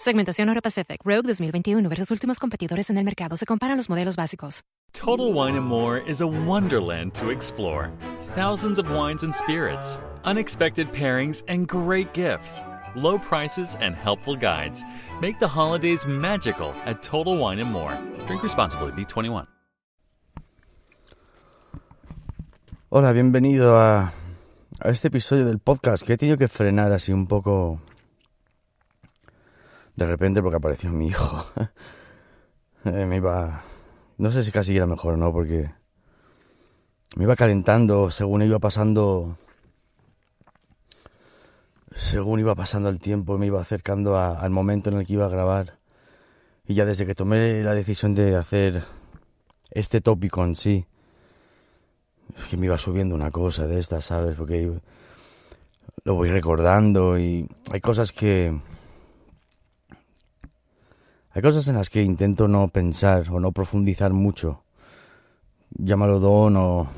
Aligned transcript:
Segmentación 0.00 0.46
Euro 0.46 0.62
Pacific 0.62 1.00
Rogue 1.04 1.26
2021 1.26 1.88
versus 1.88 2.12
últimos 2.12 2.38
competidores 2.38 2.88
en 2.88 2.98
el 2.98 3.04
mercado. 3.04 3.36
Se 3.36 3.44
comparan 3.44 3.76
los 3.76 3.88
modelos 3.88 4.14
básicos. 4.14 4.62
Total 4.92 5.32
Wine 5.32 5.56
and 5.56 5.66
More 5.66 6.00
is 6.06 6.20
a 6.20 6.26
wonderland 6.26 7.12
to 7.14 7.30
explore. 7.30 7.90
Thousands 8.36 8.78
of 8.78 8.88
wines 8.92 9.24
and 9.24 9.34
spirits, 9.34 9.98
unexpected 10.22 10.92
pairings, 10.92 11.42
and 11.48 11.66
great 11.66 12.14
gifts. 12.14 12.62
Low 12.94 13.18
prices 13.18 13.76
and 13.80 13.92
helpful 13.92 14.36
guides 14.36 14.84
make 15.20 15.40
the 15.40 15.48
holidays 15.48 16.06
magical 16.06 16.72
at 16.86 17.02
Total 17.02 17.36
Wine 17.36 17.58
and 17.58 17.72
More. 17.72 17.98
Drink 18.28 18.44
responsibly, 18.44 18.92
B21. 18.92 19.48
Hola, 22.90 23.12
bienvenido 23.12 23.76
a, 23.76 24.12
a 24.78 24.88
este 24.90 25.08
episodio 25.08 25.44
del 25.44 25.58
podcast 25.58 26.06
que 26.06 26.12
he 26.12 26.16
tenido 26.16 26.38
que 26.38 26.46
frenar 26.46 26.92
así 26.92 27.12
un 27.12 27.26
poco 27.26 27.80
de 29.98 30.06
repente 30.06 30.40
porque 30.40 30.56
apareció 30.56 30.90
mi 30.90 31.08
hijo. 31.08 31.44
Eh, 32.84 33.04
me 33.04 33.16
iba 33.16 33.64
no 34.18 34.32
sé 34.32 34.42
si 34.42 34.50
casi 34.50 34.76
era 34.76 34.86
mejor 34.86 35.14
o 35.14 35.16
no, 35.16 35.32
porque 35.32 35.70
me 37.14 37.22
iba 37.22 37.36
calentando 37.36 38.10
según 38.10 38.42
iba 38.42 38.58
pasando. 38.58 39.36
Según 41.94 42.40
iba 42.40 42.54
pasando 42.56 42.88
el 42.88 42.98
tiempo, 42.98 43.38
me 43.38 43.46
iba 43.46 43.60
acercando 43.60 44.18
al 44.18 44.50
momento 44.50 44.90
en 44.90 44.98
el 44.98 45.06
que 45.06 45.12
iba 45.14 45.26
a 45.26 45.30
grabar. 45.30 45.78
Y 46.66 46.74
ya 46.74 46.84
desde 46.84 47.06
que 47.06 47.14
tomé 47.14 47.62
la 47.62 47.74
decisión 47.74 48.14
de 48.14 48.36
hacer 48.36 48.84
este 49.70 50.00
tópico 50.00 50.44
en 50.44 50.54
sí, 50.54 50.86
que 52.50 52.56
me 52.56 52.66
iba 52.66 52.76
subiendo 52.76 53.14
una 53.14 53.30
cosa 53.30 53.66
de 53.66 53.78
estas, 53.78 54.06
¿sabes? 54.06 54.36
Porque 54.36 54.80
lo 56.04 56.14
voy 56.14 56.30
recordando 56.30 57.18
y 57.18 57.48
hay 57.70 57.80
cosas 57.80 58.12
que 58.12 58.60
hay 61.30 61.42
cosas 61.42 61.68
en 61.68 61.74
las 61.76 61.90
que 61.90 62.02
intento 62.02 62.48
no 62.48 62.68
pensar 62.68 63.30
o 63.30 63.40
no 63.40 63.52
profundizar 63.52 64.12
mucho. 64.12 64.62
Llámalo 65.70 66.18
don 66.20 66.56
o, 66.56 66.88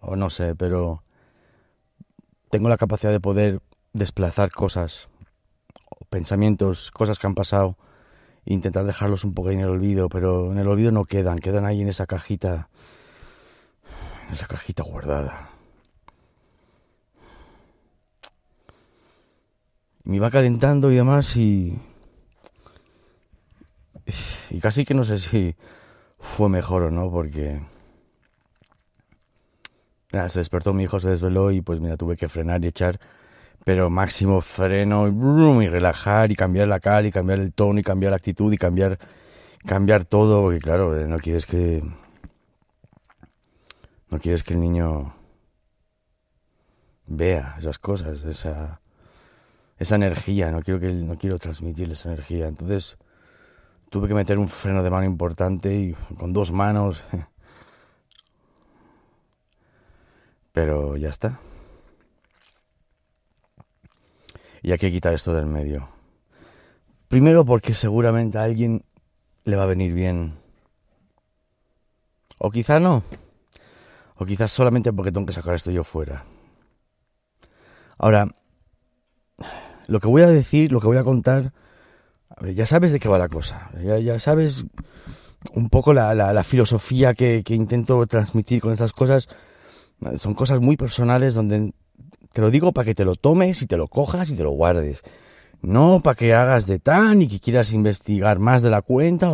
o 0.00 0.16
no 0.16 0.30
sé, 0.30 0.54
pero 0.54 1.02
tengo 2.50 2.68
la 2.68 2.76
capacidad 2.76 3.12
de 3.12 3.20
poder 3.20 3.60
desplazar 3.92 4.50
cosas, 4.50 5.08
pensamientos, 6.10 6.90
cosas 6.90 7.18
que 7.18 7.26
han 7.26 7.34
pasado, 7.34 7.76
intentar 8.44 8.84
dejarlos 8.84 9.24
un 9.24 9.34
poco 9.34 9.50
en 9.50 9.60
el 9.60 9.68
olvido, 9.68 10.08
pero 10.08 10.52
en 10.52 10.58
el 10.58 10.68
olvido 10.68 10.90
no 10.90 11.04
quedan, 11.04 11.38
quedan 11.38 11.64
ahí 11.64 11.82
en 11.82 11.88
esa 11.88 12.06
cajita, 12.06 12.68
en 14.26 14.34
esa 14.34 14.46
cajita 14.46 14.82
guardada. 14.82 15.54
me 20.04 20.16
iba 20.16 20.30
calentando 20.30 20.92
y 20.92 20.96
demás 20.96 21.34
y 21.36 21.78
y 24.50 24.60
casi 24.60 24.84
que 24.84 24.94
no 24.94 25.04
sé 25.04 25.18
si 25.18 25.56
fue 26.18 26.48
mejor 26.48 26.82
o 26.84 26.90
no, 26.90 27.10
porque... 27.10 27.60
Se 30.28 30.38
despertó 30.38 30.72
mi 30.72 30.84
hijo, 30.84 31.00
se 31.00 31.10
desveló 31.10 31.50
y 31.50 31.60
pues 31.60 31.80
mira, 31.80 31.96
tuve 31.96 32.16
que 32.16 32.28
frenar 32.28 32.64
y 32.64 32.68
echar, 32.68 33.00
pero 33.64 33.90
máximo 33.90 34.40
freno 34.40 35.08
y, 35.08 35.64
y 35.64 35.68
relajar 35.68 36.30
y 36.30 36.36
cambiar 36.36 36.68
la 36.68 36.78
cara 36.78 37.08
y 37.08 37.10
cambiar 37.10 37.40
el 37.40 37.52
tono 37.52 37.80
y 37.80 37.82
cambiar 37.82 38.10
la 38.10 38.16
actitud 38.16 38.52
y 38.52 38.56
cambiar, 38.56 39.00
cambiar 39.66 40.04
todo, 40.04 40.42
porque 40.42 40.60
claro, 40.60 40.96
eh, 40.96 41.08
no 41.08 41.18
quieres 41.18 41.46
que... 41.46 41.82
No 44.10 44.20
quieres 44.20 44.44
que 44.44 44.54
el 44.54 44.60
niño 44.60 45.12
vea 47.06 47.56
esas 47.58 47.78
cosas, 47.80 48.22
esa, 48.22 48.80
esa 49.78 49.96
energía, 49.96 50.52
no 50.52 50.62
quiero 50.62 50.78
que 50.78 50.92
no 50.92 51.16
quiero 51.16 51.38
transmitirle 51.38 51.94
esa 51.94 52.10
energía. 52.12 52.46
Entonces, 52.46 52.96
tuve 53.90 54.08
que 54.08 54.14
meter 54.14 54.38
un 54.38 54.48
freno 54.48 54.82
de 54.82 54.90
mano 54.90 55.06
importante 55.06 55.74
y 55.74 55.92
con 56.16 56.32
dos 56.32 56.50
manos. 56.50 57.02
Pero 60.52 60.96
ya 60.96 61.08
está. 61.08 61.40
Y 64.62 64.72
hay 64.72 64.78
que 64.78 64.90
quitar 64.90 65.12
esto 65.14 65.34
del 65.34 65.46
medio. 65.46 65.88
Primero 67.08 67.44
porque 67.44 67.74
seguramente 67.74 68.38
a 68.38 68.44
alguien 68.44 68.84
le 69.44 69.56
va 69.56 69.64
a 69.64 69.66
venir 69.66 69.92
bien. 69.92 70.34
O 72.40 72.50
quizá 72.50 72.80
no. 72.80 73.02
O 74.16 74.24
quizás 74.24 74.52
solamente 74.52 74.92
porque 74.92 75.12
tengo 75.12 75.26
que 75.26 75.32
sacar 75.32 75.54
esto 75.54 75.70
yo 75.70 75.84
fuera. 75.84 76.24
Ahora, 77.98 78.28
lo 79.86 80.00
que 80.00 80.08
voy 80.08 80.22
a 80.22 80.26
decir, 80.26 80.72
lo 80.72 80.80
que 80.80 80.86
voy 80.86 80.96
a 80.96 81.04
contar, 81.04 81.52
ya 82.54 82.66
sabes 82.66 82.92
de 82.92 83.00
qué 83.00 83.08
va 83.08 83.18
la 83.18 83.28
cosa. 83.28 83.70
Ya, 83.82 84.18
sabes 84.18 84.64
un 85.52 85.68
poco 85.68 85.92
la, 85.92 86.44
filosofía 86.44 87.14
que, 87.14 87.42
que, 87.44 87.54
intento 87.54 88.06
transmitir 88.06 88.60
con 88.60 88.72
estas 88.72 88.92
cosas. 88.92 89.28
Son 90.16 90.34
cosas 90.34 90.60
muy 90.60 90.76
personales 90.76 91.34
donde 91.34 91.72
te 92.32 92.40
lo 92.40 92.50
digo 92.50 92.72
para 92.72 92.84
que 92.84 92.94
te 92.94 93.04
lo 93.04 93.14
tomes 93.14 93.62
y 93.62 93.66
te 93.66 93.76
lo 93.76 93.86
cojas 93.88 94.28
y 94.30 94.34
te 94.34 94.42
lo 94.42 94.50
guardes. 94.50 95.02
No 95.62 96.00
para 96.00 96.16
que 96.16 96.34
hagas 96.34 96.66
de 96.66 96.78
tan 96.78 97.22
y 97.22 97.28
que 97.28 97.40
quieras 97.40 97.72
investigar 97.72 98.38
más 98.38 98.62
de 98.62 98.70
la 98.70 98.82
cuenta. 98.82 99.32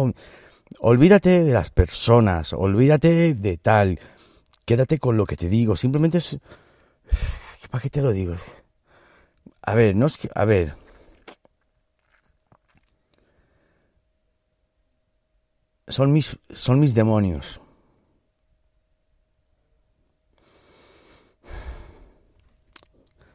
Olvídate 0.79 1.43
de 1.43 1.52
las 1.52 1.70
personas, 1.70 2.52
olvídate 2.52 3.35
de 3.35 3.56
tal. 3.56 3.99
Quédate 4.64 4.99
con 4.99 5.17
lo 5.17 5.26
que 5.26 5.37
te 5.37 5.49
digo. 5.49 5.75
Simplemente 5.76 6.19
es... 6.19 6.38
¿Para 7.70 7.82
qué 7.82 7.91
te 7.91 8.02
lo 8.02 8.12
digo? 8.12 8.35
A 9.62 9.75
ver, 9.75 9.97
no 9.97 10.06
es 10.06 10.19
que... 10.19 10.29
A 10.35 10.44
ver. 10.44 10.75
Son 15.90 16.12
mis, 16.12 16.38
son 16.50 16.81
mis 16.81 16.94
demonios. 16.94 17.60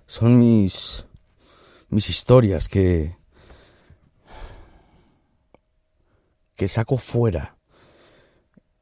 Son 0.07 0.39
mis 0.39 1.05
mis 1.89 2.09
historias 2.09 2.67
que 2.67 3.15
que 6.55 6.67
saco 6.67 6.97
fuera. 6.97 7.57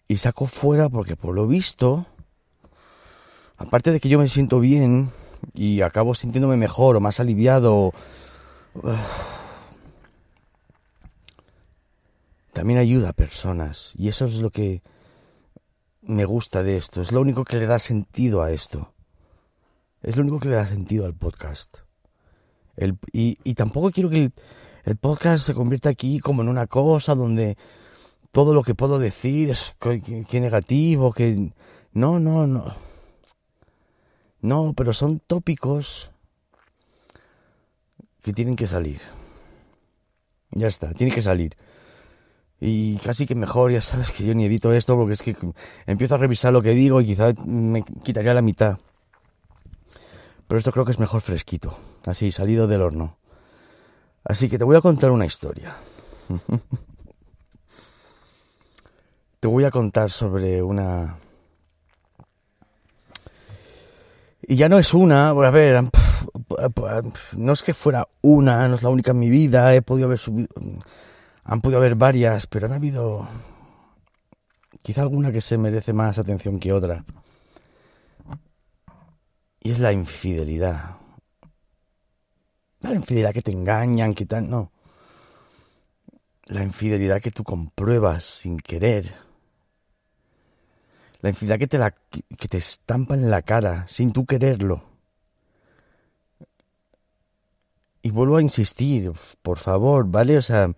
Y 0.07 0.17
saco 0.17 0.47
fuera 0.47 0.89
porque 0.89 1.15
por 1.15 1.33
lo 1.33 1.47
visto 1.47 2.05
aparte 3.57 3.91
de 3.91 3.99
que 3.99 4.09
yo 4.09 4.19
me 4.19 4.27
siento 4.27 4.59
bien 4.59 5.09
y 5.53 5.81
acabo 5.81 6.13
sintiéndome 6.13 6.57
mejor 6.57 6.95
o 6.95 6.99
más 6.99 7.19
aliviado 7.19 7.93
también 12.53 12.79
ayuda 12.79 13.09
a 13.09 13.13
personas 13.13 13.93
y 13.97 14.07
eso 14.07 14.25
es 14.25 14.35
lo 14.35 14.51
que 14.51 14.81
me 16.01 16.25
gusta 16.25 16.63
de 16.63 16.77
esto, 16.77 17.01
es 17.01 17.11
lo 17.11 17.21
único 17.21 17.43
que 17.43 17.57
le 17.57 17.65
da 17.65 17.79
sentido 17.79 18.41
a 18.41 18.51
esto. 18.51 18.93
Es 20.03 20.17
lo 20.17 20.21
único 20.21 20.39
que 20.39 20.49
le 20.49 20.55
da 20.55 20.67
sentido 20.67 21.05
al 21.05 21.15
podcast. 21.15 21.77
El, 22.75 22.97
y, 23.13 23.37
y, 23.43 23.53
tampoco 23.53 23.89
quiero 23.91 24.09
que 24.09 24.31
el, 24.83 24.97
podcast 24.97 25.45
se 25.45 25.53
convierta 25.53 25.89
aquí 25.89 26.19
como 26.19 26.41
en 26.41 26.49
una 26.49 26.67
cosa 26.67 27.15
donde 27.15 27.57
todo 28.31 28.53
lo 28.53 28.63
que 28.63 28.75
puedo 28.75 28.99
decir 28.99 29.49
es 29.51 29.75
que, 29.79 30.41
negativo, 30.41 31.13
que... 31.13 31.53
No, 31.93 32.19
no, 32.19 32.47
no. 32.47 32.75
No, 34.41 34.73
pero 34.75 34.91
son 34.91 35.19
tópicos 35.19 36.11
que 38.21 38.33
tienen 38.33 38.57
que 38.57 38.67
salir. 38.67 38.99
Ya 40.51 40.67
está, 40.67 40.93
tiene 40.93 41.13
que 41.13 41.21
salir. 41.21 41.55
Y 42.65 42.95
casi 42.99 43.25
que 43.27 43.35
mejor, 43.35 43.73
ya 43.73 43.81
sabes 43.81 44.11
que 44.11 44.23
yo 44.23 44.33
ni 44.33 44.45
edito 44.45 44.71
esto 44.71 44.95
porque 44.95 45.11
es 45.11 45.21
que 45.21 45.35
empiezo 45.85 46.15
a 46.15 46.17
revisar 46.17 46.53
lo 46.53 46.61
que 46.61 46.69
digo 46.69 47.01
y 47.01 47.07
quizá 47.07 47.33
me 47.45 47.83
quitaría 47.83 48.33
la 48.33 48.41
mitad. 48.41 48.77
Pero 50.47 50.59
esto 50.59 50.71
creo 50.71 50.85
que 50.85 50.93
es 50.93 50.99
mejor 50.99 51.19
fresquito, 51.19 51.77
así, 52.05 52.31
salido 52.31 52.65
del 52.65 52.81
horno. 52.81 53.17
Así 54.23 54.47
que 54.47 54.57
te 54.57 54.63
voy 54.63 54.77
a 54.77 54.81
contar 54.81 55.11
una 55.11 55.25
historia. 55.25 55.75
te 59.41 59.47
voy 59.49 59.65
a 59.65 59.71
contar 59.71 60.09
sobre 60.09 60.63
una... 60.63 61.17
Y 64.47 64.55
ya 64.55 64.69
no 64.69 64.79
es 64.79 64.93
una, 64.93 65.29
a 65.31 65.51
ver, 65.51 65.83
no 67.35 67.51
es 67.51 67.61
que 67.61 67.73
fuera 67.73 68.07
una, 68.21 68.69
no 68.69 68.75
es 68.75 68.83
la 68.83 68.89
única 68.89 69.11
en 69.11 69.19
mi 69.19 69.29
vida, 69.29 69.75
he 69.75 69.81
podido 69.81 70.05
haber 70.05 70.17
subido, 70.17 70.47
han 71.43 71.61
podido 71.61 71.79
haber 71.79 71.95
varias, 71.95 72.47
pero 72.47 72.67
han 72.67 72.73
habido 72.73 73.27
quizá 74.81 75.01
alguna 75.01 75.31
que 75.31 75.41
se 75.41 75.57
merece 75.57 75.93
más 75.93 76.17
atención 76.17 76.59
que 76.59 76.73
otra. 76.73 77.03
Y 79.61 79.71
es 79.71 79.79
la 79.79 79.93
infidelidad. 79.93 80.97
la 82.81 82.93
infidelidad 82.93 83.33
que 83.33 83.41
te 83.41 83.51
engañan, 83.51 84.13
que 84.13 84.25
tal, 84.25 84.49
no. 84.49 84.71
La 86.47 86.63
infidelidad 86.63 87.21
que 87.21 87.31
tú 87.31 87.43
compruebas 87.43 88.25
sin 88.25 88.57
querer. 88.57 89.13
La 91.21 91.29
infidelidad 91.29 91.59
que 91.59 91.67
te, 91.67 91.77
la, 91.77 91.91
que 91.91 92.47
te 92.49 92.57
estampa 92.57 93.13
en 93.13 93.29
la 93.29 93.41
cara 93.41 93.85
sin 93.87 94.11
tú 94.11 94.25
quererlo. 94.25 94.83
Y 98.01 98.11
vuelvo 98.11 98.35
a 98.35 98.41
insistir, 98.41 99.13
por 99.41 99.59
favor, 99.59 100.05
¿vale? 100.05 100.37
O 100.37 100.41
sea, 100.41 100.69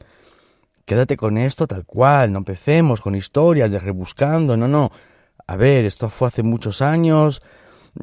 quédate 0.86 1.18
con 1.18 1.38
esto 1.38 1.68
tal 1.68 1.86
cual, 1.86 2.32
no 2.32 2.40
empecemos 2.40 3.02
con 3.02 3.16
historias 3.16 3.72
de 3.72 3.80
rebuscando, 3.80 4.56
no, 4.56 4.68
no. 4.68 4.92
A 5.48 5.56
ver, 5.56 5.86
esto 5.86 6.10
fue 6.10 6.30
hace 6.30 6.44
muchos 6.44 6.82
años. 6.82 7.42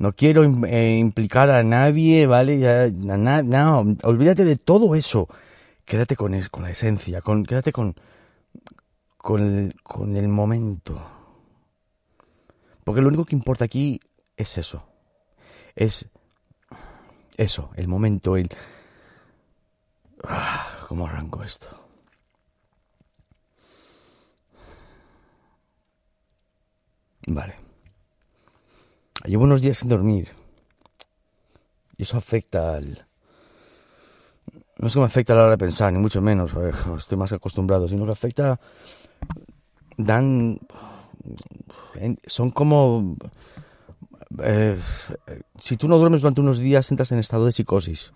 No 0.00 0.14
quiero 0.14 0.44
eh, 0.64 0.96
implicar 0.96 1.50
a 1.50 1.62
nadie, 1.62 2.26
¿vale? 2.26 2.58
Ya, 2.58 2.88
no, 2.88 3.96
olvídate 4.02 4.46
de 4.46 4.56
todo 4.56 4.94
eso. 4.94 5.28
Quédate 5.84 6.16
con, 6.16 6.40
con 6.50 6.62
la 6.62 6.70
esencia, 6.70 7.20
con, 7.20 7.44
quédate 7.44 7.70
con, 7.70 7.94
con, 9.18 9.42
el, 9.42 9.74
con 9.82 10.16
el 10.16 10.26
momento. 10.28 10.98
Porque 12.82 13.02
lo 13.02 13.08
único 13.08 13.26
que 13.26 13.36
importa 13.36 13.66
aquí 13.66 14.00
es 14.38 14.56
eso. 14.56 14.88
Es 15.76 16.08
eso, 17.36 17.70
el 17.76 17.86
momento, 17.86 18.38
el... 18.38 18.48
¿Cómo 20.90 21.06
arranco 21.06 21.44
esto? 21.44 21.68
Vale. 27.28 27.54
Llevo 29.24 29.44
unos 29.44 29.60
días 29.60 29.78
sin 29.78 29.88
dormir. 29.88 30.30
Y 31.96 32.02
eso 32.02 32.16
afecta 32.16 32.74
al... 32.74 33.06
No 34.78 34.88
es 34.88 34.94
que 34.94 35.00
afecta 35.00 35.32
a 35.32 35.36
la 35.36 35.42
hora 35.42 35.50
de 35.52 35.58
pensar, 35.58 35.92
ni 35.92 36.00
mucho 36.00 36.20
menos, 36.20 36.50
estoy 36.98 37.16
más 37.16 37.30
acostumbrado, 37.30 37.86
sino 37.86 38.04
que 38.04 38.10
afecta... 38.10 38.58
Dan... 39.96 40.58
Son 42.26 42.50
como... 42.50 43.16
Eh, 44.42 44.76
si 45.60 45.76
tú 45.76 45.86
no 45.86 45.98
duermes 45.98 46.22
durante 46.22 46.40
unos 46.40 46.58
días, 46.58 46.90
entras 46.90 47.12
en 47.12 47.20
estado 47.20 47.46
de 47.46 47.52
psicosis. 47.52 48.12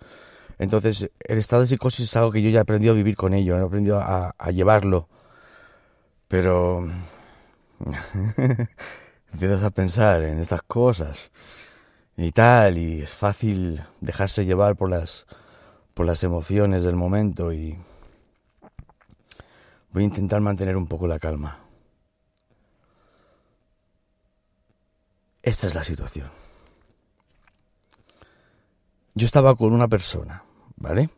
Entonces, 0.58 1.11
el 1.20 1.38
estado 1.38 1.62
de 1.62 1.68
psicosis 1.68 2.08
es 2.08 2.16
algo 2.16 2.30
que 2.30 2.42
yo 2.42 2.50
ya 2.50 2.58
he 2.58 2.62
aprendido 2.62 2.92
a 2.92 2.96
vivir 2.96 3.16
con 3.16 3.34
ello, 3.34 3.56
he 3.56 3.62
aprendido 3.62 4.00
a, 4.00 4.34
a 4.38 4.50
llevarlo. 4.50 5.08
Pero... 6.28 6.88
empiezas 9.34 9.64
a 9.64 9.70
pensar 9.70 10.23
en 10.23 10.38
estas 10.38 10.62
cosas 10.62 11.30
y 12.16 12.30
tal, 12.30 12.78
y 12.78 13.02
es 13.02 13.12
fácil 13.12 13.82
dejarse 14.00 14.46
llevar 14.46 14.76
por 14.76 14.88
las, 14.88 15.26
por 15.92 16.06
las 16.06 16.23
emociones 16.23 16.84
del 16.84 16.94
momento 16.94 17.52
y 17.52 17.76
voy 19.90 20.04
a 20.04 20.06
intentar 20.06 20.40
mantener 20.40 20.76
un 20.76 20.87
poco 20.87 21.08
la 21.08 21.18
calma. 21.18 21.58
Esta 25.42 25.66
es 25.66 25.75
la 25.75 25.82
situación. 25.82 26.43
Yo 29.14 29.26
estaba 29.26 29.54
con 29.54 29.73
una 29.73 29.87
persona, 29.87 30.42
¿vale? 30.76 31.09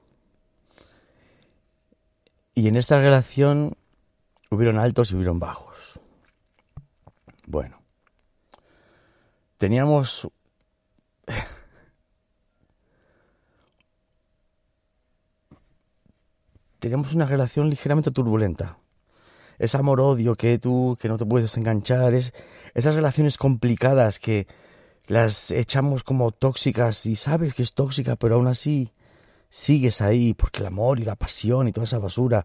Y 2.55 2.69
en 2.69 2.77
esta 2.77 2.99
relación 2.99 3.75
hubieron 4.51 4.79
altos 4.79 5.11
y 5.11 5.15
hubieron 5.17 5.39
bajos. 5.39 5.99
Bueno, 7.47 7.81
teníamos 9.57 10.29
teníamos 16.79 17.15
una 17.15 17.25
relación 17.27 17.71
ligeramente 17.71 18.11
turbulenta. 18.11 18.79
Es 19.59 19.75
amor-odio 19.75 20.35
que 20.35 20.59
tú, 20.59 20.99
que 21.01 21.09
no 21.09 21.17
te 21.17 21.25
puedes 21.25 21.57
enganchar, 21.57 22.13
es 22.13 22.35
esas 22.75 22.95
relaciones 22.95 23.39
complicadas 23.39 24.19
que 24.19 24.47
las 25.07 25.51
echamos 25.51 26.03
como 26.03 26.33
tóxicas 26.33 27.07
y 27.07 27.17
sabes 27.17 27.55
que 27.55 27.63
es 27.63 27.75
tóxica, 27.75 28.17
pero 28.17 28.37
aún 28.37 28.47
así 28.47 28.93
sigues 29.49 30.01
ahí 30.01 30.35
porque 30.35 30.61
el 30.61 30.67
amor 30.67 30.99
y 30.99 31.05
la 31.05 31.17
pasión 31.17 31.69
y 31.69 31.73
toda 31.73 31.85
esa 31.85 31.99
basura 31.99 32.45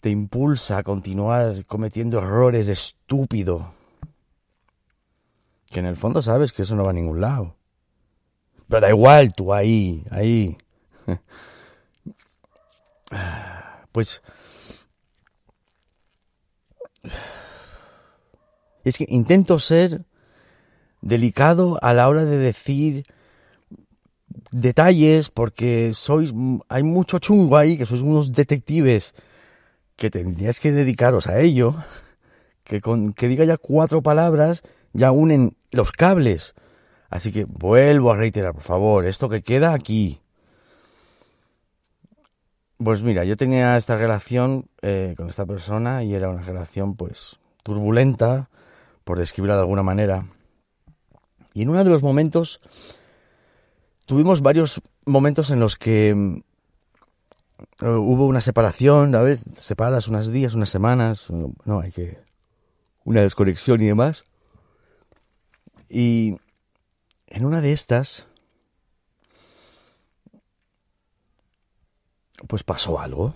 te 0.00 0.10
impulsa 0.10 0.78
a 0.78 0.82
continuar 0.82 1.64
cometiendo 1.66 2.18
errores 2.18 2.66
de 2.66 2.72
estúpido 2.72 3.72
que 5.72 5.80
en 5.80 5.86
el 5.86 5.96
fondo 5.96 6.20
sabes 6.22 6.52
que 6.52 6.62
eso 6.62 6.76
no 6.76 6.84
va 6.84 6.90
a 6.90 6.92
ningún 6.92 7.20
lado. 7.20 7.56
Pero 8.68 8.80
da 8.80 8.90
igual, 8.90 9.34
tú 9.34 9.52
ahí, 9.52 10.04
ahí. 10.10 10.56
Pues... 13.90 14.22
Es 18.84 18.98
que 18.98 19.06
intento 19.08 19.60
ser 19.60 20.04
delicado 21.02 21.78
a 21.82 21.92
la 21.92 22.08
hora 22.08 22.24
de 22.24 22.38
decir 22.38 23.04
detalles 24.50 25.28
porque 25.28 25.92
sois 25.94 26.32
hay 26.68 26.82
mucho 26.82 27.18
chungo 27.18 27.56
ahí, 27.56 27.76
que 27.76 27.86
sois 27.86 28.00
unos 28.00 28.32
detectives 28.32 29.14
que 29.96 30.10
tendríais 30.10 30.60
que 30.60 30.72
dedicaros 30.72 31.26
a 31.26 31.40
ello, 31.40 31.74
que 32.64 32.80
con 32.80 33.12
que 33.12 33.28
diga 33.28 33.44
ya 33.44 33.56
cuatro 33.56 34.02
palabras 34.02 34.62
ya 34.92 35.12
unen 35.12 35.56
los 35.70 35.92
cables. 35.92 36.54
Así 37.10 37.30
que 37.30 37.44
vuelvo 37.44 38.10
a 38.10 38.16
reiterar, 38.16 38.54
por 38.54 38.62
favor, 38.62 39.04
esto 39.04 39.28
que 39.28 39.42
queda 39.42 39.74
aquí. 39.74 40.20
Pues 42.78 43.02
mira, 43.02 43.24
yo 43.24 43.36
tenía 43.36 43.76
esta 43.76 43.96
relación 43.96 44.66
eh, 44.80 45.14
con 45.16 45.28
esta 45.28 45.44
persona 45.44 46.02
y 46.02 46.14
era 46.14 46.30
una 46.30 46.42
relación 46.42 46.96
pues 46.96 47.38
turbulenta, 47.62 48.48
por 49.04 49.18
describirla 49.18 49.56
de 49.56 49.60
alguna 49.60 49.82
manera. 49.82 50.24
Y 51.54 51.62
en 51.62 51.68
uno 51.68 51.84
de 51.84 51.90
los 51.90 52.02
momentos, 52.02 52.60
tuvimos 54.06 54.40
varios 54.40 54.80
momentos 55.04 55.50
en 55.50 55.60
los 55.60 55.76
que 55.76 56.14
mm, 56.14 56.40
hubo 57.80 58.26
una 58.26 58.40
separación, 58.40 59.12
¿sabes? 59.12 59.44
Separas 59.56 60.08
unos 60.08 60.30
días, 60.30 60.54
unas 60.54 60.70
semanas, 60.70 61.26
no, 61.30 61.80
hay 61.80 61.92
que... 61.92 62.18
una 63.04 63.22
desconexión 63.22 63.80
y 63.82 63.86
demás. 63.86 64.24
Y 65.88 66.36
en 67.26 67.44
una 67.44 67.60
de 67.60 67.72
estas, 67.72 68.26
pues 72.46 72.64
pasó 72.64 72.98
algo. 73.00 73.34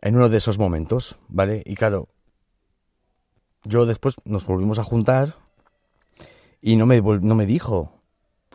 En 0.00 0.16
uno 0.16 0.28
de 0.28 0.38
esos 0.38 0.58
momentos, 0.58 1.16
¿vale? 1.28 1.62
Y 1.64 1.76
claro, 1.76 2.08
yo 3.64 3.86
después 3.86 4.16
nos 4.24 4.46
volvimos 4.46 4.78
a 4.78 4.84
juntar 4.84 5.36
y 6.60 6.76
no 6.76 6.86
me, 6.86 7.00
no 7.00 7.34
me 7.34 7.46
dijo, 7.46 8.00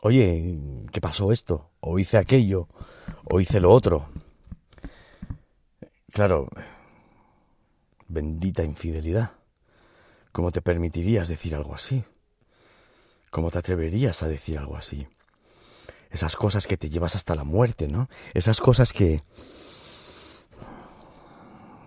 oye, 0.02 0.60
¿qué 0.92 1.02
pasó 1.02 1.32
esto? 1.32 1.72
O 1.80 2.00
hice 2.00 2.18
aquello, 2.18 2.68
o 3.26 3.40
hice 3.40 3.60
lo 3.60 3.72
otro. 3.72 4.10
Claro, 6.12 6.50
bendita 8.08 8.64
infidelidad. 8.64 9.32
¿Cómo 10.32 10.52
te 10.52 10.62
permitirías 10.62 11.28
decir 11.28 11.56
algo 11.56 11.74
así? 11.74 12.04
¿Cómo 13.30 13.52
te 13.52 13.60
atreverías 13.60 14.24
a 14.24 14.28
decir 14.28 14.58
algo 14.58 14.78
así? 14.78 15.08
Esas 16.10 16.36
cosas 16.36 16.68
que 16.68 16.78
te 16.78 16.90
llevas 16.90 17.16
hasta 17.16 17.36
la 17.36 17.44
muerte, 17.44 17.88
¿no? 17.88 18.10
Esas 18.34 18.60
cosas 18.60 18.94
que... 18.94 19.22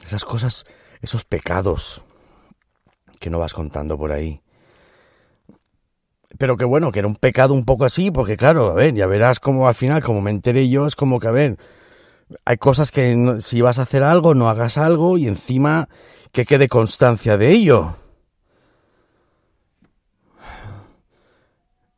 Esas 0.05 0.25
cosas, 0.25 0.65
esos 1.01 1.25
pecados 1.25 2.03
que 3.21 3.31
no 3.31 3.39
vas 3.39 3.55
contando 3.55 3.97
por 3.97 4.11
ahí. 4.11 4.43
Pero 6.39 6.57
que 6.57 6.65
bueno, 6.65 6.91
que 6.91 7.01
era 7.01 7.09
un 7.09 7.17
pecado 7.17 7.55
un 7.55 7.65
poco 7.65 7.85
así, 7.85 8.11
porque 8.11 8.37
claro, 8.37 8.71
a 8.71 8.75
ver, 8.75 8.95
ya 8.95 9.07
verás 9.07 9.39
como 9.39 9.69
al 9.69 9.75
final, 9.75 10.03
como 10.03 10.23
me 10.23 10.31
enteré 10.31 10.69
yo, 10.69 10.87
es 10.87 10.97
como 10.97 11.21
que, 11.21 11.29
a 11.29 11.33
ver, 11.33 11.59
hay 12.45 12.57
cosas 12.57 12.91
que 12.91 13.37
si 13.41 13.61
vas 13.61 13.79
a 13.79 13.83
hacer 13.83 14.03
algo, 14.03 14.35
no 14.35 14.49
hagas 14.49 14.79
algo 14.79 15.19
y 15.19 15.29
encima 15.29 15.89
que 16.33 16.47
quede 16.47 16.69
constancia 16.69 17.37
de 17.37 17.51
ello. 17.51 17.95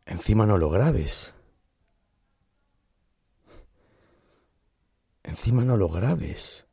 Encima 0.07 0.45
no 0.45 0.59
lo 0.59 0.71
grabes. 0.71 1.33
Encima 5.23 5.63
no 5.63 5.77
lo 5.77 5.89
grabes. 5.89 6.67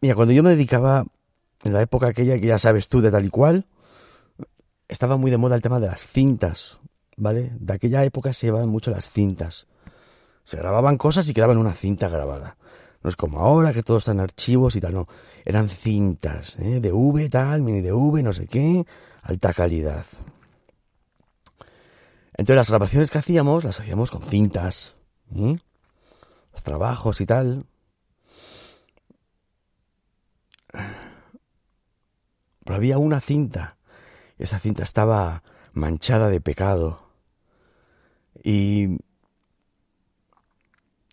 Mira, 0.00 0.14
cuando 0.14 0.32
yo 0.32 0.42
me 0.42 0.50
dedicaba, 0.50 1.04
en 1.62 1.72
la 1.72 1.82
época 1.82 2.08
aquella 2.08 2.38
que 2.38 2.46
ya 2.46 2.58
sabes 2.58 2.88
tú 2.88 3.00
de 3.00 3.10
tal 3.10 3.26
y 3.26 3.30
cual, 3.30 3.66
estaba 4.88 5.16
muy 5.16 5.30
de 5.30 5.36
moda 5.36 5.56
el 5.56 5.62
tema 5.62 5.78
de 5.78 5.88
las 5.88 6.06
cintas, 6.06 6.78
¿vale? 7.16 7.52
De 7.58 7.74
aquella 7.74 8.04
época 8.04 8.32
se 8.32 8.46
llevaban 8.46 8.68
mucho 8.68 8.90
las 8.90 9.10
cintas. 9.10 9.66
Se 10.44 10.56
grababan 10.56 10.96
cosas 10.96 11.28
y 11.28 11.34
quedaban 11.34 11.58
una 11.58 11.74
cinta 11.74 12.08
grabada. 12.08 12.56
No 13.02 13.10
es 13.10 13.16
como 13.16 13.40
ahora 13.40 13.72
que 13.72 13.82
todo 13.82 13.98
está 13.98 14.12
en 14.12 14.20
archivos 14.20 14.74
y 14.74 14.80
tal, 14.80 14.94
no. 14.94 15.06
Eran 15.44 15.68
cintas, 15.68 16.58
¿eh? 16.58 16.80
de 16.80 16.92
V, 16.92 17.28
tal, 17.28 17.62
mini 17.62 17.80
de 17.80 17.92
V, 17.92 18.22
no 18.22 18.32
sé 18.32 18.46
qué, 18.46 18.84
alta 19.22 19.52
calidad. 19.52 20.04
Entonces 22.32 22.56
las 22.56 22.68
grabaciones 22.70 23.10
que 23.10 23.18
hacíamos, 23.18 23.64
las 23.64 23.80
hacíamos 23.80 24.10
con 24.10 24.22
cintas. 24.22 24.94
¿eh? 25.34 25.58
Los 26.52 26.62
trabajos 26.62 27.20
y 27.20 27.26
tal. 27.26 27.66
Pero 32.70 32.76
había 32.76 32.98
una 32.98 33.20
cinta. 33.20 33.78
Esa 34.38 34.60
cinta 34.60 34.84
estaba 34.84 35.42
manchada 35.72 36.28
de 36.28 36.40
pecado. 36.40 37.00
Y... 38.44 38.98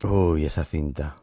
Uy, 0.04 0.46
esa 0.46 0.66
cinta. 0.66 1.18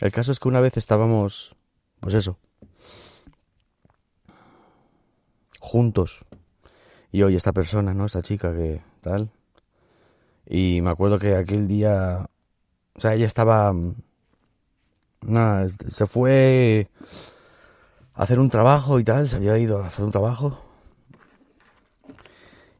El 0.00 0.12
caso 0.12 0.30
es 0.30 0.38
que 0.38 0.46
una 0.46 0.60
vez 0.60 0.76
estábamos, 0.76 1.56
pues 1.98 2.14
eso, 2.14 2.38
juntos. 5.58 6.24
Y 7.10 7.22
hoy 7.22 7.34
esta 7.34 7.52
persona, 7.52 7.92
¿no? 7.92 8.06
Esta 8.06 8.22
chica 8.22 8.54
que 8.54 8.82
tal. 9.00 9.32
Y 10.46 10.78
me 10.80 10.90
acuerdo 10.90 11.18
que 11.18 11.34
aquel 11.34 11.66
día 11.66 12.30
o 12.98 13.00
sea, 13.00 13.14
ella 13.14 13.26
estaba... 13.26 13.72
Nada, 15.22 15.68
se 15.88 16.06
fue 16.06 16.88
a 18.14 18.22
hacer 18.22 18.38
un 18.38 18.50
trabajo 18.50 18.98
y 18.98 19.04
tal, 19.04 19.28
se 19.28 19.36
había 19.36 19.58
ido 19.58 19.82
a 19.82 19.86
hacer 19.86 20.04
un 20.04 20.10
trabajo. 20.10 20.58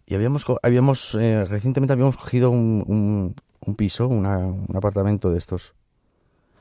Y 0.06 0.14
habíamos, 0.14 0.46
habíamos 0.62 1.14
eh, 1.14 1.44
recientemente 1.44 1.92
habíamos 1.92 2.16
cogido 2.16 2.50
un, 2.50 3.34
un, 3.60 3.74
piso, 3.74 4.08
un 4.08 4.26
apartamento 4.74 5.30
de 5.30 5.38
estos. 5.38 5.74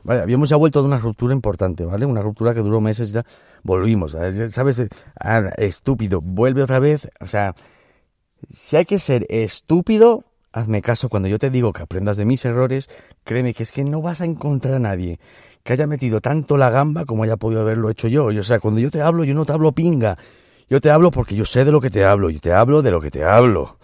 Vale, 0.04 0.22
habíamos 0.22 0.50
ya 0.50 0.58
vuelto 0.58 0.82
de 0.82 0.88
una 0.88 0.98
ruptura 0.98 1.34
importante, 1.34 1.86
¿vale? 1.86 2.06
Una 2.06 2.22
ruptura 2.22 2.54
que 2.54 2.60
duró 2.62 2.82
meses 2.82 3.10
y 3.10 3.14
ya 3.14 3.26
volvimos, 3.64 4.14
¿sabes? 4.14 4.88
Ah, 5.20 5.52
estúpido, 5.58 6.22
vuelve 6.22 6.64
otra 6.64 6.80
vez. 6.80 7.10
O 7.20 7.28
sea, 7.28 7.56
si 8.50 8.76
hay 8.76 8.86
que 8.86 9.00
ser 9.00 9.26
estúpido, 9.30 10.24
hazme 10.52 10.82
caso 10.82 11.10
cuando 11.10 11.28
yo 11.28 11.40
te 11.40 11.50
digo 11.50 11.74
que 11.74 11.84
aprendas 11.84 12.18
de 12.18 12.26
mis 12.26 12.46
errores, 12.46 12.90
créeme 13.24 13.54
que 13.54 13.64
es 13.64 13.72
que 13.72 13.84
no 13.84 14.02
vas 14.02 14.22
a 14.22 14.26
encontrar 14.26 14.76
a 14.76 14.80
nadie 14.80 15.20
que 15.68 15.74
haya 15.74 15.86
metido 15.86 16.22
tanto 16.22 16.56
la 16.56 16.70
gamba 16.70 17.04
como 17.04 17.24
haya 17.24 17.36
podido 17.36 17.60
haberlo 17.60 17.90
hecho 17.90 18.08
yo. 18.08 18.28
o 18.28 18.44
sea, 18.44 18.62
cuando 18.62 18.80
yo 18.80 18.90
te 18.90 19.02
hablo, 19.02 19.26
yo 19.26 19.34
no 19.34 19.46
te 19.46 19.52
hablo 19.52 19.74
pinga. 19.74 20.18
Yo 20.70 20.80
te 20.80 20.90
hablo 20.90 21.12
porque 21.12 21.36
yo 21.36 21.44
sé 21.44 21.66
de 21.66 21.74
lo 21.74 21.82
que 21.82 21.90
te 21.90 22.06
hablo. 22.06 22.30
Yo 22.30 22.40
te 22.40 22.54
hablo 22.54 22.82
de 22.82 22.90
lo 22.90 23.02
que 23.02 23.12
te 23.12 23.26
hablo. 23.26 23.78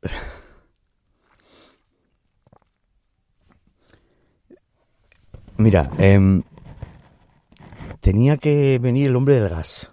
Mira, 5.56 5.90
em, 5.98 6.44
tenía 7.98 8.36
que 8.36 8.78
venir 8.80 9.08
el 9.08 9.16
hombre 9.16 9.34
del 9.34 9.48
gas 9.48 9.90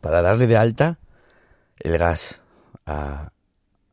para 0.00 0.22
darle 0.22 0.46
de 0.46 0.56
alta 0.56 1.00
el 1.80 1.98
gas 1.98 2.40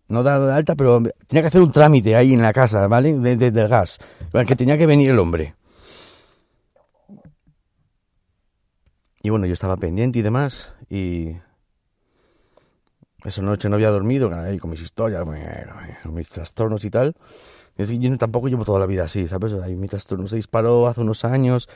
no 0.08 0.22
dado 0.22 0.46
de 0.46 0.54
alta, 0.54 0.76
pero 0.76 1.02
tenía 1.26 1.42
que 1.42 1.48
hacer 1.48 1.62
un 1.62 1.72
trámite 1.72 2.16
ahí 2.16 2.36
en 2.36 2.44
la 2.44 2.54
casa, 2.54 2.86
¿vale? 2.86 3.18
De, 3.18 3.36
del 3.36 3.68
gas, 3.68 3.98
que 4.48 4.56
tenía 4.56 4.78
que 4.78 4.86
venir 4.86 5.10
el 5.10 5.18
hombre. 5.18 5.56
Y 9.24 9.30
bueno, 9.30 9.46
yo 9.46 9.54
estaba 9.54 9.78
pendiente 9.78 10.20
y 10.20 10.22
demás, 10.22 10.74
y 10.90 11.38
esa 13.24 13.42
noche 13.42 13.70
no 13.70 13.76
había 13.76 13.90
dormido, 13.90 14.30
con 14.60 14.70
mis 14.70 14.82
historias, 14.82 15.24
con 16.04 16.14
mis 16.14 16.28
trastornos 16.28 16.84
y 16.84 16.90
tal. 16.90 17.16
Es 17.78 17.90
que 17.90 17.98
yo 17.98 18.16
tampoco 18.18 18.50
llevo 18.50 18.66
toda 18.66 18.80
la 18.80 18.86
vida 18.86 19.06
así, 19.06 19.28
¿sabes? 19.30 19.54
Ahí 19.54 19.76
mi 19.76 19.88
trastorno 19.88 20.28
se 20.28 20.36
disparó 20.36 20.88
hace 20.88 21.00
unos 21.00 21.24
años 21.24 21.70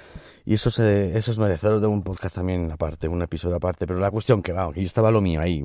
y 0.45 0.55
eso, 0.55 0.69
se, 0.69 1.17
eso 1.17 1.31
es 1.31 1.37
merecedor 1.37 1.79
de 1.79 1.87
un 1.87 2.03
podcast 2.03 2.35
también 2.35 2.69
aparte, 2.71 3.07
un 3.07 3.21
episodio 3.21 3.55
aparte. 3.55 3.87
Pero 3.87 3.99
la 3.99 4.11
cuestión 4.11 4.43
que, 4.43 4.51
va, 4.51 4.71
que 4.73 4.81
yo 4.81 4.85
estaba 4.85 5.09
lo 5.09 5.21
mío 5.21 5.41
ahí. 5.41 5.63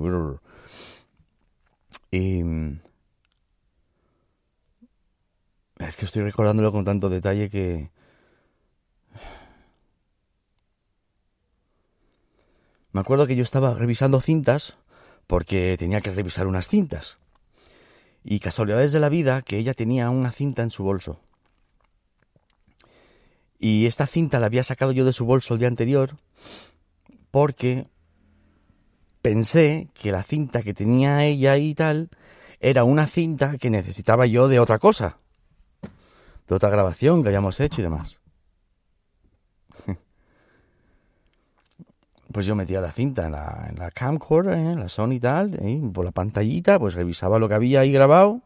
Y... 2.11 2.43
Es 5.79 5.97
que 5.97 6.05
estoy 6.05 6.23
recordándolo 6.23 6.71
con 6.71 6.85
tanto 6.85 7.09
detalle 7.09 7.49
que... 7.49 7.91
Me 12.93 13.01
acuerdo 13.01 13.25
que 13.25 13.35
yo 13.35 13.43
estaba 13.43 13.73
revisando 13.73 14.21
cintas 14.21 14.75
porque 15.25 15.75
tenía 15.79 15.99
que 15.99 16.11
revisar 16.11 16.45
unas 16.45 16.69
cintas. 16.69 17.17
Y 18.23 18.39
casualidades 18.39 18.93
de 18.93 18.99
la 18.99 19.09
vida 19.09 19.41
que 19.41 19.57
ella 19.57 19.73
tenía 19.73 20.09
una 20.11 20.31
cinta 20.31 20.61
en 20.61 20.69
su 20.69 20.83
bolso. 20.83 21.19
Y 23.59 23.87
esta 23.87 24.05
cinta 24.05 24.39
la 24.39 24.45
había 24.45 24.63
sacado 24.63 24.91
yo 24.91 25.05
de 25.05 25.13
su 25.13 25.25
bolso 25.25 25.55
el 25.55 25.59
día 25.59 25.67
anterior 25.67 26.17
porque 27.31 27.87
pensé 29.23 29.87
que 29.95 30.11
la 30.11 30.21
cinta 30.21 30.61
que 30.61 30.75
tenía 30.75 31.25
ella 31.25 31.57
y 31.57 31.73
tal 31.73 32.09
era 32.59 32.83
una 32.83 33.07
cinta 33.07 33.57
que 33.57 33.71
necesitaba 33.71 34.27
yo 34.27 34.47
de 34.47 34.59
otra 34.59 34.77
cosa. 34.77 35.17
de 36.47 36.55
otra 36.55 36.69
grabación 36.69 37.23
que 37.23 37.29
habíamos 37.29 37.59
hecho 37.59 37.81
y 37.81 37.83
demás. 37.85 38.19
Pues 42.33 42.47
yo 42.47 42.55
metía 42.55 42.81
la 42.81 42.91
cinta 42.91 43.27
en 43.27 43.33
la, 43.33 43.67
en 43.69 43.77
la 43.77 43.91
camcorder, 43.91 44.57
¿eh? 44.57 44.71
en 44.71 44.79
la 44.79 44.89
Sony 44.89 45.13
y 45.13 45.19
tal, 45.19 45.59
por 45.93 46.03
la 46.03 46.11
pantallita, 46.11 46.79
pues 46.79 46.95
revisaba 46.95 47.37
lo 47.37 47.47
que 47.47 47.53
había 47.53 47.81
ahí 47.81 47.91
grabado 47.91 48.41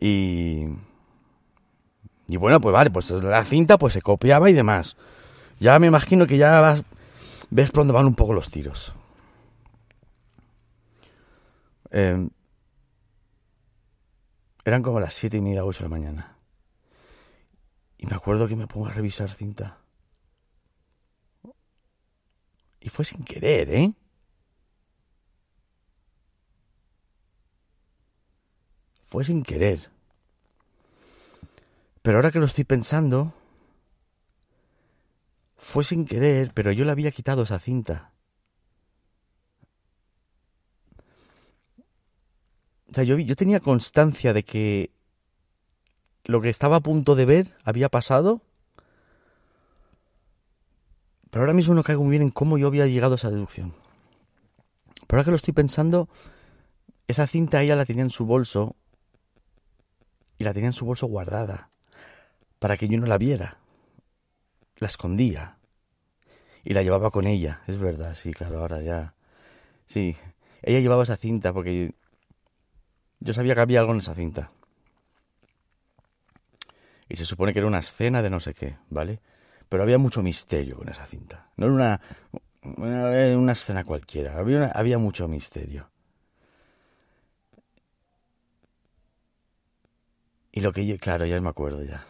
y... 0.00 0.66
Y 2.30 2.36
bueno, 2.36 2.60
pues 2.60 2.74
vale, 2.74 2.90
pues 2.90 3.10
la 3.10 3.42
cinta 3.42 3.78
pues 3.78 3.94
se 3.94 4.02
copiaba 4.02 4.50
y 4.50 4.52
demás. 4.52 4.96
Ya 5.58 5.78
me 5.78 5.86
imagino 5.86 6.26
que 6.26 6.36
ya 6.36 6.60
vas, 6.60 6.84
ves 7.50 7.70
por 7.70 7.80
dónde 7.80 7.94
van 7.94 8.06
un 8.06 8.14
poco 8.14 8.34
los 8.34 8.50
tiros. 8.50 8.92
Eh, 11.90 12.28
eran 14.64 14.82
como 14.82 15.00
las 15.00 15.14
siete 15.14 15.38
y 15.38 15.40
media, 15.40 15.64
ocho 15.64 15.84
de 15.84 15.88
la 15.88 15.96
mañana. 15.96 16.36
Y 17.96 18.06
me 18.06 18.14
acuerdo 18.14 18.46
que 18.46 18.56
me 18.56 18.66
pongo 18.66 18.88
a 18.88 18.90
revisar 18.90 19.32
cinta. 19.32 19.78
Y 22.80 22.88
fue 22.88 23.04
sin 23.04 23.24
querer, 23.24 23.70
¿eh? 23.70 23.92
Fue 29.04 29.24
sin 29.24 29.42
querer. 29.42 29.90
Pero 32.02 32.18
ahora 32.18 32.30
que 32.30 32.38
lo 32.38 32.46
estoy 32.46 32.64
pensando, 32.64 33.34
fue 35.56 35.82
sin 35.84 36.04
querer, 36.06 36.52
pero 36.54 36.72
yo 36.72 36.84
le 36.84 36.92
había 36.92 37.10
quitado 37.10 37.42
esa 37.42 37.58
cinta. 37.58 38.12
O 42.90 42.94
sea, 42.94 43.04
yo, 43.04 43.18
yo 43.18 43.36
tenía 43.36 43.60
constancia 43.60 44.32
de 44.32 44.42
que 44.44 44.90
lo 46.24 46.40
que 46.40 46.48
estaba 46.50 46.76
a 46.76 46.80
punto 46.80 47.14
de 47.14 47.24
ver 47.24 47.56
había 47.64 47.88
pasado. 47.88 48.42
Pero 51.30 51.42
ahora 51.42 51.52
mismo 51.52 51.74
no 51.74 51.82
caigo 51.82 52.02
muy 52.02 52.12
bien 52.12 52.22
en 52.22 52.30
cómo 52.30 52.58
yo 52.58 52.66
había 52.66 52.86
llegado 52.86 53.14
a 53.14 53.16
esa 53.16 53.30
deducción. 53.30 53.74
Pero 55.06 55.18
ahora 55.18 55.24
que 55.24 55.30
lo 55.30 55.36
estoy 55.36 55.54
pensando, 55.54 56.08
esa 57.06 57.26
cinta 57.26 57.62
ella 57.62 57.76
la 57.76 57.84
tenía 57.84 58.02
en 58.02 58.10
su 58.10 58.26
bolso 58.26 58.76
y 60.38 60.44
la 60.44 60.52
tenía 60.52 60.68
en 60.68 60.74
su 60.74 60.84
bolso 60.84 61.06
guardada 61.06 61.70
para 62.58 62.76
que 62.76 62.88
yo 62.88 62.98
no 62.98 63.06
la 63.06 63.18
viera. 63.18 63.58
La 64.76 64.86
escondía 64.86 65.58
y 66.64 66.74
la 66.74 66.82
llevaba 66.82 67.10
con 67.10 67.26
ella. 67.26 67.62
Es 67.66 67.78
verdad, 67.78 68.14
sí, 68.14 68.32
claro, 68.32 68.60
ahora 68.60 68.82
ya. 68.82 69.14
Sí, 69.86 70.16
ella 70.62 70.80
llevaba 70.80 71.02
esa 71.02 71.16
cinta 71.16 71.52
porque 71.52 71.94
yo 73.20 73.32
sabía 73.32 73.54
que 73.54 73.60
había 73.60 73.80
algo 73.80 73.92
en 73.92 74.00
esa 74.00 74.14
cinta. 74.14 74.50
Y 77.08 77.16
se 77.16 77.24
supone 77.24 77.52
que 77.52 77.60
era 77.60 77.68
una 77.68 77.78
escena 77.78 78.22
de 78.22 78.30
no 78.30 78.38
sé 78.38 78.54
qué, 78.54 78.76
¿vale? 78.90 79.20
Pero 79.68 79.82
había 79.82 79.98
mucho 79.98 80.22
misterio 80.22 80.76
con 80.76 80.88
esa 80.88 81.06
cinta. 81.06 81.50
No 81.56 81.66
era 81.66 82.00
una, 82.62 83.36
una 83.36 83.52
escena 83.52 83.84
cualquiera, 83.84 84.38
había, 84.38 84.66
había 84.66 84.98
mucho 84.98 85.28
misterio. 85.28 85.90
Y 90.52 90.60
lo 90.60 90.72
que 90.72 90.86
yo, 90.86 90.96
claro, 90.98 91.26
ya 91.26 91.40
me 91.40 91.50
acuerdo 91.50 91.82
ya. 91.84 92.04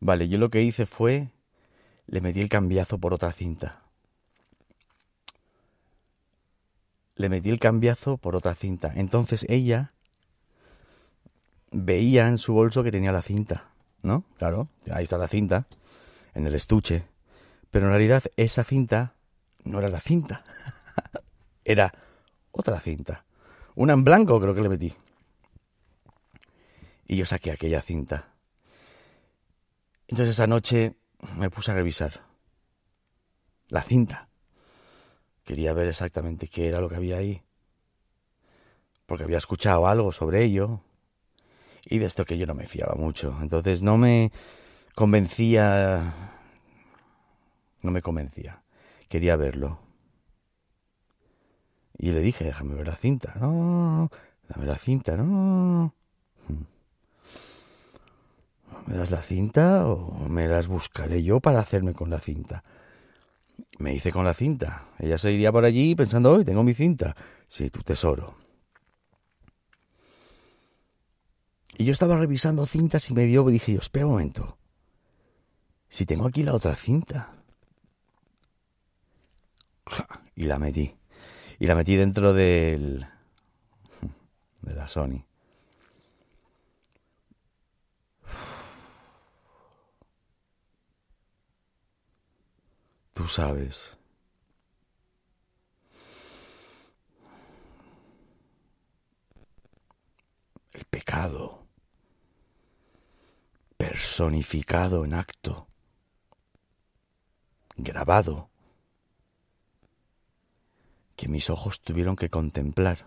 Vale, 0.00 0.28
yo 0.28 0.38
lo 0.38 0.50
que 0.50 0.62
hice 0.62 0.84
fue, 0.84 1.28
le 2.06 2.20
metí 2.20 2.40
el 2.40 2.48
cambiazo 2.48 2.98
por 2.98 3.14
otra 3.14 3.32
cinta. 3.32 3.82
le 7.16 7.28
metí 7.28 7.50
el 7.50 7.58
cambiazo 7.58 8.18
por 8.18 8.36
otra 8.36 8.54
cinta. 8.54 8.92
Entonces 8.94 9.46
ella 9.48 9.92
veía 11.70 12.28
en 12.28 12.38
su 12.38 12.52
bolso 12.52 12.82
que 12.82 12.90
tenía 12.90 13.12
la 13.12 13.22
cinta, 13.22 13.71
¿no? 14.02 14.24
Claro, 14.38 14.68
ahí 14.90 15.04
está 15.04 15.18
la 15.18 15.28
cinta, 15.28 15.66
en 16.34 16.46
el 16.46 16.54
estuche. 16.54 17.04
Pero 17.70 17.86
en 17.86 17.92
realidad 17.92 18.24
esa 18.36 18.64
cinta 18.64 19.14
no 19.64 19.78
era 19.78 19.88
la 19.88 20.00
cinta, 20.00 20.44
era 21.64 21.92
otra 22.50 22.78
cinta. 22.80 23.24
Una 23.74 23.94
en 23.94 24.04
blanco 24.04 24.40
creo 24.40 24.54
que 24.54 24.60
le 24.60 24.68
metí. 24.68 24.94
Y 27.06 27.16
yo 27.16 27.26
saqué 27.26 27.50
aquella 27.50 27.80
cinta. 27.80 28.28
Entonces 30.08 30.34
esa 30.34 30.46
noche 30.46 30.96
me 31.38 31.50
puse 31.50 31.70
a 31.70 31.74
revisar 31.74 32.20
la 33.68 33.82
cinta. 33.82 34.28
Quería 35.44 35.72
ver 35.72 35.88
exactamente 35.88 36.48
qué 36.48 36.68
era 36.68 36.80
lo 36.80 36.88
que 36.88 36.96
había 36.96 37.16
ahí. 37.16 37.42
Porque 39.06 39.24
había 39.24 39.38
escuchado 39.38 39.86
algo 39.86 40.12
sobre 40.12 40.44
ello. 40.44 40.80
Y 41.86 41.98
de 41.98 42.06
esto 42.06 42.24
que 42.24 42.38
yo 42.38 42.46
no 42.46 42.54
me 42.54 42.66
fiaba 42.66 42.94
mucho. 42.94 43.36
Entonces 43.40 43.82
no 43.82 43.98
me 43.98 44.32
convencía. 44.94 46.14
No 47.82 47.90
me 47.90 48.02
convencía. 48.02 48.62
Quería 49.08 49.36
verlo. 49.36 49.78
Y 51.98 52.12
le 52.12 52.20
dije, 52.20 52.44
déjame 52.44 52.74
ver 52.74 52.86
la 52.86 52.96
cinta. 52.96 53.34
No, 53.40 54.10
dame 54.48 54.66
la 54.66 54.78
cinta, 54.78 55.16
no. 55.16 55.94
¿Me 58.86 58.96
das 58.96 59.10
la 59.10 59.22
cinta 59.22 59.86
o 59.86 60.28
me 60.28 60.48
las 60.48 60.66
buscaré 60.66 61.22
yo 61.22 61.40
para 61.40 61.60
hacerme 61.60 61.94
con 61.94 62.10
la 62.10 62.18
cinta? 62.18 62.64
Me 63.78 63.94
hice 63.94 64.10
con 64.10 64.24
la 64.24 64.34
cinta. 64.34 64.86
Ella 64.98 65.18
se 65.18 65.30
iría 65.32 65.52
por 65.52 65.64
allí 65.64 65.94
pensando, 65.94 66.32
hoy 66.32 66.44
tengo 66.44 66.64
mi 66.64 66.74
cinta. 66.74 67.14
Sí, 67.46 67.70
tu 67.70 67.82
tesoro. 67.82 68.41
Y 71.78 71.84
yo 71.84 71.92
estaba 71.92 72.16
revisando 72.16 72.66
cintas 72.66 73.10
y 73.10 73.14
me 73.14 73.24
dio, 73.24 73.44
dije 73.44 73.72
yo, 73.72 73.78
espera 73.78 74.06
un 74.06 74.12
momento. 74.12 74.58
Si 75.88 76.06
tengo 76.06 76.26
aquí 76.26 76.42
la 76.42 76.54
otra 76.54 76.74
cinta. 76.74 77.34
Y 80.34 80.44
la 80.44 80.58
metí. 80.58 80.96
Y 81.58 81.66
la 81.66 81.74
metí 81.74 81.94
dentro 81.94 82.32
del... 82.32 83.06
de 84.62 84.74
la 84.74 84.88
Sony. 84.88 85.22
Tú 93.12 93.28
sabes. 93.28 93.94
El 100.72 100.84
pecado 100.86 101.62
personificado 104.12 105.06
en 105.06 105.14
acto, 105.14 105.66
grabado, 107.76 108.50
que 111.16 111.28
mis 111.28 111.48
ojos 111.48 111.80
tuvieron 111.80 112.14
que 112.14 112.28
contemplar. 112.28 113.06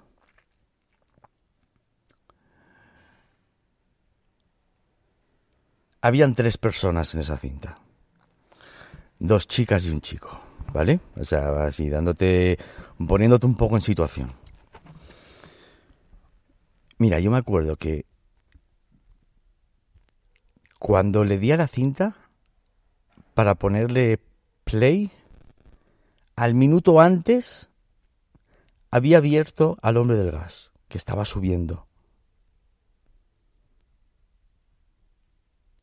Habían 6.01 6.33
tres 6.33 6.57
personas 6.57 7.13
en 7.13 7.19
esa 7.19 7.37
cinta 7.37 7.77
dos 9.19 9.47
chicas 9.47 9.85
y 9.85 9.91
un 9.91 10.01
chico, 10.01 10.41
¿vale? 10.73 10.99
O 11.17 11.23
sea, 11.23 11.65
así 11.65 11.87
dándote, 11.87 12.57
poniéndote 13.07 13.45
un 13.45 13.55
poco 13.55 13.75
en 13.75 13.81
situación. 13.81 14.33
Mira, 16.97 17.19
yo 17.19 17.29
me 17.29 17.37
acuerdo 17.37 17.75
que 17.75 18.05
cuando 20.79 21.23
le 21.23 21.37
di 21.37 21.51
a 21.51 21.57
la 21.57 21.67
cinta 21.67 22.15
para 23.33 23.55
ponerle 23.55 24.19
play, 24.63 25.11
al 26.35 26.53
minuto 26.53 26.99
antes 27.01 27.69
había 28.91 29.17
abierto 29.17 29.77
al 29.81 29.97
hombre 29.97 30.17
del 30.17 30.31
gas, 30.31 30.71
que 30.87 30.97
estaba 30.97 31.25
subiendo. 31.25 31.87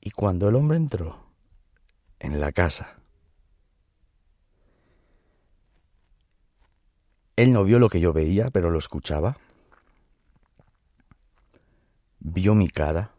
Y 0.00 0.10
cuando 0.10 0.48
el 0.48 0.56
hombre 0.56 0.76
entró 0.76 1.26
en 2.18 2.40
la 2.40 2.52
casa, 2.52 2.96
Él 7.36 7.52
no 7.52 7.64
vio 7.64 7.78
lo 7.78 7.88
que 7.88 8.00
yo 8.00 8.12
veía, 8.12 8.50
pero 8.50 8.70
lo 8.70 8.78
escuchaba. 8.78 9.36
Vio 12.20 12.54
mi 12.54 12.68
cara. 12.68 13.10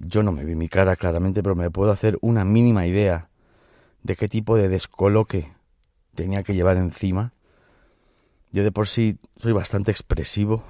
Yo 0.00 0.22
no 0.22 0.32
me 0.32 0.44
vi 0.44 0.54
mi 0.54 0.68
cara 0.68 0.96
claramente, 0.96 1.42
pero 1.42 1.54
me 1.54 1.70
puedo 1.70 1.92
hacer 1.92 2.18
una 2.22 2.44
mínima 2.44 2.86
idea 2.86 3.28
de 4.02 4.16
qué 4.16 4.28
tipo 4.28 4.56
de 4.56 4.68
descoloque 4.68 5.52
tenía 6.14 6.42
que 6.42 6.54
llevar 6.54 6.76
encima. 6.76 7.32
Yo 8.50 8.64
de 8.64 8.72
por 8.72 8.88
sí 8.88 9.18
soy 9.36 9.52
bastante 9.52 9.90
expresivo 9.90 10.64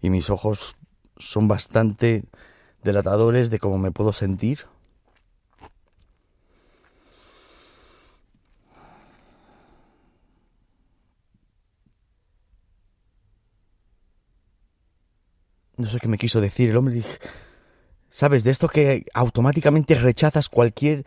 y 0.00 0.10
mis 0.10 0.30
ojos 0.30 0.76
son 1.18 1.48
bastante 1.48 2.24
delatadores 2.82 3.50
de 3.50 3.58
cómo 3.58 3.78
me 3.78 3.92
puedo 3.92 4.12
sentir. 4.12 4.66
no 15.78 15.88
sé 15.88 15.98
qué 16.00 16.08
me 16.08 16.18
quiso 16.18 16.40
decir 16.40 16.70
el 16.70 16.76
hombre. 16.76 16.94
Dije, 16.94 17.18
¿Sabes? 18.10 18.44
De 18.44 18.50
esto 18.50 18.68
que 18.68 19.06
automáticamente 19.14 19.94
rechazas 19.94 20.48
cualquier 20.48 21.04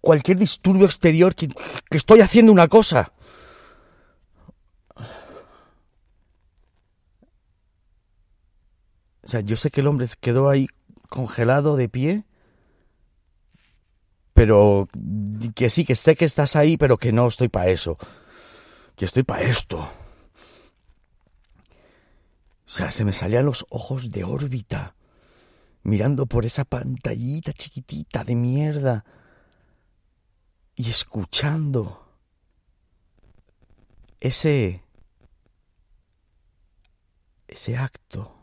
cualquier 0.00 0.38
disturbio 0.38 0.86
exterior 0.86 1.34
que, 1.34 1.48
estoy 1.90 2.20
haciendo 2.20 2.52
una 2.52 2.68
cosa. 2.68 3.12
O 9.22 9.26
sea, 9.26 9.40
yo 9.40 9.56
sé 9.56 9.70
que 9.70 9.80
el 9.80 9.86
hombre 9.86 10.06
quedó 10.20 10.50
ahí 10.50 10.68
congelado 11.08 11.76
de 11.76 11.88
pie, 11.88 12.24
pero 14.34 14.88
que 15.54 15.70
sí, 15.70 15.84
que 15.86 15.94
sé 15.94 16.14
que 16.14 16.26
estás 16.26 16.56
ahí, 16.56 16.76
pero 16.76 16.98
que 16.98 17.10
no 17.12 17.26
estoy 17.26 17.48
para 17.48 17.70
eso. 17.70 17.96
Que 18.96 19.06
estoy 19.06 19.22
para 19.22 19.42
esto. 19.42 19.88
Sea, 22.74 22.90
se 22.90 23.04
me 23.04 23.12
salían 23.12 23.46
los 23.46 23.64
ojos 23.70 24.10
de 24.10 24.24
órbita, 24.24 24.96
mirando 25.84 26.26
por 26.26 26.44
esa 26.44 26.64
pantallita 26.64 27.52
chiquitita 27.52 28.24
de 28.24 28.34
mierda 28.34 29.04
y 30.74 30.90
escuchando 30.90 32.04
ese 34.18 34.82
ese 37.46 37.76
acto 37.76 38.34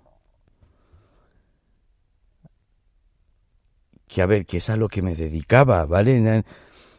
que 4.08 4.22
a 4.22 4.28
ver, 4.28 4.46
que 4.46 4.60
es 4.60 4.70
a 4.70 4.78
lo 4.78 4.88
que 4.88 5.02
me 5.02 5.14
dedicaba, 5.14 5.86
¿vale? 5.86 6.46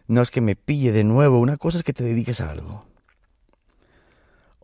No 0.06 0.20
es 0.20 0.30
que 0.30 0.42
me 0.42 0.54
pille 0.54 0.92
de 0.92 1.04
nuevo, 1.04 1.38
una 1.38 1.56
cosa 1.56 1.78
es 1.78 1.84
que 1.84 1.94
te 1.94 2.04
dediques 2.04 2.42
a 2.42 2.50
algo. 2.50 2.91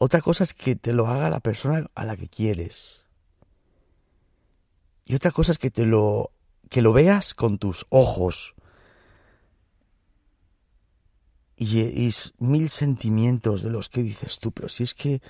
Otra 0.01 0.21
cosa 0.21 0.45
es 0.45 0.55
que 0.55 0.77
te 0.77 0.93
lo 0.93 1.09
haga 1.09 1.29
la 1.29 1.41
persona 1.41 1.91
a 1.95 2.05
la 2.05 2.17
que 2.17 2.29
quieres. 2.29 3.05
Y 5.05 5.15
otra 5.15 5.33
cosa 5.33 5.53
es 5.53 5.59
que 5.59 5.71
te 5.71 5.85
lo 5.85 6.31
que 6.71 6.83
lo 6.83 6.93
veas 6.93 7.35
con 7.35 7.59
tus 7.59 7.87
ojos. 7.89 8.55
Y, 11.57 11.81
y 11.81 12.15
mil 12.39 12.69
sentimientos 12.69 13.63
de 13.63 13.71
los 13.71 13.89
que 13.89 14.03
dices 14.03 14.39
tú, 14.39 14.53
pero 14.53 14.69
si 14.69 14.85
es 14.85 14.95
que 14.95 15.21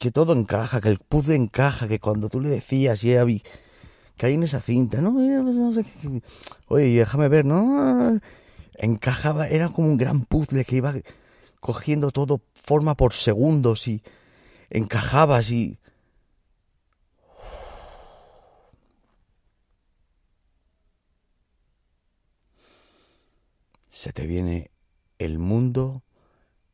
que 0.00 0.10
todo 0.10 0.32
encaja, 0.32 0.80
que 0.80 0.88
el 0.88 0.98
puzzle 0.98 1.36
encaja, 1.36 1.86
que 1.86 2.00
cuando 2.00 2.30
tú 2.30 2.40
le 2.40 2.48
decías 2.48 3.04
y 3.04 3.14
había 3.14 3.42
caí 4.16 4.34
en 4.34 4.42
esa 4.42 4.60
cinta, 4.60 5.00
¿no? 5.00 5.12
Pues 5.12 5.86
Oye, 6.68 6.98
déjame 6.98 7.28
ver, 7.28 7.44
¿no? 7.44 8.18
Encajaba, 8.74 9.48
era 9.48 9.68
como 9.68 9.88
un 9.88 9.98
gran 9.98 10.24
puzzle 10.24 10.64
que 10.64 10.76
iba 10.76 10.94
cogiendo 11.60 12.10
todo 12.10 12.40
forma 12.54 12.96
por 12.96 13.12
segundos 13.12 13.86
y 13.86 14.02
encajabas 14.70 15.50
y... 15.50 15.78
Se 23.90 24.12
te 24.12 24.26
viene 24.26 24.70
el 25.18 25.38
mundo 25.38 26.02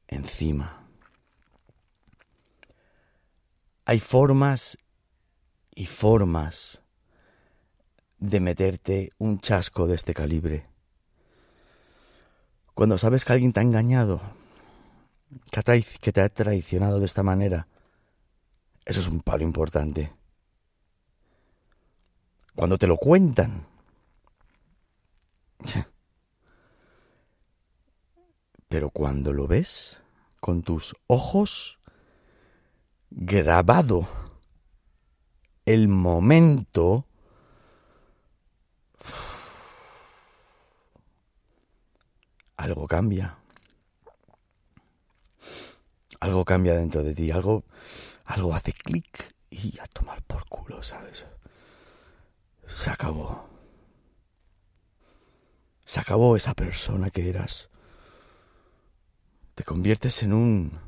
encima. 0.06 0.86
Hay 3.84 3.98
formas 3.98 4.78
y 5.74 5.86
formas 5.86 6.80
de 8.18 8.40
meterte 8.40 9.12
un 9.18 9.40
chasco 9.40 9.86
de 9.86 9.96
este 9.96 10.14
calibre. 10.14 10.66
Cuando 12.74 12.98
sabes 12.98 13.24
que 13.24 13.32
alguien 13.32 13.52
te 13.52 13.60
ha 13.60 13.64
engañado, 13.64 14.20
que, 15.50 16.12
te 16.12 16.20
ha 16.20 16.28
traicionado 16.28 16.98
de 17.00 17.06
esta 17.06 17.22
manera, 17.22 17.66
eso 18.84 19.00
es 19.00 19.06
un 19.06 19.20
palo 19.20 19.44
importante. 19.44 20.12
Cuando 22.54 22.78
te 22.78 22.86
lo 22.86 22.96
cuentan, 22.96 23.66
pero 28.68 28.90
cuando 28.90 29.32
lo 29.32 29.46
ves 29.46 30.02
con 30.40 30.62
tus 30.62 30.94
ojos 31.06 31.78
grabado 33.10 34.06
el 35.64 35.88
momento 35.88 37.06
algo 42.56 42.86
cambia. 42.86 43.38
Algo 46.20 46.44
cambia 46.44 46.74
dentro 46.74 47.02
de 47.02 47.14
ti, 47.14 47.30
algo, 47.30 47.64
algo 48.24 48.54
hace 48.54 48.72
clic 48.72 49.34
y 49.50 49.78
a 49.80 49.86
tomar 49.86 50.22
por 50.22 50.46
culo, 50.48 50.82
¿sabes? 50.82 51.26
Se 52.66 52.90
acabó. 52.90 53.48
Se 55.84 56.00
acabó 56.00 56.36
esa 56.36 56.54
persona 56.54 57.10
que 57.10 57.28
eras. 57.28 57.68
Te 59.54 59.64
conviertes 59.64 60.22
en 60.22 60.32
un... 60.32 60.78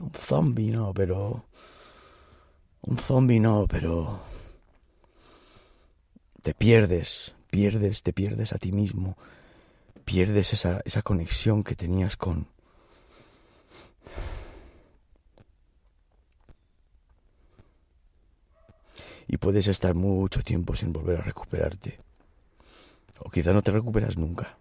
Un 0.00 0.12
zombie, 0.12 0.70
no, 0.70 0.92
pero... 0.94 1.44
Un 2.82 2.98
zombie 2.98 3.40
no, 3.40 3.66
pero 3.68 4.20
te 6.42 6.54
pierdes, 6.54 7.34
pierdes, 7.50 8.02
te 8.02 8.12
pierdes 8.12 8.52
a 8.52 8.58
ti 8.58 8.72
mismo, 8.72 9.16
pierdes 10.10 10.52
esa, 10.52 10.80
esa 10.84 11.02
conexión 11.02 11.62
que 11.62 11.76
tenías 11.76 12.16
con... 12.16 12.48
Y 19.28 19.36
puedes 19.36 19.68
estar 19.68 19.94
mucho 19.94 20.42
tiempo 20.42 20.74
sin 20.74 20.92
volver 20.92 21.20
a 21.20 21.22
recuperarte. 21.22 22.00
O 23.20 23.30
quizá 23.30 23.52
no 23.52 23.62
te 23.62 23.70
recuperas 23.70 24.16
nunca. 24.18 24.58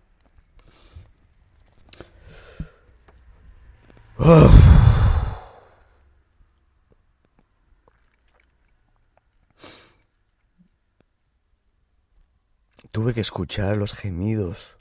Tuve 12.92 13.16
que 13.16 13.22
escuchar 13.22 13.78
los 13.78 13.94
gemidos. 13.94 14.79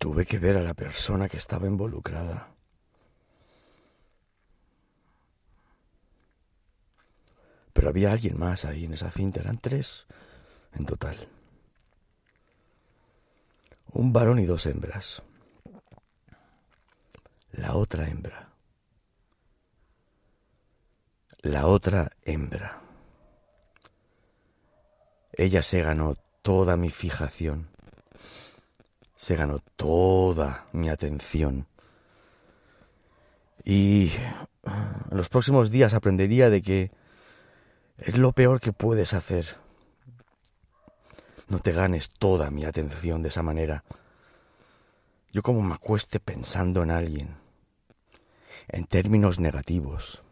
Tuve 0.00 0.24
que 0.24 0.38
ver 0.38 0.56
a 0.56 0.62
la 0.62 0.72
persona 0.72 1.28
que 1.28 1.36
estaba 1.36 1.66
involucrada. 1.66 2.48
Pero 7.74 7.90
había 7.90 8.10
alguien 8.10 8.38
más 8.38 8.64
ahí 8.64 8.86
en 8.86 8.94
esa 8.94 9.10
cinta, 9.10 9.40
eran 9.40 9.58
tres 9.58 10.06
en 10.72 10.86
total. 10.86 11.28
Un 13.92 14.10
varón 14.14 14.38
y 14.38 14.46
dos 14.46 14.64
hembras. 14.64 15.22
La 17.52 17.74
otra 17.74 18.08
hembra. 18.08 18.48
La 21.42 21.66
otra 21.66 22.10
hembra. 22.22 22.80
Ella 25.34 25.62
se 25.62 25.82
ganó 25.82 26.14
toda 26.40 26.78
mi 26.78 26.88
fijación, 26.88 27.68
se 29.20 29.36
ganó 29.36 29.58
toda 29.76 30.66
mi 30.72 30.88
atención. 30.88 31.66
Y 33.62 34.12
en 35.10 35.14
los 35.18 35.28
próximos 35.28 35.70
días 35.70 35.92
aprendería 35.92 36.48
de 36.48 36.62
que 36.62 36.90
es 37.98 38.16
lo 38.16 38.32
peor 38.32 38.60
que 38.60 38.72
puedes 38.72 39.12
hacer. 39.12 39.58
No 41.48 41.58
te 41.58 41.72
ganes 41.72 42.12
toda 42.12 42.50
mi 42.50 42.64
atención 42.64 43.20
de 43.20 43.28
esa 43.28 43.42
manera. 43.42 43.84
Yo 45.32 45.42
como 45.42 45.60
me 45.60 45.74
acueste 45.74 46.18
pensando 46.18 46.82
en 46.82 46.90
alguien, 46.90 47.36
en 48.68 48.86
términos 48.86 49.38
negativos, 49.38 50.22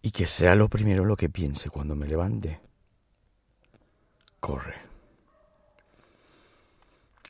y 0.00 0.10
que 0.10 0.26
sea 0.26 0.54
lo 0.54 0.70
primero 0.70 1.04
lo 1.04 1.18
que 1.18 1.28
piense 1.28 1.68
cuando 1.68 1.94
me 1.94 2.08
levante. 2.08 2.62
Corre. 4.40 4.83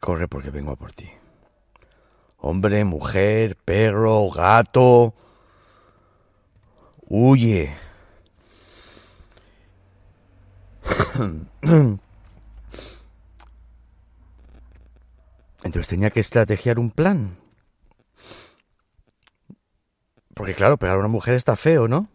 Corre 0.04 0.28
porque 0.28 0.50
vengo 0.50 0.70
a 0.72 0.76
por 0.76 0.92
ti. 0.92 1.10
Hombre, 2.36 2.84
mujer, 2.84 3.56
perro, 3.56 4.28
gato. 4.30 5.14
Huye. 7.08 7.74
Entonces 15.62 15.88
tenía 15.88 16.10
que 16.10 16.20
estrategiar 16.20 16.78
un 16.78 16.90
plan. 16.90 17.38
Porque 20.34 20.54
claro, 20.54 20.76
pegar 20.76 20.96
a 20.96 20.98
una 20.98 21.08
mujer 21.08 21.32
está 21.32 21.56
feo, 21.56 21.88
¿no? 21.88 22.08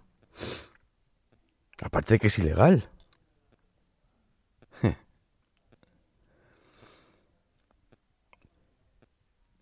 Aparte 1.82 2.13
de 2.13 2.19
que 2.19 2.28
es 2.28 2.38
ilegal. 2.38 2.88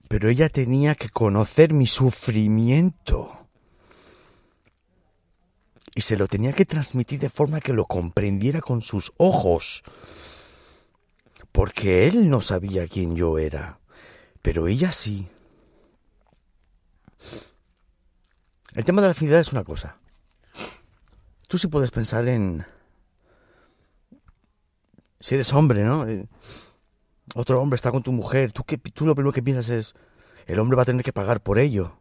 Pero 0.08 0.30
ella 0.30 0.50
tenía 0.50 0.96
que 0.96 1.10
conocer 1.10 1.74
mi 1.74 1.88
sufrimiento. 1.88 3.48
Y 5.94 6.02
se 6.02 6.16
lo 6.16 6.28
tenía 6.28 6.54
que 6.54 6.66
transmitir 6.66 7.20
de 7.20 7.30
forma 7.30 7.60
que 7.60 7.74
lo 7.74 7.84
comprendiera 7.86 8.62
con 8.62 8.82
sus 8.82 9.12
ojos. 9.18 9.84
Porque 11.52 12.08
él 12.08 12.30
no 12.30 12.40
sabía 12.40 12.88
quién 12.88 13.16
yo 13.16 13.38
era. 13.38 13.80
Pero 14.42 14.68
ella 14.68 14.92
sí. 14.92 15.28
El 18.76 18.84
tema 18.84 19.02
de 19.02 19.08
la 19.08 19.12
afinidad 19.12 19.40
es 19.40 19.52
una 19.52 19.64
cosa. 19.64 19.98
Tú 21.48 21.58
sí 21.58 21.68
puedes 21.68 21.92
pensar 21.92 22.28
en... 22.28 22.66
Si 25.20 25.34
eres 25.34 25.52
hombre, 25.52 25.84
¿no? 25.84 26.06
Otro 27.36 27.62
hombre 27.62 27.76
está 27.76 27.92
con 27.92 28.04
tu 28.04 28.12
mujer. 28.12 28.54
Tú, 28.54 28.64
que, 28.64 28.78
tú 28.78 29.06
lo 29.06 29.16
primero 29.16 29.34
que 29.34 29.44
piensas 29.44 29.70
es... 29.70 29.96
El 30.46 30.60
hombre 30.60 30.78
va 30.78 30.84
a 30.84 30.86
tener 30.86 31.04
que 31.04 31.12
pagar 31.12 31.42
por 31.42 31.60
ello. 31.60 32.00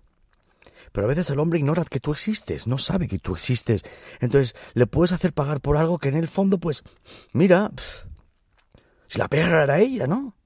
Pero 0.92 1.06
a 1.06 1.08
veces 1.08 1.28
el 1.30 1.40
hombre 1.40 1.58
ignora 1.58 1.84
que 1.84 2.00
tú 2.00 2.12
existes, 2.12 2.66
no 2.66 2.78
sabe 2.78 3.08
que 3.08 3.18
tú 3.18 3.34
existes. 3.34 3.82
Entonces 4.20 4.54
le 4.74 4.86
puedes 4.86 5.12
hacer 5.12 5.32
pagar 5.32 5.60
por 5.60 5.76
algo 5.76 5.98
que 5.98 6.08
en 6.08 6.16
el 6.16 6.28
fondo, 6.28 6.58
pues, 6.58 6.84
mira, 7.32 7.72
si 9.08 9.18
la 9.18 9.28
perra 9.28 9.64
era 9.64 9.80
ella, 9.80 10.06
¿no? 10.06 10.36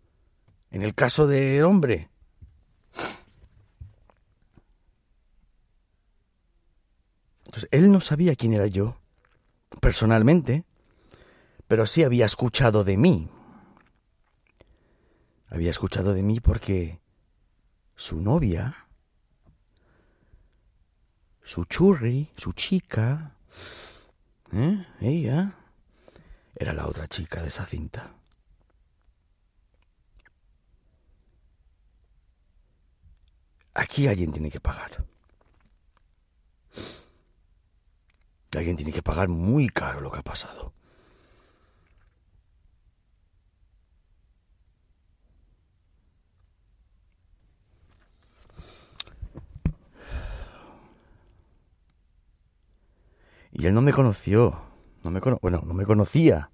En 0.70 0.82
el 0.82 0.94
caso 0.94 1.26
del 1.26 1.64
hombre. 1.64 2.10
Entonces, 7.46 7.68
él 7.72 7.90
no 7.90 8.00
sabía 8.00 8.36
quién 8.36 8.52
era 8.52 8.66
yo, 8.68 8.96
personalmente, 9.80 10.64
pero 11.66 11.84
sí 11.84 12.04
había 12.04 12.26
escuchado 12.26 12.84
de 12.84 12.96
mí. 12.96 13.28
Había 15.50 15.70
escuchado 15.70 16.14
de 16.14 16.22
mí 16.22 16.38
porque 16.38 17.00
su 17.96 18.20
novia, 18.20 18.86
su 21.42 21.64
churri, 21.64 22.30
su 22.36 22.52
chica, 22.52 23.34
¿eh? 24.52 24.86
ella, 25.00 25.56
era 26.54 26.72
la 26.72 26.86
otra 26.86 27.08
chica 27.08 27.42
de 27.42 27.48
esa 27.48 27.66
cinta. 27.66 28.14
Aquí 33.74 34.06
alguien 34.06 34.30
tiene 34.30 34.50
que 34.50 34.60
pagar. 34.60 35.04
Alguien 38.56 38.76
tiene 38.76 38.92
que 38.92 39.02
pagar 39.02 39.28
muy 39.28 39.68
caro 39.68 40.00
lo 40.00 40.10
que 40.12 40.20
ha 40.20 40.22
pasado. 40.22 40.74
Y 53.52 53.66
él 53.66 53.74
no 53.74 53.82
me 53.82 53.92
conoció. 53.92 54.60
No 55.02 55.10
me 55.10 55.20
bueno, 55.20 55.62
no 55.64 55.74
me 55.74 55.86
conocía. 55.86 56.50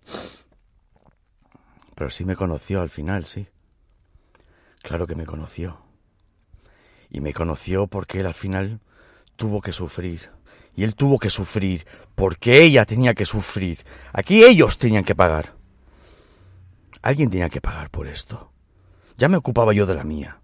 Pero 1.95 2.11
sí 2.11 2.25
me 2.25 2.37
conoció 2.37 2.81
al 2.81 2.91
final, 2.91 3.27
sí. 3.27 3.49
Claro 4.83 5.07
que 5.07 5.15
me 5.15 5.27
conoció. 5.27 5.81
Y 7.11 7.21
me 7.21 7.33
conoció 7.33 7.87
porque 7.87 8.21
él 8.21 8.27
al 8.27 8.35
final 8.35 8.81
tuvo 9.37 9.61
que 9.61 9.73
sufrir 9.73 10.31
y 10.77 10.85
él 10.85 10.95
tuvo 10.95 11.19
que 11.19 11.31
sufrir, 11.31 11.87
porque 12.15 12.63
ella 12.63 12.85
tenía 12.85 13.15
que 13.15 13.25
sufrir. 13.25 13.83
Aquí 14.13 14.45
ellos 14.45 14.79
tenían 14.79 15.05
que 15.05 15.15
pagar. 15.15 15.55
Alguien 17.01 17.31
tenía 17.31 17.49
que 17.49 17.63
pagar 17.63 17.91
por 17.91 18.07
esto. 18.07 18.53
Ya 19.17 19.29
me 19.29 19.39
ocupaba 19.39 19.73
yo 19.73 19.87
de 19.87 19.95
la 19.95 20.05
mía. 20.05 20.43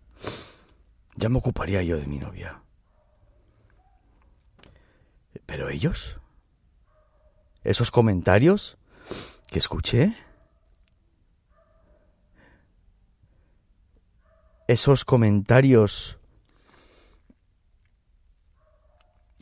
Ya 1.17 1.29
me 1.29 1.37
ocuparía 1.37 1.83
yo 1.83 1.99
de 1.99 2.07
mi 2.07 2.19
novia. 2.19 2.63
Pero 5.45 5.69
ellos, 5.69 6.19
esos 7.65 7.91
comentarios 7.91 8.77
que 9.47 9.59
escuché, 9.59 10.17
esos 14.67 15.05
comentarios 15.05 16.19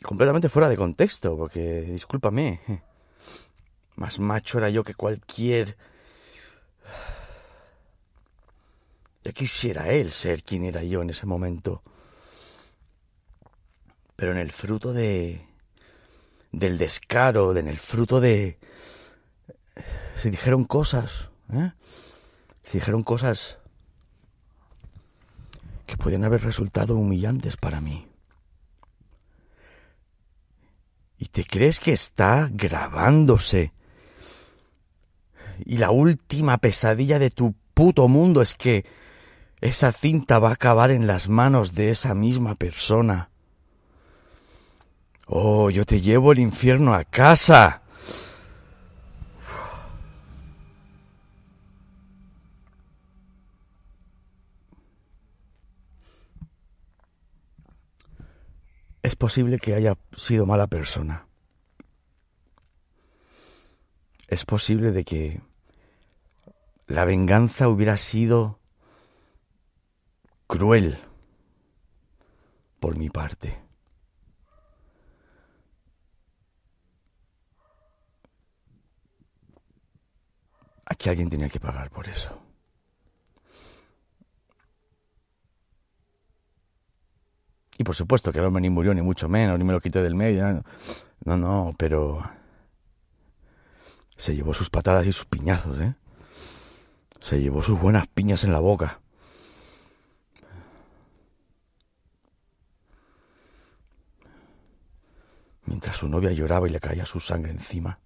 completamente 0.03 0.49
fuera 0.49 0.69
de 0.69 0.77
contexto, 0.77 1.37
porque, 1.37 1.81
discúlpame, 1.81 2.59
más 3.95 4.19
macho 4.19 4.57
era 4.57 4.69
yo 4.69 4.83
que 4.83 4.93
cualquier... 4.93 5.77
Ya 9.23 9.31
quisiera 9.33 9.91
él 9.91 10.11
ser 10.11 10.41
quien 10.43 10.63
era 10.63 10.83
yo 10.83 11.03
en 11.03 11.11
ese 11.11 11.27
momento. 11.27 11.83
Pero 14.15 14.31
en 14.31 14.39
el 14.39 14.51
fruto 14.51 14.93
de... 14.93 15.47
del 16.51 16.77
descaro, 16.77 17.55
en 17.55 17.67
el 17.67 17.77
fruto 17.77 18.19
de... 18.19 18.57
Se 20.15 20.29
dijeron 20.29 20.65
cosas, 20.65 21.29
¿eh? 21.53 21.71
Se 22.63 22.77
dijeron 22.77 23.03
cosas 23.03 23.57
que 25.85 25.97
podían 25.97 26.23
haber 26.23 26.43
resultado 26.43 26.95
humillantes 26.95 27.57
para 27.57 27.81
mí. 27.81 28.11
y 31.21 31.25
te 31.27 31.43
crees 31.43 31.79
que 31.79 31.93
está 31.93 32.49
grabándose. 32.51 33.73
Y 35.63 35.77
la 35.77 35.91
última 35.91 36.57
pesadilla 36.57 37.19
de 37.19 37.29
tu 37.29 37.53
puto 37.75 38.07
mundo 38.07 38.41
es 38.41 38.55
que 38.55 38.87
esa 39.61 39.91
cinta 39.91 40.39
va 40.39 40.49
a 40.49 40.53
acabar 40.53 40.89
en 40.89 41.05
las 41.05 41.29
manos 41.29 41.75
de 41.75 41.91
esa 41.91 42.15
misma 42.15 42.55
persona. 42.55 43.29
Oh, 45.33 45.69
yo 45.69 45.85
te 45.85 46.01
llevo 46.01 46.33
el 46.33 46.39
infierno 46.39 46.93
a 46.93 47.05
casa. 47.05 47.81
es 59.03 59.15
posible 59.15 59.57
que 59.57 59.73
haya 59.73 59.97
sido 60.15 60.45
mala 60.45 60.67
persona. 60.67 61.25
Es 64.27 64.45
posible 64.45 64.91
de 64.91 65.03
que 65.03 65.41
la 66.87 67.03
venganza 67.05 67.67
hubiera 67.67 67.97
sido 67.97 68.59
cruel 70.47 70.99
por 72.79 72.97
mi 72.97 73.09
parte. 73.09 73.70
Aquí 80.91 81.07
alguien 81.07 81.29
tenía 81.29 81.47
que 81.47 81.57
pagar 81.57 81.89
por 81.89 82.09
eso. 82.09 82.37
Y 87.77 87.83
por 87.85 87.95
supuesto 87.95 88.33
que 88.33 88.39
el 88.39 88.45
hombre 88.45 88.59
ni 88.59 88.69
murió, 88.69 88.93
ni 88.93 89.01
mucho 89.01 89.29
menos, 89.29 89.57
ni 89.57 89.63
me 89.63 89.71
lo 89.71 89.79
quité 89.79 90.01
del 90.03 90.15
medio. 90.15 90.65
No, 91.23 91.37
no, 91.37 91.73
pero 91.77 92.29
se 94.17 94.35
llevó 94.35 94.53
sus 94.53 94.69
patadas 94.69 95.07
y 95.07 95.13
sus 95.13 95.23
piñazos, 95.23 95.79
¿eh? 95.79 95.95
Se 97.21 97.39
llevó 97.39 97.63
sus 97.63 97.79
buenas 97.79 98.07
piñas 98.07 98.43
en 98.43 98.51
la 98.51 98.59
boca. 98.59 98.99
Mientras 105.63 105.95
su 105.95 106.09
novia 106.09 106.33
lloraba 106.33 106.67
y 106.67 106.71
le 106.71 106.81
caía 106.81 107.05
su 107.05 107.21
sangre 107.21 107.51
encima. 107.51 107.97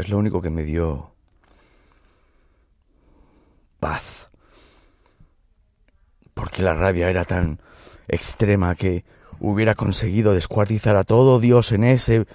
Es 0.00 0.08
lo 0.08 0.18
único 0.18 0.40
que 0.40 0.50
me 0.50 0.64
dio 0.64 1.12
paz. 3.78 4.28
Porque 6.34 6.62
la 6.62 6.74
rabia 6.74 7.10
era 7.10 7.24
tan 7.24 7.60
extrema 8.08 8.74
que 8.74 9.04
hubiera 9.40 9.74
conseguido 9.74 10.32
descuartizar 10.34 10.96
a 10.96 11.04
todo 11.04 11.38
Dios 11.38 11.72
en 11.72 11.84
ese 11.84 12.26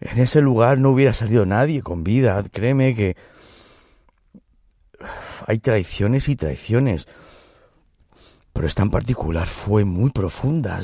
en 0.00 0.18
ese 0.18 0.40
lugar 0.40 0.78
no 0.78 0.90
hubiera 0.90 1.12
salido 1.12 1.44
nadie 1.44 1.82
con 1.82 2.02
vida, 2.02 2.42
créeme 2.50 2.94
que 2.94 3.16
hay 5.46 5.58
traiciones 5.58 6.28
y 6.28 6.36
traiciones. 6.36 7.06
Pero 8.54 8.66
esta 8.66 8.82
en 8.82 8.90
particular 8.90 9.46
fue 9.46 9.84
muy 9.84 10.10
profunda. 10.10 10.80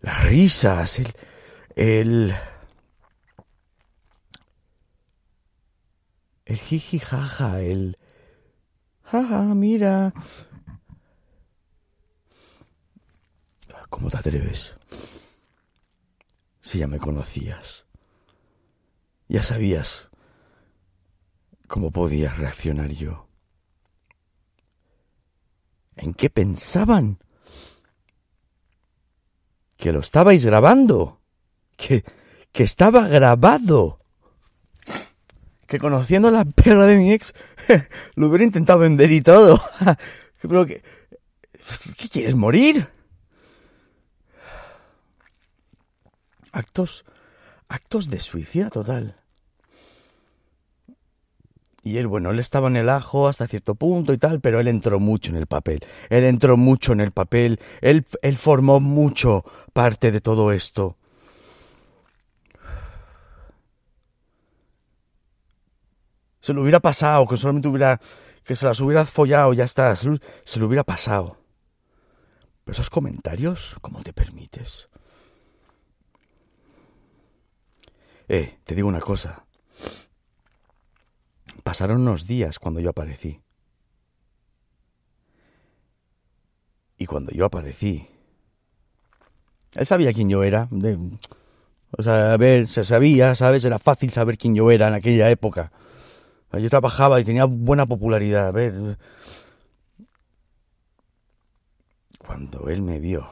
Las 0.00 0.24
risas, 0.24 1.00
el, 1.00 1.12
el 1.74 2.34
el 6.50 6.58
jiji 6.58 6.98
jaja, 6.98 7.60
el 7.60 7.96
jaja, 9.04 9.42
mira. 9.54 10.12
¿Cómo 13.88 14.10
te 14.10 14.16
atreves? 14.16 14.74
Si 16.60 16.78
ya 16.80 16.88
me 16.88 16.98
conocías. 16.98 17.84
Ya 19.28 19.44
sabías 19.44 20.10
cómo 21.68 21.92
podía 21.92 22.32
reaccionar 22.32 22.90
yo. 22.90 23.28
¿En 25.94 26.14
qué 26.14 26.30
pensaban? 26.30 27.20
Que 29.76 29.92
lo 29.92 30.00
estabais 30.00 30.44
grabando. 30.44 31.20
Que, 31.76 32.04
que 32.50 32.64
estaba 32.64 33.06
grabado. 33.06 33.99
Que 35.70 35.78
conociendo 35.78 36.32
la 36.32 36.44
perra 36.44 36.84
de 36.88 36.96
mi 36.96 37.12
ex, 37.12 37.32
lo 38.16 38.26
hubiera 38.26 38.42
intentado 38.42 38.80
vender 38.80 39.12
y 39.12 39.20
todo. 39.20 39.62
Pero 40.42 40.66
que... 40.66 40.82
¿Qué 41.96 42.08
quieres 42.08 42.34
morir? 42.34 42.88
Actos... 46.50 47.04
Actos 47.68 48.10
de 48.10 48.18
suicida 48.18 48.68
total. 48.68 49.14
Y 51.84 51.98
él, 51.98 52.08
bueno, 52.08 52.32
él 52.32 52.40
estaba 52.40 52.66
en 52.66 52.74
el 52.74 52.88
ajo 52.88 53.28
hasta 53.28 53.46
cierto 53.46 53.76
punto 53.76 54.12
y 54.12 54.18
tal, 54.18 54.40
pero 54.40 54.58
él 54.58 54.66
entró 54.66 54.98
mucho 54.98 55.30
en 55.30 55.36
el 55.36 55.46
papel. 55.46 55.86
Él 56.08 56.24
entró 56.24 56.56
mucho 56.56 56.92
en 56.92 57.00
el 57.00 57.12
papel. 57.12 57.60
Él, 57.80 58.04
él 58.22 58.36
formó 58.38 58.80
mucho 58.80 59.44
parte 59.72 60.10
de 60.10 60.20
todo 60.20 60.50
esto. 60.50 60.96
Se 66.40 66.52
lo 66.52 66.62
hubiera 66.62 66.80
pasado, 66.80 67.26
que 67.26 67.36
solamente 67.36 67.68
hubiera. 67.68 68.00
que 68.44 68.56
se 68.56 68.66
las 68.66 68.80
hubiera 68.80 69.04
follado, 69.04 69.52
ya 69.52 69.64
está. 69.64 69.94
Se 69.96 70.08
lo, 70.08 70.18
se 70.44 70.58
lo 70.58 70.66
hubiera 70.66 70.84
pasado. 70.84 71.36
Pero 72.64 72.74
esos 72.74 72.90
comentarios, 72.90 73.76
¿cómo 73.80 74.02
te 74.02 74.12
permites? 74.12 74.88
Eh, 78.28 78.58
te 78.64 78.74
digo 78.74 78.88
una 78.88 79.00
cosa. 79.00 79.44
Pasaron 81.62 82.00
unos 82.02 82.26
días 82.26 82.58
cuando 82.58 82.80
yo 82.80 82.90
aparecí. 82.90 83.40
Y 86.96 87.06
cuando 87.06 87.32
yo 87.32 87.46
aparecí, 87.46 88.06
él 89.74 89.86
sabía 89.86 90.12
quién 90.12 90.28
yo 90.28 90.42
era. 90.42 90.68
De, 90.70 90.96
o 91.96 92.02
sea, 92.02 92.34
a 92.34 92.36
ver, 92.36 92.68
se 92.68 92.84
sabía, 92.84 93.34
¿sabes? 93.34 93.64
Era 93.64 93.78
fácil 93.78 94.10
saber 94.10 94.38
quién 94.38 94.54
yo 94.54 94.70
era 94.70 94.88
en 94.88 94.94
aquella 94.94 95.30
época. 95.30 95.72
Yo 96.52 96.68
trabajaba 96.68 97.20
y 97.20 97.24
tenía 97.24 97.44
buena 97.44 97.86
popularidad. 97.86 98.48
A 98.48 98.50
ver. 98.50 98.98
Cuando 102.18 102.68
él 102.68 102.82
me 102.82 102.98
vio, 102.98 103.28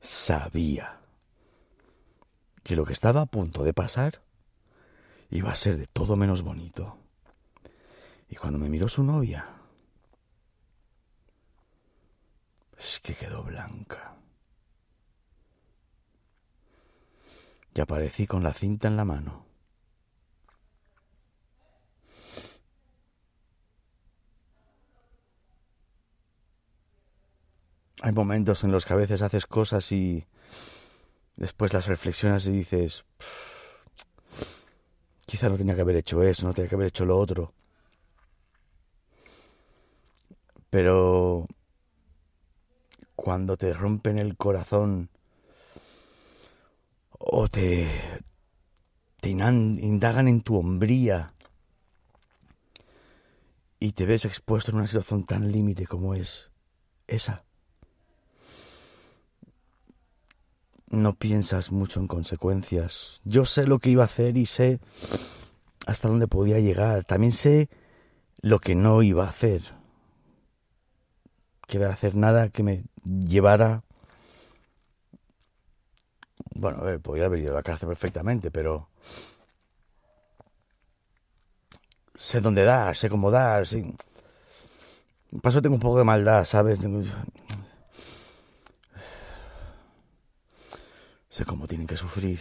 sabía 0.00 1.00
que 2.62 2.76
lo 2.76 2.84
que 2.84 2.92
estaba 2.92 3.22
a 3.22 3.26
punto 3.26 3.64
de 3.64 3.72
pasar 3.72 4.22
iba 5.30 5.50
a 5.50 5.56
ser 5.56 5.76
de 5.76 5.86
todo 5.86 6.16
menos 6.16 6.42
bonito. 6.42 6.98
Y 8.28 8.36
cuando 8.36 8.58
me 8.58 8.68
miró 8.68 8.88
su 8.88 9.04
novia, 9.04 9.46
es 12.78 12.98
que 13.00 13.14
quedó 13.14 13.42
blanca. 13.44 14.15
Y 17.76 17.80
aparecí 17.82 18.26
con 18.26 18.42
la 18.42 18.54
cinta 18.54 18.88
en 18.88 18.96
la 18.96 19.04
mano. 19.04 19.44
Hay 28.00 28.12
momentos 28.12 28.64
en 28.64 28.72
los 28.72 28.86
que 28.86 28.94
a 28.94 28.96
veces 28.96 29.20
haces 29.20 29.46
cosas 29.46 29.92
y 29.92 30.24
después 31.36 31.74
las 31.74 31.84
reflexionas 31.84 32.46
y 32.46 32.52
dices, 32.52 33.04
quizá 35.26 35.50
no 35.50 35.58
tenía 35.58 35.74
que 35.74 35.82
haber 35.82 35.96
hecho 35.96 36.22
eso, 36.22 36.46
no 36.46 36.54
tenía 36.54 36.70
que 36.70 36.76
haber 36.76 36.88
hecho 36.88 37.04
lo 37.04 37.18
otro. 37.18 37.52
Pero 40.70 41.46
cuando 43.14 43.58
te 43.58 43.74
rompen 43.74 44.18
el 44.18 44.38
corazón 44.38 45.10
o 47.18 47.48
te, 47.48 47.88
te 49.20 49.30
indagan 49.30 50.28
en 50.28 50.40
tu 50.40 50.56
hombría 50.56 51.32
y 53.78 53.92
te 53.92 54.06
ves 54.06 54.24
expuesto 54.24 54.70
en 54.70 54.78
una 54.78 54.86
situación 54.86 55.24
tan 55.24 55.52
límite 55.52 55.86
como 55.86 56.14
es 56.14 56.50
esa, 57.06 57.44
no 60.88 61.14
piensas 61.14 61.72
mucho 61.72 62.00
en 62.00 62.06
consecuencias. 62.06 63.20
Yo 63.24 63.44
sé 63.44 63.66
lo 63.66 63.78
que 63.78 63.90
iba 63.90 64.02
a 64.02 64.06
hacer 64.06 64.36
y 64.36 64.46
sé 64.46 64.80
hasta 65.86 66.08
dónde 66.08 66.28
podía 66.28 66.58
llegar. 66.60 67.04
También 67.04 67.32
sé 67.32 67.68
lo 68.40 68.58
que 68.58 68.74
no 68.74 69.02
iba 69.02 69.24
a 69.24 69.30
hacer. 69.30 69.62
Que 71.66 71.78
iba 71.78 71.88
a 71.88 71.92
hacer 71.92 72.16
nada 72.16 72.48
que 72.48 72.62
me 72.62 72.84
llevara... 73.04 73.82
Bueno, 76.58 76.78
a 76.88 76.98
podía 76.98 77.26
haber 77.26 77.40
ido 77.40 77.52
a 77.52 77.56
la 77.56 77.62
cárcel 77.62 77.88
perfectamente, 77.88 78.50
pero... 78.50 78.88
Sé 82.14 82.40
dónde 82.40 82.64
dar, 82.64 82.96
sé 82.96 83.10
cómo 83.10 83.30
dar, 83.30 83.66
sé... 83.66 83.84
Paso 85.42 85.60
tengo 85.60 85.74
un 85.74 85.80
poco 85.80 85.98
de 85.98 86.04
maldad, 86.04 86.44
¿sabes? 86.44 86.78
Sé 91.28 91.44
cómo 91.44 91.66
tienen 91.66 91.86
que 91.86 91.96
sufrir 91.96 92.40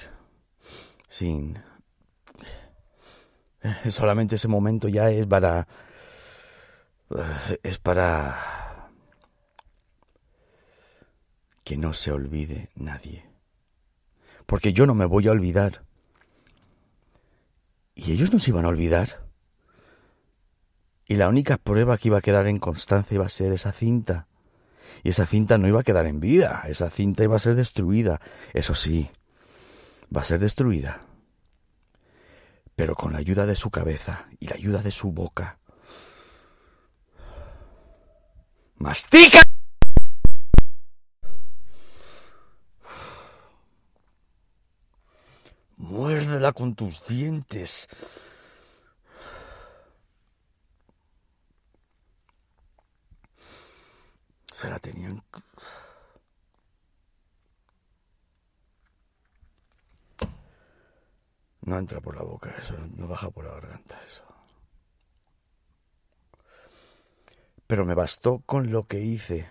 sin... 1.09 1.61
Solamente 3.89 4.35
ese 4.35 4.47
momento 4.47 4.87
ya 4.87 5.09
es 5.09 5.27
para... 5.27 5.67
Es 7.63 7.79
para... 7.79 8.89
Que 11.65 11.75
no 11.75 11.93
se 11.93 12.11
olvide 12.11 12.69
nadie. 12.75 13.34
Porque 14.45 14.73
yo 14.73 14.85
no 14.85 14.93
me 14.93 15.05
voy 15.05 15.27
a 15.27 15.31
olvidar. 15.31 15.83
Y 17.95 18.11
ellos 18.11 18.31
no 18.31 18.39
se 18.39 18.51
iban 18.51 18.65
a 18.65 18.69
olvidar. 18.69 19.25
Y 21.07 21.15
la 21.15 21.29
única 21.29 21.57
prueba 21.57 21.97
que 21.97 22.09
iba 22.09 22.17
a 22.17 22.21
quedar 22.21 22.47
en 22.47 22.59
constancia 22.59 23.15
iba 23.15 23.25
a 23.25 23.29
ser 23.29 23.51
esa 23.51 23.71
cinta 23.71 24.27
y 25.03 25.09
esa 25.09 25.25
cinta 25.25 25.57
no 25.57 25.67
iba 25.67 25.81
a 25.81 25.83
quedar 25.83 26.05
en 26.05 26.19
vida, 26.19 26.63
esa 26.67 26.89
cinta 26.89 27.23
iba 27.23 27.35
a 27.35 27.39
ser 27.39 27.55
destruida. 27.55 28.21
Eso 28.53 28.75
sí, 28.75 29.09
va 30.15 30.21
a 30.21 30.25
ser 30.25 30.39
destruida. 30.39 31.01
Pero 32.75 32.95
con 32.95 33.13
la 33.13 33.19
ayuda 33.19 33.45
de 33.45 33.55
su 33.55 33.69
cabeza 33.69 34.27
y 34.39 34.47
la 34.47 34.55
ayuda 34.55 34.81
de 34.81 34.91
su 34.91 35.11
boca. 35.11 35.59
¡Mastica! 38.77 39.41
Muérdela 45.77 46.53
con 46.53 46.75
tus 46.75 47.05
dientes. 47.07 47.87
Se 54.53 54.69
la 54.69 54.79
tenían... 54.79 55.23
No 61.61 61.79
entra 61.79 61.99
por 61.99 62.15
la 62.15 62.21
boca 62.21 62.55
eso, 62.59 62.77
no 62.95 63.07
baja 63.07 63.31
por 63.31 63.45
la 63.45 63.53
garganta 63.53 63.99
eso. 64.05 64.23
Pero 67.65 67.85
me 67.85 67.95
bastó 67.95 68.43
con 68.45 68.71
lo 68.71 68.87
que 68.87 68.99
hice. 68.99 69.49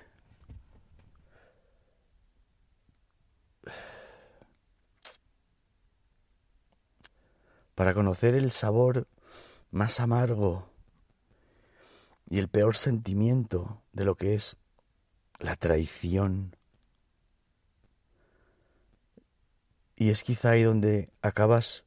Para 7.75 7.95
conocer 7.95 8.35
el 8.35 8.51
sabor 8.51 9.09
más 9.71 9.99
amargo 10.01 10.69
y 12.29 12.39
el 12.39 12.49
peor 12.49 12.77
sentimiento 12.77 13.83
de 13.93 14.05
lo 14.05 14.17
que 14.17 14.35
es 14.35 14.57
la 15.39 15.57
traición. 15.57 16.57
Y 19.97 20.11
es 20.11 20.23
quizá 20.23 20.51
ahí 20.51 20.63
donde 20.63 21.11
acabas 21.23 21.85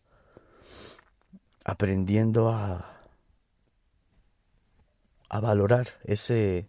aprendiendo 1.66 2.50
a, 2.50 2.98
a 5.30 5.40
valorar 5.40 5.88
ese, 6.04 6.68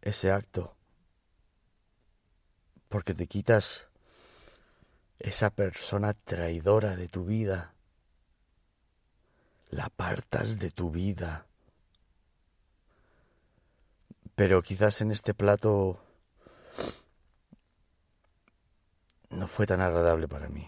ese 0.00 0.30
acto. 0.32 0.74
Porque 2.88 3.14
te 3.14 3.26
quitas 3.26 3.89
esa 5.20 5.50
persona 5.50 6.12
traidora 6.14 6.96
de 6.96 7.06
tu 7.06 7.24
vida. 7.24 7.74
La 9.70 9.84
apartas 9.84 10.58
de 10.58 10.70
tu 10.72 10.90
vida 10.90 11.46
pero 14.40 14.62
quizás 14.62 15.02
en 15.02 15.10
este 15.10 15.34
plato 15.34 16.00
fue 19.46 19.66
tan 19.66 19.82
agradable 19.82 20.28
para 20.28 20.48
mí. 20.48 20.66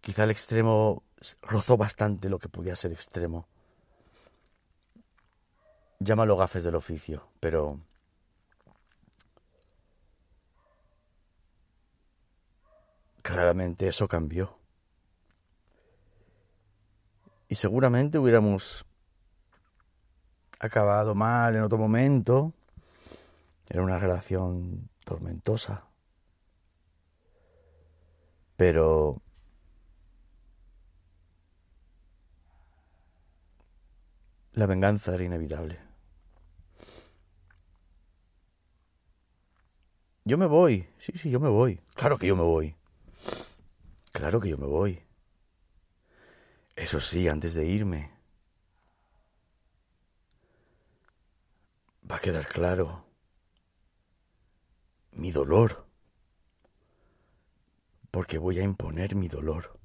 Quizá 0.00 0.24
el 0.24 0.32
extremo 0.32 1.04
rozó 1.40 1.76
bastante 1.76 2.28
lo 2.28 2.40
que 2.40 2.48
podía 2.48 2.74
ser 2.74 2.90
extremo. 2.90 3.46
Llámalo 6.00 6.36
gafes 6.36 6.64
del 6.64 6.74
oficio, 6.74 7.28
pero 7.38 7.78
claramente 13.24 13.88
eso 13.88 14.06
cambió. 14.06 14.58
Y 17.48 17.54
seguramente 17.54 18.18
hubiéramos 18.18 18.84
acabado 20.60 21.14
mal 21.14 21.56
en 21.56 21.62
otro 21.62 21.78
momento. 21.78 22.52
Era 23.68 23.82
una 23.82 23.98
relación 23.98 24.90
tormentosa. 25.04 25.84
Pero 28.56 29.14
la 34.52 34.66
venganza 34.66 35.14
era 35.14 35.24
inevitable. 35.24 35.78
Yo 40.26 40.36
me 40.36 40.46
voy, 40.46 40.86
sí, 40.98 41.12
sí, 41.16 41.30
yo 41.30 41.40
me 41.40 41.48
voy. 41.48 41.80
Claro 41.94 42.18
que 42.18 42.26
yo 42.26 42.36
me 42.36 42.42
voy. 42.42 42.76
Claro 44.16 44.40
que 44.40 44.48
yo 44.48 44.56
me 44.56 44.66
voy. 44.66 45.02
Eso 46.76 47.00
sí, 47.00 47.28
antes 47.28 47.54
de 47.54 47.66
irme. 47.66 48.10
Va 52.10 52.16
a 52.16 52.20
quedar 52.20 52.46
claro 52.48 53.04
mi 55.12 55.30
dolor. 55.32 55.86
Porque 58.10 58.38
voy 58.38 58.60
a 58.60 58.62
imponer 58.62 59.14
mi 59.16 59.28
dolor. 59.28 59.78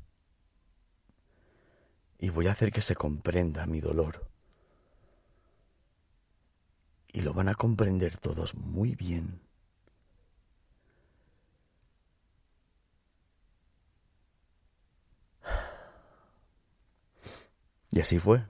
Y 2.20 2.30
voy 2.30 2.48
a 2.48 2.52
hacer 2.52 2.72
que 2.72 2.82
se 2.82 2.96
comprenda 2.96 3.66
mi 3.66 3.80
dolor. 3.82 4.30
Y 7.12 7.22
lo 7.22 7.34
van 7.34 7.50
a 7.50 7.56
comprender 7.56 8.20
todos 8.20 8.56
muy 8.56 8.96
bien. 8.96 9.42
Y 17.92 18.00
así 18.00 18.20
fue. 18.20 18.44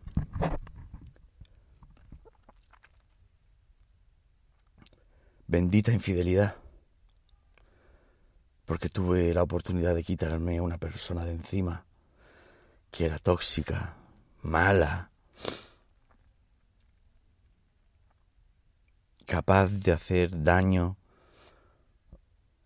Bendita 5.48 5.92
infidelidad. 5.92 6.56
Porque 8.66 8.90
tuve 8.90 9.34
la 9.34 9.42
oportunidad 9.42 9.96
de 9.96 10.04
quitarme 10.04 10.58
a 10.58 10.62
una 10.62 10.78
persona 10.78 11.26
de 11.26 11.32
encima 11.32 11.86
que 12.92 13.06
era 13.06 13.20
tóxica, 13.20 13.96
mala, 14.42 15.12
capaz 19.26 19.68
de 19.68 19.92
hacer 19.92 20.44
daño, 20.44 20.98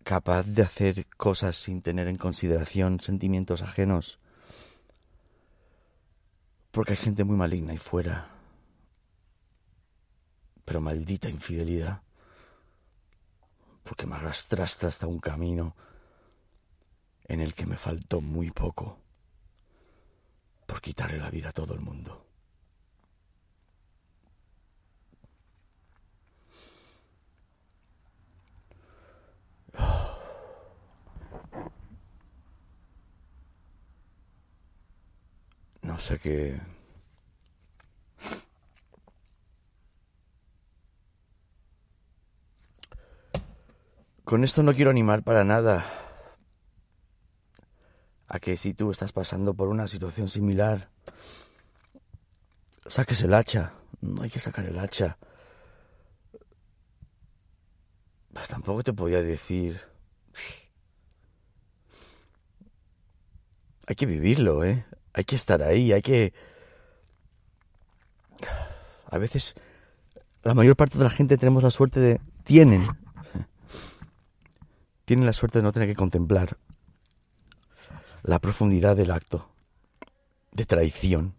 capaz 0.02 0.44
de 0.44 0.62
hacer 0.62 1.06
cosas 1.16 1.56
sin 1.56 1.82
tener 1.82 2.08
en 2.08 2.16
consideración 2.16 3.00
sentimientos 3.00 3.62
ajenos. 3.62 4.18
Porque 6.74 6.90
hay 6.90 6.96
gente 6.96 7.22
muy 7.22 7.36
maligna 7.36 7.70
ahí 7.70 7.78
fuera. 7.78 8.28
Pero 10.64 10.80
maldita 10.80 11.28
infidelidad. 11.28 12.02
Porque 13.84 14.08
me 14.08 14.16
arrastraste 14.16 14.88
hasta 14.88 15.06
un 15.06 15.20
camino 15.20 15.76
en 17.26 17.40
el 17.40 17.54
que 17.54 17.64
me 17.64 17.76
faltó 17.76 18.20
muy 18.20 18.50
poco 18.50 18.98
por 20.66 20.80
quitarle 20.80 21.18
la 21.18 21.30
vida 21.30 21.50
a 21.50 21.52
todo 21.52 21.74
el 21.74 21.80
mundo. 21.80 22.23
No 35.84 35.98
sé 35.98 36.18
qué... 36.18 36.60
Con 44.24 44.42
esto 44.42 44.62
no 44.62 44.72
quiero 44.72 44.90
animar 44.90 45.22
para 45.22 45.44
nada 45.44 45.84
a 48.26 48.40
que 48.40 48.56
si 48.56 48.72
tú 48.72 48.90
estás 48.90 49.12
pasando 49.12 49.52
por 49.52 49.68
una 49.68 49.86
situación 49.86 50.30
similar, 50.30 50.88
saques 52.86 53.22
el 53.22 53.34
hacha. 53.34 53.74
No 54.00 54.22
hay 54.22 54.30
que 54.30 54.40
sacar 54.40 54.64
el 54.64 54.78
hacha. 54.78 55.18
Pero 58.32 58.46
tampoco 58.48 58.82
te 58.82 58.94
podía 58.94 59.22
decir... 59.22 59.78
Hay 63.86 63.94
que 63.94 64.06
vivirlo, 64.06 64.64
¿eh? 64.64 64.86
Hay 65.14 65.24
que 65.24 65.36
estar 65.36 65.62
ahí, 65.62 65.92
hay 65.92 66.02
que... 66.02 66.34
A 69.10 69.16
veces 69.16 69.54
la 70.42 70.54
mayor 70.54 70.76
parte 70.76 70.98
de 70.98 71.04
la 71.04 71.10
gente 71.10 71.38
tenemos 71.38 71.62
la 71.62 71.70
suerte 71.70 72.00
de... 72.00 72.20
Tienen. 72.42 72.88
Tienen 75.04 75.24
la 75.24 75.32
suerte 75.32 75.60
de 75.60 75.62
no 75.62 75.72
tener 75.72 75.88
que 75.88 75.94
contemplar 75.94 76.58
la 78.22 78.40
profundidad 78.40 78.96
del 78.96 79.12
acto 79.12 79.48
de 80.50 80.66
traición. 80.66 81.34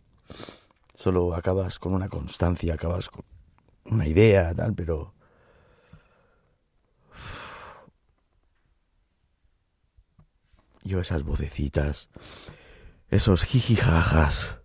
Solo 0.95 1.35
acabas 1.35 1.77
con 1.77 1.93
una 1.93 2.07
constancia, 2.07 2.75
acabas 2.75 3.09
con 3.09 3.25
una 3.85 4.07
idea, 4.07 4.53
tal, 4.55 4.73
pero... 4.73 5.13
Yo 10.83 11.01
esas 11.01 11.23
vocecitas 11.23 12.09
esos 13.09 13.43
jijijajas 13.43 14.59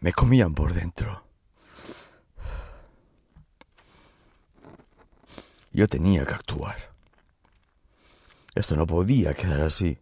me 0.00 0.12
comían 0.12 0.54
por 0.54 0.74
dentro. 0.74 1.24
Yo 5.72 5.86
tenía 5.86 6.24
que 6.24 6.34
actuar. 6.34 6.90
Esto 8.54 8.76
no 8.76 8.86
podía 8.86 9.34
quedar 9.34 9.60
así. 9.60 9.98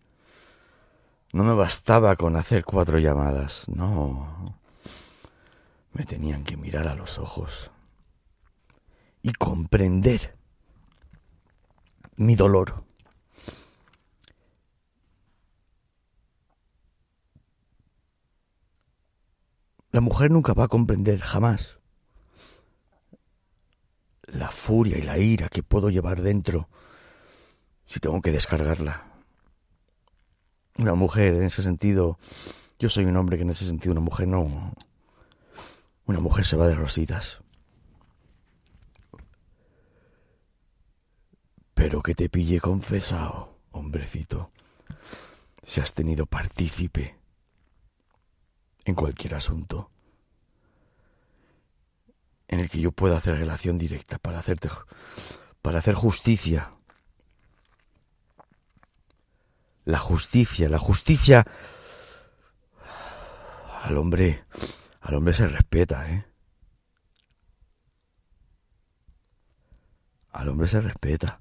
No 1.32 1.44
me 1.44 1.52
bastaba 1.52 2.16
con 2.16 2.36
hacer 2.36 2.64
cuatro 2.64 2.98
llamadas, 2.98 3.68
no. 3.68 4.58
Me 5.92 6.04
tenían 6.04 6.44
que 6.44 6.56
mirar 6.56 6.88
a 6.88 6.94
los 6.94 7.18
ojos 7.18 7.70
y 9.22 9.32
comprender 9.32 10.36
mi 12.16 12.34
dolor. 12.34 12.87
La 19.90 20.00
mujer 20.00 20.30
nunca 20.30 20.52
va 20.52 20.64
a 20.64 20.68
comprender 20.68 21.20
jamás 21.20 21.78
la 24.26 24.50
furia 24.50 24.98
y 24.98 25.02
la 25.02 25.18
ira 25.18 25.48
que 25.48 25.62
puedo 25.62 25.88
llevar 25.88 26.20
dentro 26.20 26.68
si 27.86 27.98
tengo 27.98 28.20
que 28.20 28.30
descargarla. 28.30 29.06
Una 30.76 30.94
mujer 30.94 31.34
en 31.34 31.44
ese 31.44 31.62
sentido, 31.62 32.18
yo 32.78 32.90
soy 32.90 33.06
un 33.06 33.16
hombre 33.16 33.38
que 33.38 33.42
en 33.42 33.50
ese 33.50 33.66
sentido 33.66 33.92
una 33.92 34.02
mujer 34.02 34.28
no... 34.28 34.74
Una 36.04 36.20
mujer 36.20 36.46
se 36.46 36.56
va 36.56 36.68
de 36.68 36.74
rositas. 36.74 37.38
Pero 41.74 42.02
que 42.02 42.14
te 42.14 42.28
pille 42.28 42.60
confesado, 42.60 43.58
hombrecito, 43.72 44.50
si 45.62 45.80
has 45.80 45.94
tenido 45.94 46.26
partícipe 46.26 47.17
en 48.88 48.94
cualquier 48.94 49.34
asunto 49.34 49.90
en 52.48 52.60
el 52.60 52.70
que 52.70 52.80
yo 52.80 52.90
pueda 52.90 53.18
hacer 53.18 53.36
relación 53.36 53.76
directa 53.76 54.18
para 54.18 54.38
hacerte 54.38 54.70
para 55.60 55.80
hacer 55.80 55.94
justicia. 55.94 56.72
La 59.84 59.98
justicia, 59.98 60.70
la 60.70 60.78
justicia 60.78 61.44
al 63.82 63.98
hombre 63.98 64.44
al 65.02 65.14
hombre 65.16 65.34
se 65.34 65.46
respeta, 65.48 66.10
¿eh? 66.10 66.24
Al 70.32 70.48
hombre 70.48 70.66
se 70.66 70.80
respeta. 70.80 71.40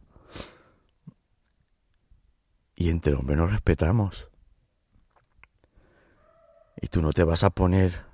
Y 2.75 2.89
entre 2.89 3.13
hombres 3.13 3.37
nos 3.37 3.51
respetamos. 3.51 4.27
Y 6.81 6.87
tú 6.87 7.01
no 7.01 7.11
te 7.11 7.23
vas 7.23 7.43
a 7.43 7.49
poner 7.49 8.05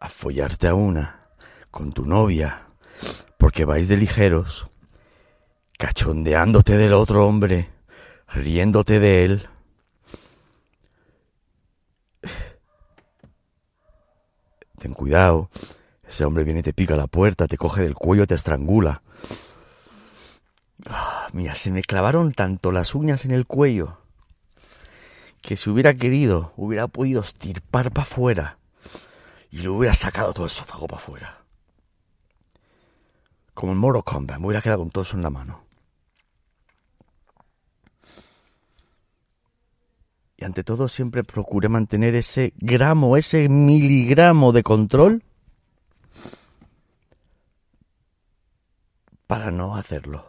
a 0.00 0.08
follarte 0.08 0.68
a 0.68 0.74
una 0.74 1.26
con 1.70 1.92
tu 1.92 2.04
novia 2.04 2.66
porque 3.36 3.64
vais 3.64 3.88
de 3.88 3.96
ligeros 3.96 4.68
cachondeándote 5.78 6.76
del 6.76 6.92
otro 6.92 7.26
hombre, 7.26 7.70
riéndote 8.28 8.98
de 8.98 9.24
él. 9.24 9.48
Ten 14.78 14.92
cuidado, 14.92 15.50
ese 16.06 16.24
hombre 16.24 16.44
viene 16.44 16.60
y 16.60 16.64
te 16.64 16.72
pica 16.72 16.96
la 16.96 17.06
puerta, 17.06 17.46
te 17.46 17.56
coge 17.56 17.82
del 17.82 17.94
cuello, 17.94 18.26
te 18.26 18.34
estrangula. 18.34 19.02
Ah, 20.88 21.28
mira, 21.32 21.54
se 21.54 21.70
me 21.70 21.82
clavaron 21.82 22.32
tanto 22.32 22.70
las 22.70 22.94
uñas 22.94 23.24
en 23.24 23.30
el 23.30 23.46
cuello 23.46 23.98
que 25.42 25.56
si 25.56 25.70
hubiera 25.70 25.94
querido, 25.94 26.52
hubiera 26.56 26.88
podido 26.88 27.20
estirpar 27.20 27.90
para 27.90 28.02
afuera 28.02 28.58
y 29.50 29.58
le 29.58 29.68
hubiera 29.68 29.94
sacado 29.94 30.32
todo 30.32 30.44
el 30.44 30.50
esófago 30.50 30.86
para 30.86 31.00
afuera. 31.00 31.38
Como 33.54 33.72
en 33.72 33.78
Mortal 33.78 34.04
Kombat, 34.04 34.38
me 34.38 34.46
hubiera 34.46 34.62
quedado 34.62 34.80
con 34.80 34.90
todo 34.90 35.02
eso 35.02 35.16
en 35.16 35.22
la 35.22 35.30
mano. 35.30 35.68
Y 40.36 40.44
ante 40.44 40.62
todo 40.62 40.88
siempre 40.88 41.24
procuré 41.24 41.68
mantener 41.68 42.14
ese 42.14 42.52
gramo, 42.58 43.16
ese 43.16 43.48
miligramo 43.48 44.52
de 44.52 44.62
control 44.62 45.24
para 49.26 49.50
no 49.50 49.76
hacerlo. 49.76 50.24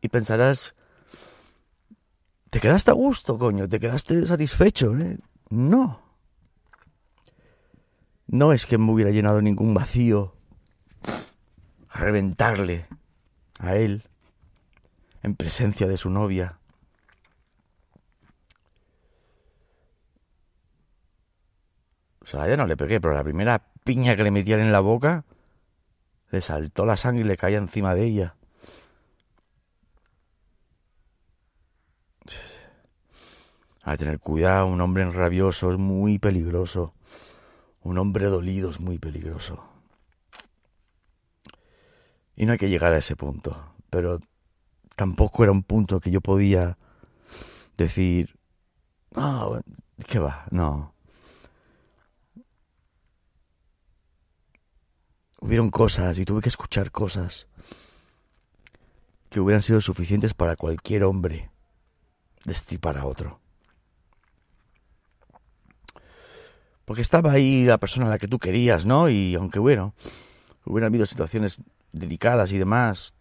Y 0.00 0.08
pensarás, 0.08 0.76
te 2.52 2.60
quedaste 2.60 2.90
a 2.90 2.94
gusto, 2.94 3.38
coño, 3.38 3.66
te 3.66 3.80
quedaste 3.80 4.26
satisfecho, 4.26 4.94
¿eh? 4.98 5.16
No. 5.48 6.02
No 8.26 8.52
es 8.52 8.66
que 8.66 8.76
me 8.76 8.92
hubiera 8.92 9.10
llenado 9.10 9.40
ningún 9.40 9.72
vacío 9.72 10.34
a 11.88 11.98
reventarle 12.00 12.86
a 13.58 13.76
él 13.76 14.02
en 15.22 15.34
presencia 15.34 15.88
de 15.88 15.96
su 15.96 16.10
novia. 16.10 16.58
O 22.20 22.26
sea, 22.26 22.46
ya 22.46 22.58
no 22.58 22.66
le 22.66 22.76
pegué, 22.76 23.00
pero 23.00 23.14
la 23.14 23.24
primera 23.24 23.62
piña 23.82 24.14
que 24.14 24.24
le 24.24 24.30
metían 24.30 24.60
en 24.60 24.72
la 24.72 24.80
boca 24.80 25.24
le 26.30 26.42
saltó 26.42 26.84
la 26.84 26.98
sangre 26.98 27.22
y 27.22 27.28
le 27.28 27.38
caía 27.38 27.56
encima 27.56 27.94
de 27.94 28.04
ella. 28.04 28.36
A 33.84 33.96
tener 33.96 34.20
cuidado, 34.20 34.66
un 34.66 34.80
hombre 34.80 35.04
rabioso 35.10 35.72
es 35.72 35.78
muy 35.78 36.18
peligroso. 36.18 36.94
Un 37.82 37.98
hombre 37.98 38.26
dolido 38.26 38.70
es 38.70 38.78
muy 38.78 38.98
peligroso. 38.98 39.64
Y 42.36 42.46
no 42.46 42.52
hay 42.52 42.58
que 42.58 42.68
llegar 42.68 42.92
a 42.92 42.98
ese 42.98 43.16
punto. 43.16 43.74
Pero 43.90 44.20
tampoco 44.94 45.42
era 45.42 45.52
un 45.52 45.64
punto 45.64 45.98
que 46.00 46.12
yo 46.12 46.20
podía 46.20 46.78
decir, 47.76 48.38
ah, 49.16 49.60
¿qué 50.08 50.20
va? 50.20 50.46
No. 50.50 50.94
Hubieron 55.40 55.70
cosas 55.70 56.18
y 56.18 56.24
tuve 56.24 56.40
que 56.40 56.50
escuchar 56.50 56.92
cosas 56.92 57.48
que 59.28 59.40
hubieran 59.40 59.62
sido 59.62 59.80
suficientes 59.80 60.34
para 60.34 60.54
cualquier 60.54 61.02
hombre 61.02 61.50
destripar 62.44 62.98
a 62.98 63.06
otro. 63.06 63.41
Porque 66.92 67.00
estaba 67.00 67.32
ahí 67.32 67.64
la 67.64 67.78
persona 67.78 68.06
a 68.06 68.10
la 68.10 68.18
que 68.18 68.28
tú 68.28 68.38
querías, 68.38 68.84
¿no? 68.84 69.08
Y 69.08 69.34
aunque 69.34 69.58
bueno, 69.58 69.94
hubieran 70.66 70.88
habido 70.88 71.06
situaciones 71.06 71.62
delicadas 71.90 72.52
y 72.52 72.58
demás, 72.58 73.14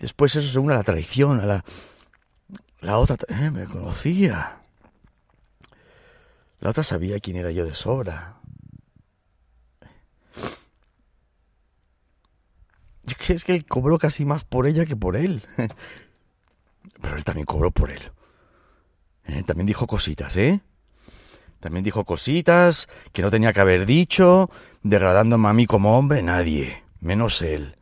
Después 0.00 0.34
eso 0.34 0.48
se 0.48 0.58
une 0.58 0.72
a 0.72 0.78
la 0.78 0.82
traición, 0.82 1.40
a 1.40 1.44
la... 1.44 1.64
La 2.80 2.96
otra 2.96 3.18
eh, 3.28 3.50
me 3.50 3.66
conocía. 3.66 4.62
La 6.60 6.70
otra 6.70 6.82
sabía 6.82 7.20
quién 7.20 7.36
era 7.36 7.50
yo 7.50 7.66
de 7.66 7.74
sobra. 7.74 8.40
Es 13.28 13.44
que 13.44 13.54
él 13.54 13.66
cobró 13.66 13.98
casi 13.98 14.24
más 14.24 14.46
por 14.46 14.66
ella 14.66 14.86
que 14.86 14.96
por 14.96 15.16
él. 15.16 15.42
Pero 17.02 17.18
él 17.18 17.24
también 17.24 17.44
cobró 17.44 17.70
por 17.70 17.90
él. 17.90 18.00
Eh, 19.26 19.42
también 19.44 19.66
dijo 19.66 19.86
cositas, 19.86 20.36
¿eh? 20.36 20.60
También 21.60 21.84
dijo 21.84 22.04
cositas 22.04 22.88
que 23.12 23.22
no 23.22 23.30
tenía 23.30 23.52
que 23.52 23.60
haber 23.60 23.86
dicho, 23.86 24.50
degradándome 24.82 25.48
a 25.48 25.52
mí 25.52 25.66
como 25.66 25.98
hombre, 25.98 26.22
nadie, 26.22 26.84
menos 27.00 27.42
él. 27.42 27.76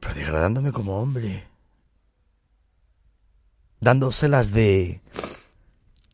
Pero 0.00 0.14
degradándome 0.14 0.72
como 0.72 1.00
hombre. 1.00 1.46
Dándoselas 3.80 4.50
de... 4.52 5.00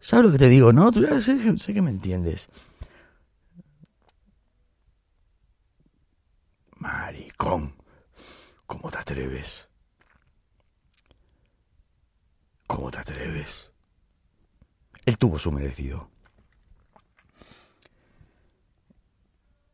¿Sabes 0.01 0.27
lo 0.27 0.33
que 0.33 0.39
te 0.39 0.49
digo, 0.49 0.73
no? 0.73 0.93
Tú 0.93 1.03
ya 1.03 1.21
sé, 1.21 1.59
sé 1.59 1.75
que 1.75 1.83
me 1.83 1.91
entiendes. 1.91 2.49
Maricón. 6.77 7.75
¿Cómo 8.67 8.91
te 8.91 8.99
atreves? 8.99 9.70
¿Cómo 12.71 12.89
te 12.89 12.99
atreves? 12.99 13.69
Él 15.05 15.19
tuvo 15.19 15.41
su 15.41 15.51
merecido. 15.51 16.09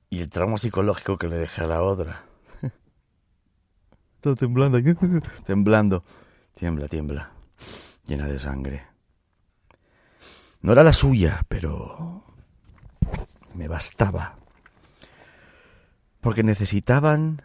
Y 0.09 0.23
el 0.23 0.31
trauma 0.31 0.57
psicológico 0.57 1.19
que 1.19 1.29
le 1.29 1.37
dejé 1.37 1.65
a 1.65 1.67
la 1.67 1.83
otra 1.83 2.25
temblando, 4.39 4.79
temblando. 5.47 6.05
Tiembla, 6.55 6.89
tiembla. 6.89 7.33
Llena 8.07 8.27
de 8.29 8.39
sangre. 8.39 8.87
No 10.63 10.73
era 10.73 10.83
la 10.83 10.95
suya, 10.95 11.45
pero 11.49 12.25
me 13.53 13.69
bastaba. 13.69 14.39
Porque 16.23 16.43
necesitaban 16.43 17.43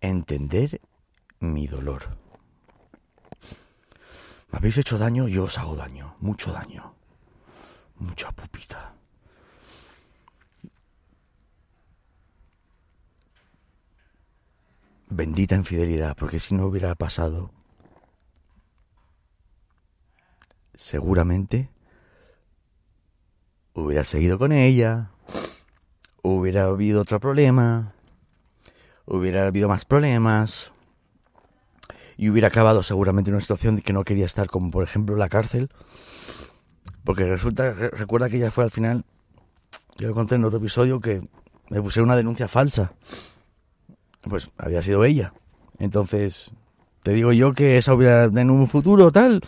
entender 0.00 0.80
mi 1.38 1.68
dolor. 1.68 2.25
Habéis 4.56 4.78
hecho 4.78 4.96
daño, 4.96 5.28
yo 5.28 5.44
os 5.44 5.58
hago 5.58 5.76
daño, 5.76 6.16
mucho 6.18 6.50
daño. 6.50 6.94
Mucha 7.96 8.32
pupita. 8.32 8.94
Bendita 15.10 15.56
infidelidad, 15.56 16.16
porque 16.16 16.40
si 16.40 16.54
no 16.54 16.64
hubiera 16.68 16.94
pasado, 16.94 17.50
seguramente 20.74 21.68
hubiera 23.74 24.04
seguido 24.04 24.38
con 24.38 24.52
ella, 24.52 25.10
hubiera 26.22 26.64
habido 26.64 27.02
otro 27.02 27.20
problema, 27.20 27.92
hubiera 29.04 29.46
habido 29.46 29.68
más 29.68 29.84
problemas 29.84 30.72
y 32.16 32.30
hubiera 32.30 32.48
acabado 32.48 32.82
seguramente 32.82 33.30
en 33.30 33.34
una 33.34 33.42
situación 33.42 33.80
que 33.80 33.92
no 33.92 34.04
quería 34.04 34.26
estar, 34.26 34.48
como 34.48 34.70
por 34.70 34.84
ejemplo 34.84 35.16
la 35.16 35.28
cárcel, 35.28 35.70
porque 37.04 37.24
resulta, 37.26 37.72
recuerda 37.72 38.28
que 38.28 38.36
ella 38.36 38.50
fue 38.50 38.64
al 38.64 38.70
final, 38.70 39.04
yo 39.98 40.08
lo 40.08 40.14
conté 40.14 40.34
en 40.34 40.44
otro 40.44 40.58
episodio, 40.58 41.00
que 41.00 41.22
me 41.70 41.82
puse 41.82 42.00
una 42.00 42.16
denuncia 42.16 42.48
falsa 42.48 42.92
pues 44.28 44.50
había 44.58 44.82
sido 44.82 45.04
ella. 45.04 45.32
Entonces, 45.78 46.52
te 47.02 47.12
digo 47.12 47.32
yo 47.32 47.52
que 47.52 47.78
esa 47.78 47.94
hubiera 47.94 48.24
en 48.24 48.50
un 48.50 48.68
futuro 48.68 49.12
tal, 49.12 49.42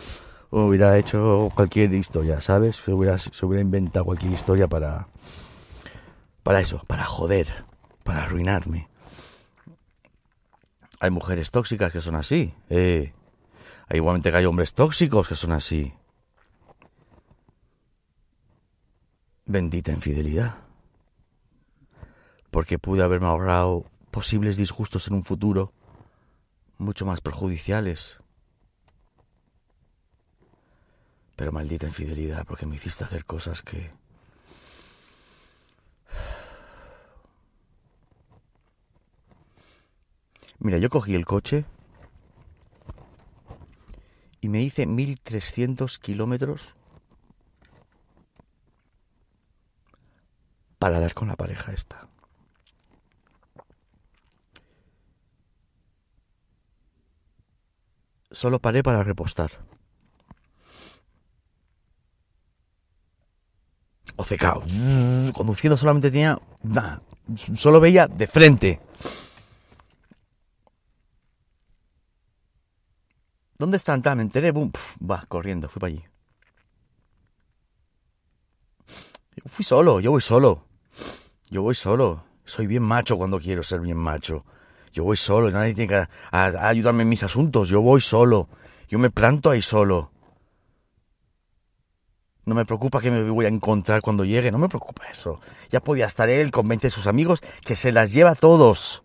hubiera 0.51 0.97
hecho 0.97 1.51
cualquier 1.55 1.93
historia, 1.93 2.41
¿sabes? 2.41 2.77
Se 2.77 2.91
hubiera, 2.91 3.17
se 3.17 3.45
hubiera 3.45 3.61
inventado 3.61 4.05
cualquier 4.05 4.33
historia 4.33 4.67
para, 4.67 5.07
para 6.43 6.61
eso, 6.61 6.81
para 6.87 7.05
joder, 7.05 7.47
para 8.03 8.23
arruinarme. 8.23 8.88
Hay 10.99 11.11
mujeres 11.11 11.51
tóxicas 11.51 11.93
que 11.93 12.01
son 12.01 12.15
así, 12.15 12.53
eh. 12.69 13.13
Hay 13.87 13.97
igualmente 13.97 14.31
que 14.31 14.37
hay 14.37 14.45
hombres 14.45 14.73
tóxicos 14.73 15.27
que 15.27 15.35
son 15.35 15.51
así. 15.53 15.93
Bendita 19.45 19.91
infidelidad. 19.91 20.57
Porque 22.51 22.77
pude 22.77 23.03
haberme 23.03 23.27
ahorrado 23.27 23.85
posibles 24.11 24.57
disgustos 24.57 25.07
en 25.07 25.13
un 25.13 25.23
futuro 25.23 25.73
mucho 26.77 27.05
más 27.05 27.21
perjudiciales. 27.21 28.17
Pero 31.35 31.51
maldita 31.51 31.87
infidelidad, 31.87 32.45
porque 32.45 32.65
me 32.65 32.75
hiciste 32.75 33.05
hacer 33.05 33.25
cosas 33.25 33.61
que... 33.61 33.91
Mira, 40.59 40.77
yo 40.77 40.89
cogí 40.89 41.15
el 41.15 41.25
coche 41.25 41.65
y 44.41 44.49
me 44.49 44.61
hice 44.61 44.85
1300 44.85 45.97
kilómetros 45.99 46.73
para 50.77 50.99
dar 50.99 51.13
con 51.13 51.27
la 51.27 51.35
pareja 51.35 51.71
esta. 51.71 52.07
Solo 58.31 58.59
paré 58.59 58.83
para 58.83 59.03
repostar. 59.03 59.51
Ocecao. 64.17 64.61
Conduciendo 65.33 65.77
solamente 65.77 66.11
tenía... 66.11 66.37
nada, 66.61 67.01
solo 67.55 67.79
veía 67.79 68.07
de 68.07 68.27
frente. 68.27 68.81
¿Dónde 73.59 73.77
están? 73.77 74.01
Ta, 74.01 74.15
Me 74.15 74.21
enteré, 74.23 74.51
boom, 74.51 74.71
pf, 74.71 74.97
va, 75.05 75.25
corriendo, 75.27 75.67
fui 75.67 75.79
para 75.81 75.91
allí. 75.91 76.03
Yo 79.35 79.43
fui 79.47 79.65
solo, 79.65 79.99
yo 79.99 80.11
voy 80.11 80.21
solo. 80.21 80.63
Yo 81.49 81.61
voy 81.61 81.75
solo. 81.75 82.23
Soy 82.45 82.67
bien 82.67 82.83
macho 82.83 83.17
cuando 83.17 83.37
quiero 83.39 83.61
ser 83.63 83.81
bien 83.81 83.97
macho. 83.97 84.45
Yo 84.93 85.03
voy 85.03 85.17
solo, 85.17 85.51
nadie 85.51 85.73
tiene 85.75 85.89
que 85.89 86.07
a- 86.31 86.67
ayudarme 86.69 87.03
en 87.03 87.09
mis 87.09 87.23
asuntos. 87.23 87.69
Yo 87.69 87.81
voy 87.81 88.01
solo. 88.01 88.47
Yo 88.87 88.97
me 88.97 89.09
planto 89.11 89.51
ahí 89.51 89.61
solo. 89.61 90.11
No 92.45 92.55
me 92.55 92.65
preocupa 92.65 92.99
que 93.01 93.11
me 93.11 93.29
voy 93.29 93.45
a 93.45 93.49
encontrar 93.49 94.01
cuando 94.01 94.25
llegue, 94.25 94.51
no 94.51 94.57
me 94.57 94.69
preocupa 94.69 95.03
eso. 95.11 95.39
Ya 95.69 95.81
podía 95.81 96.07
estar 96.07 96.29
él, 96.29 96.49
convence 96.49 96.87
a 96.87 96.91
sus 96.91 97.05
amigos 97.05 97.41
que 97.63 97.75
se 97.75 97.91
las 97.91 98.11
lleva 98.11 98.31
a 98.31 98.35
todos. 98.35 99.03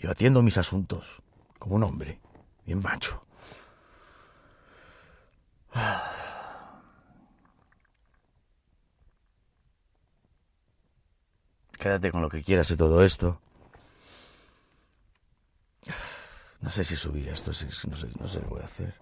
Yo 0.00 0.10
atiendo 0.10 0.40
mis 0.40 0.56
asuntos 0.56 1.04
como 1.58 1.76
un 1.76 1.82
hombre, 1.82 2.18
bien 2.64 2.80
macho. 2.80 3.22
Quédate 11.78 12.10
con 12.10 12.22
lo 12.22 12.30
que 12.30 12.42
quieras 12.42 12.68
de 12.68 12.78
todo 12.78 13.04
esto. 13.04 13.38
No 16.62 16.70
sé 16.70 16.82
si 16.84 16.96
subir 16.96 17.28
esto, 17.28 17.50
no 17.50 17.54
sé, 17.96 18.08
no 18.18 18.26
sé 18.26 18.40
qué 18.40 18.46
voy 18.46 18.62
a 18.62 18.64
hacer. 18.64 18.94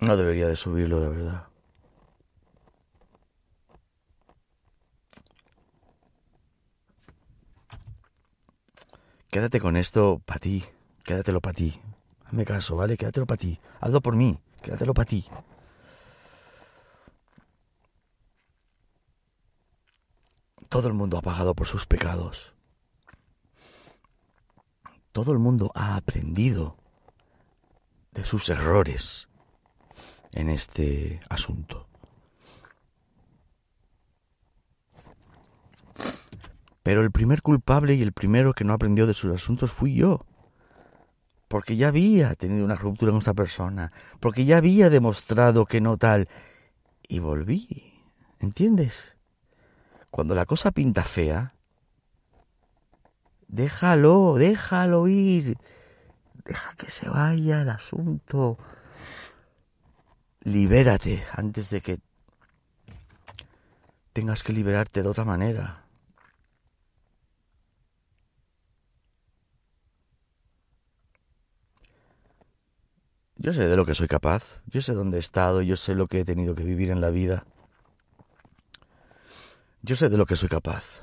No 0.00 0.16
debería 0.16 0.48
de 0.48 0.56
subirlo, 0.56 1.00
de 1.00 1.08
verdad. 1.08 1.46
Quédate 9.36 9.60
con 9.60 9.76
esto 9.76 10.22
para 10.24 10.40
ti. 10.40 10.64
Quédatelo 11.04 11.42
para 11.42 11.52
ti. 11.52 11.78
Hazme 12.24 12.46
caso, 12.46 12.74
¿vale? 12.74 12.96
Quédatelo 12.96 13.26
para 13.26 13.36
ti. 13.36 13.60
Hazlo 13.82 14.00
por 14.00 14.16
mí. 14.16 14.40
Quédatelo 14.62 14.94
para 14.94 15.04
ti. 15.04 15.28
Todo 20.70 20.88
el 20.88 20.94
mundo 20.94 21.18
ha 21.18 21.20
pagado 21.20 21.54
por 21.54 21.66
sus 21.66 21.84
pecados. 21.84 22.54
Todo 25.12 25.32
el 25.32 25.38
mundo 25.38 25.70
ha 25.74 25.96
aprendido 25.96 26.78
de 28.12 28.24
sus 28.24 28.48
errores 28.48 29.28
en 30.32 30.48
este 30.48 31.20
asunto. 31.28 31.86
Pero 36.86 37.00
el 37.00 37.10
primer 37.10 37.42
culpable 37.42 37.94
y 37.94 38.02
el 38.02 38.12
primero 38.12 38.54
que 38.54 38.62
no 38.62 38.72
aprendió 38.72 39.08
de 39.08 39.14
sus 39.14 39.34
asuntos 39.34 39.72
fui 39.72 39.96
yo. 39.96 40.24
Porque 41.48 41.74
ya 41.74 41.88
había 41.88 42.36
tenido 42.36 42.64
una 42.64 42.76
ruptura 42.76 43.10
con 43.10 43.18
esta 43.18 43.34
persona. 43.34 43.90
Porque 44.20 44.44
ya 44.44 44.58
había 44.58 44.88
demostrado 44.88 45.66
que 45.66 45.80
no 45.80 45.96
tal. 45.96 46.28
Y 47.08 47.18
volví. 47.18 48.04
¿Entiendes? 48.38 49.16
Cuando 50.12 50.36
la 50.36 50.46
cosa 50.46 50.70
pinta 50.70 51.02
fea, 51.02 51.54
déjalo, 53.48 54.36
déjalo 54.36 55.08
ir. 55.08 55.58
Deja 56.44 56.72
que 56.76 56.92
se 56.92 57.08
vaya 57.08 57.62
el 57.62 57.70
asunto. 57.70 58.58
Libérate 60.42 61.24
antes 61.32 61.70
de 61.70 61.80
que 61.80 61.98
tengas 64.12 64.44
que 64.44 64.52
liberarte 64.52 65.02
de 65.02 65.08
otra 65.08 65.24
manera. 65.24 65.85
Yo 73.38 73.52
sé 73.52 73.66
de 73.66 73.76
lo 73.76 73.84
que 73.84 73.94
soy 73.94 74.08
capaz, 74.08 74.60
yo 74.66 74.80
sé 74.80 74.94
dónde 74.94 75.18
he 75.18 75.20
estado, 75.20 75.60
yo 75.62 75.76
sé 75.76 75.94
lo 75.94 76.06
que 76.06 76.20
he 76.20 76.24
tenido 76.24 76.54
que 76.54 76.64
vivir 76.64 76.90
en 76.90 77.00
la 77.00 77.10
vida. 77.10 77.44
Yo 79.82 79.94
sé 79.94 80.08
de 80.08 80.16
lo 80.16 80.26
que 80.26 80.36
soy 80.36 80.48
capaz. 80.48 81.02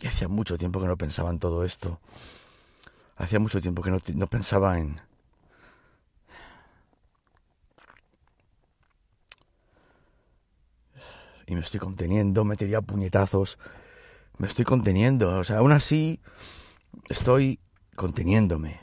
Y 0.00 0.06
hacía 0.06 0.28
mucho 0.28 0.56
tiempo 0.58 0.80
que 0.80 0.86
no 0.86 0.96
pensaba 0.96 1.30
en 1.30 1.38
todo 1.38 1.64
esto. 1.64 2.00
Hacía 3.16 3.38
mucho 3.38 3.60
tiempo 3.60 3.82
que 3.82 3.90
no, 3.90 4.26
pensaba 4.26 4.78
en... 4.78 5.00
Y 11.46 11.54
me 11.54 11.60
estoy 11.60 11.80
conteniendo, 11.80 12.44
me 12.44 12.56
puñetazos. 12.56 13.58
Me 14.40 14.46
estoy 14.46 14.64
conteniendo. 14.64 15.38
O 15.38 15.44
sea, 15.44 15.58
aún 15.58 15.70
así 15.70 16.18
estoy 17.10 17.60
conteniéndome. 17.94 18.80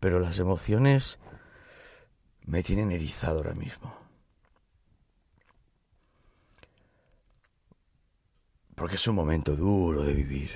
Pero 0.00 0.20
las 0.20 0.38
emociones 0.38 1.18
me 2.44 2.62
tienen 2.62 2.92
erizado 2.92 3.38
ahora 3.38 3.54
mismo. 3.54 3.96
Porque 8.74 8.96
es 8.96 9.08
un 9.08 9.14
momento 9.14 9.56
duro 9.56 10.02
de 10.02 10.12
vivir. 10.12 10.50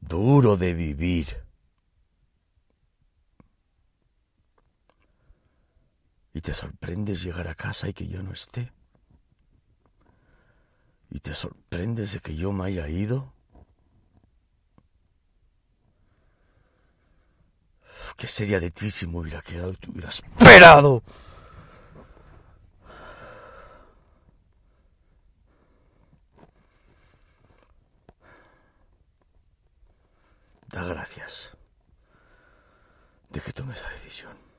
Duro 0.00 0.56
de 0.56 0.74
vivir. 0.74 1.44
Y 6.34 6.40
te 6.40 6.52
sorprendes 6.52 7.22
llegar 7.22 7.46
a 7.46 7.54
casa 7.54 7.88
y 7.88 7.92
que 7.92 8.08
yo 8.08 8.24
no 8.24 8.32
esté. 8.32 8.72
Y 11.14 11.20
te 11.20 11.34
sorprendes 11.34 12.14
de 12.14 12.20
que 12.20 12.34
yo 12.34 12.52
me 12.52 12.64
haya 12.64 12.88
ido. 12.88 13.34
¿Qué 18.16 18.26
sería 18.26 18.58
de 18.58 18.70
ti 18.70 18.90
si 18.90 19.06
me 19.06 19.18
hubiera 19.18 19.42
quedado 19.42 19.72
y 19.72 19.76
te 19.76 19.90
hubiera 19.90 20.08
esperado? 20.08 21.02
Da 30.68 30.84
gracias 30.84 31.50
de 33.28 33.40
que 33.42 33.52
tome 33.52 33.74
esa 33.74 33.90
decisión. 33.90 34.51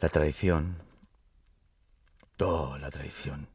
La 0.00 0.08
traición. 0.08 0.78
Oh, 2.38 2.78
la 2.78 2.90
traición. 2.90 3.48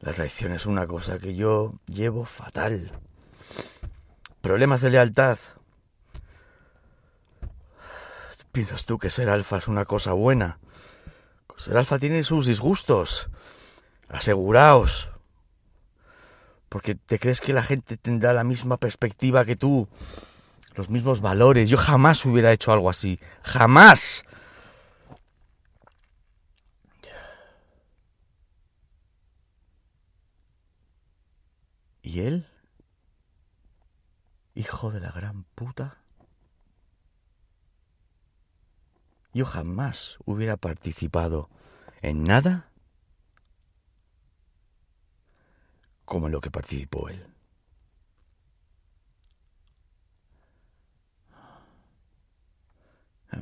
La 0.00 0.12
traición 0.12 0.52
es 0.52 0.64
una 0.64 0.86
cosa 0.86 1.18
que 1.18 1.34
yo 1.34 1.74
llevo 1.86 2.24
fatal. 2.24 2.92
Problemas 4.40 4.82
de 4.82 4.90
lealtad. 4.90 5.38
¿Piensas 8.52 8.84
tú 8.84 8.96
que 8.96 9.10
ser 9.10 9.28
alfa 9.28 9.58
es 9.58 9.66
una 9.66 9.84
cosa 9.86 10.12
buena? 10.12 10.60
Ser 11.56 11.76
alfa 11.76 11.98
tiene 11.98 12.22
sus 12.22 12.46
disgustos. 12.46 13.28
Aseguraos. 14.08 15.08
Porque 16.68 16.94
te 16.94 17.18
crees 17.18 17.40
que 17.40 17.52
la 17.52 17.64
gente 17.64 17.96
tendrá 17.96 18.32
la 18.32 18.44
misma 18.44 18.76
perspectiva 18.76 19.44
que 19.44 19.56
tú. 19.56 19.88
Los 20.76 20.90
mismos 20.90 21.20
valores. 21.20 21.70
Yo 21.70 21.78
jamás 21.78 22.24
hubiera 22.26 22.52
hecho 22.52 22.70
algo 22.70 22.90
así. 22.90 23.18
Jamás. 23.42 24.24
¿Y 32.02 32.20
él? 32.20 32.46
Hijo 34.54 34.90
de 34.90 35.00
la 35.00 35.10
gran 35.10 35.44
puta. 35.54 35.98
Yo 39.32 39.44
jamás 39.44 40.18
hubiera 40.24 40.56
participado 40.56 41.50
en 42.00 42.24
nada 42.24 42.70
como 46.04 46.26
en 46.26 46.32
lo 46.32 46.40
que 46.40 46.50
participó 46.50 47.08
él. 47.08 47.35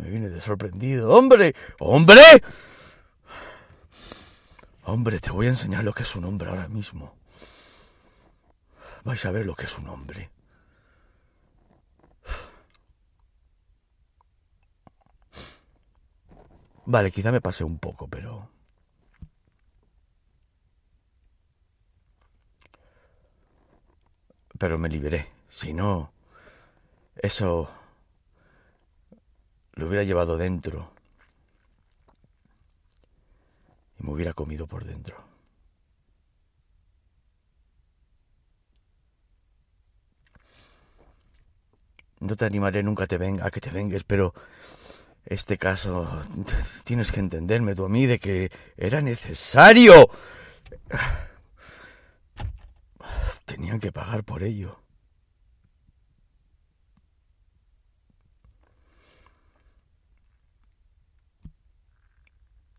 Me 0.00 0.10
viene 0.10 0.28
de 0.28 0.40
sorprendido. 0.40 1.10
¡Hombre! 1.10 1.54
¡Hombre! 1.78 2.22
Hombre, 4.84 5.18
te 5.18 5.30
voy 5.30 5.46
a 5.46 5.50
enseñar 5.50 5.82
lo 5.84 5.92
que 5.94 6.02
es 6.02 6.14
un 6.14 6.24
hombre 6.24 6.50
ahora 6.50 6.68
mismo. 6.68 7.14
Vais 9.04 9.24
a 9.24 9.30
ver 9.30 9.46
lo 9.46 9.54
que 9.54 9.64
es 9.64 9.78
un 9.78 9.88
hombre. 9.88 10.30
Vale, 16.86 17.10
quizá 17.10 17.32
me 17.32 17.40
pasé 17.40 17.64
un 17.64 17.78
poco, 17.78 18.08
pero... 18.08 18.50
Pero 24.58 24.78
me 24.78 24.88
liberé. 24.88 25.32
Si 25.48 25.72
no, 25.72 26.12
eso 27.16 27.70
lo 29.74 29.86
hubiera 29.86 30.04
llevado 30.04 30.36
dentro 30.36 30.90
y 33.98 34.04
me 34.04 34.12
hubiera 34.12 34.32
comido 34.32 34.66
por 34.66 34.84
dentro. 34.84 35.16
No 42.20 42.36
te 42.36 42.46
animaré 42.46 42.82
nunca 42.82 43.06
te 43.06 43.18
venga, 43.18 43.46
a 43.46 43.50
que 43.50 43.60
te 43.60 43.70
vengues, 43.70 44.04
pero 44.04 44.32
este 45.26 45.58
caso 45.58 46.22
tienes 46.84 47.12
que 47.12 47.20
entenderme 47.20 47.74
tú 47.74 47.84
a 47.84 47.88
mí 47.88 48.06
de 48.06 48.18
que 48.18 48.50
era 48.76 49.00
necesario. 49.00 50.08
Tenían 53.44 53.78
que 53.78 53.92
pagar 53.92 54.24
por 54.24 54.42
ello. 54.42 54.83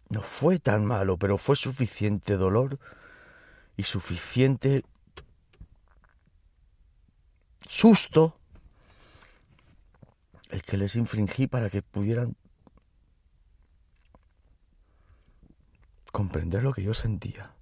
No 0.09 0.21
fue 0.21 0.59
tan 0.59 0.85
malo, 0.85 1.17
pero 1.17 1.37
fue 1.37 1.55
suficiente 1.55 2.37
dolor 2.37 2.79
y 3.75 3.83
suficiente 3.83 4.83
susto 7.65 8.37
el 10.49 10.61
que 10.63 10.77
les 10.77 10.95
infringí 10.95 11.47
para 11.47 11.69
que 11.69 11.81
pudieran 11.81 12.35
comprender 16.11 16.63
lo 16.63 16.71
que 16.71 16.83
yo 16.83 16.93
sentía. 16.93 17.53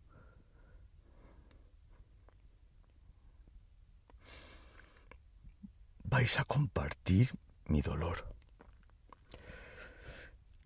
Vais 6.03 6.37
a 6.39 6.43
compartir 6.43 7.31
mi 7.65 7.81
dolor. 7.81 8.32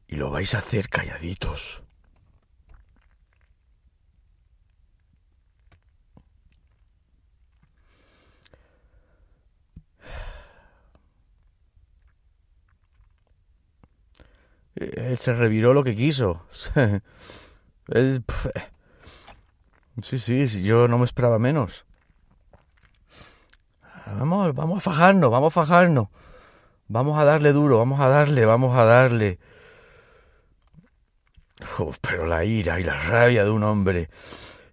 Y 0.07 0.15
lo 0.15 0.31
vais 0.31 0.55
a 0.55 0.59
hacer 0.59 0.87
calladitos. 0.89 1.83
Él 14.75 15.17
se 15.17 15.33
reviró 15.33 15.73
lo 15.73 15.83
que 15.83 15.95
quiso. 15.95 16.45
Él, 17.87 18.23
sí, 20.01 20.19
sí, 20.19 20.47
sí, 20.47 20.63
yo 20.63 20.87
no 20.87 20.97
me 20.97 21.03
esperaba 21.05 21.39
menos. 21.39 21.85
Vamos, 24.05 24.55
vamos 24.55 24.77
a 24.77 24.81
fajarnos, 24.81 25.29
vamos 25.29 25.47
a 25.47 25.51
fajarnos. 25.51 26.07
Vamos 26.87 27.19
a 27.19 27.25
darle 27.25 27.51
duro, 27.51 27.77
vamos 27.77 27.99
a 27.99 28.07
darle, 28.07 28.45
vamos 28.45 28.77
a 28.77 28.85
darle. 28.85 29.39
Pero 32.01 32.25
la 32.25 32.43
ira 32.43 32.79
y 32.79 32.83
la 32.83 32.93
rabia 32.93 33.43
de 33.43 33.49
un 33.49 33.63
hombre 33.63 34.09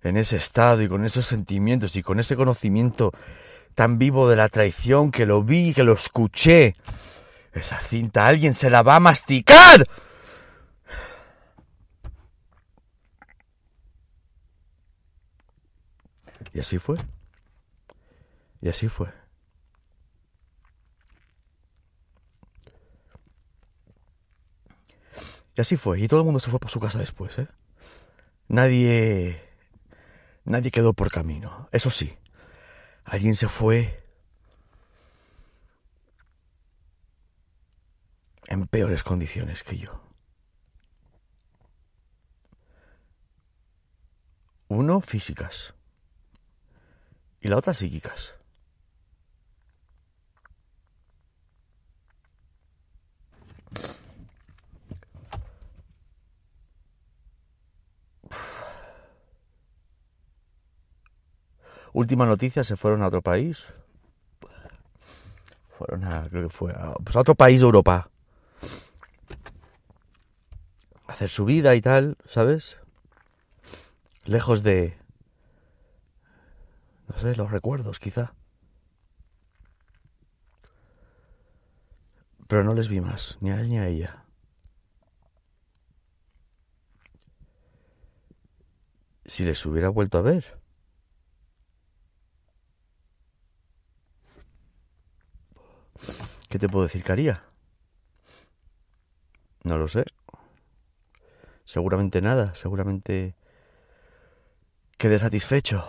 en 0.03 0.17
ese 0.17 0.37
estado 0.37 0.83
y 0.83 0.89
con 0.89 1.05
esos 1.05 1.27
sentimientos 1.27 1.97
y 1.97 2.03
con 2.03 2.21
ese 2.21 2.37
conocimiento 2.37 3.13
tan 3.75 3.99
vivo 3.99 4.29
de 4.29 4.37
la 4.37 4.49
traición 4.49 5.11
que 5.11 5.27
lo 5.27 5.43
vi, 5.43 5.73
que 5.75 5.83
lo 5.83 5.95
escuché. 5.95 6.75
Esa 7.53 7.79
cinta 7.79 8.27
alguien 8.27 8.55
se 8.55 8.71
la 8.71 8.83
va 8.83 8.97
a 8.97 9.01
masticar. 9.01 9.87
Y 16.53 16.61
así 16.61 16.79
fue. 16.79 16.99
Y 18.61 18.69
así 18.69 18.89
fue. 18.89 19.24
Y 25.57 25.61
así 25.61 25.77
fue. 25.77 26.01
Y 26.01 26.09
todo 26.09 26.21
el 26.21 26.25
mundo 26.25 26.41
se 26.41 26.51
fue 26.51 26.59
por 26.59 26.71
su 26.71 26.81
casa 26.81 26.99
después, 26.99 27.39
¿eh? 27.39 27.49
Nadie... 28.49 29.43
Nadie 30.45 30.71
quedó 30.71 30.93
por 30.93 31.11
camino. 31.11 31.69
Eso 31.73 31.91
sí, 31.91 32.19
alguien 33.05 33.35
se 33.35 33.49
fue 33.49 34.05
en 38.47 38.67
peores 38.67 39.03
condiciones 39.03 39.63
que 39.63 39.79
yo. 39.79 40.03
Uno 44.69 45.01
físicas 45.01 45.73
y 47.41 47.49
la 47.49 47.57
otra 47.57 47.73
psíquicas. 47.73 48.35
Última 61.95 62.27
noticia, 62.27 62.63
se 62.65 62.77
fueron 62.77 63.03
a 63.03 63.07
otro 63.07 63.23
país. 63.23 63.65
Fueron 65.79 66.05
a, 66.05 66.29
creo 66.29 66.43
que 66.43 66.55
fue 66.55 66.73
a, 66.73 66.93
pues 67.03 67.17
a 67.17 67.21
otro 67.21 67.35
país 67.35 67.61
de 67.61 67.65
Europa 67.65 68.11
hacer 71.07 71.31
su 71.31 71.45
vida 71.45 71.75
y 71.77 71.81
tal, 71.81 72.17
¿sabes? 72.27 72.77
Lejos 74.25 74.65
de... 74.65 74.99
No 77.07 77.21
sé, 77.21 77.37
los 77.37 77.51
recuerdos 77.51 78.01
quizá. 78.01 78.35
Pero 82.49 82.65
no 82.65 82.75
les 82.75 82.89
vi 82.89 83.01
más, 83.01 83.39
ni 83.41 83.51
a 83.51 83.61
él 83.61 83.69
ni 83.69 83.79
a 83.79 83.87
ella. 83.87 84.25
Si 89.25 89.45
les 89.45 89.65
hubiera 89.65 89.89
vuelto 89.89 90.19
a 90.19 90.23
ver. 90.23 90.64
¿Qué 96.49 96.59
te 96.59 96.69
puedo 96.69 96.85
decir 96.85 97.03
que? 97.03 97.45
No 99.65 99.79
lo 99.79 99.89
sé. 99.89 100.05
Seguramente 101.65 102.21
nada, 102.21 102.55
seguramente 102.55 103.35
quedé 104.99 105.19
satisfecho. 105.19 105.85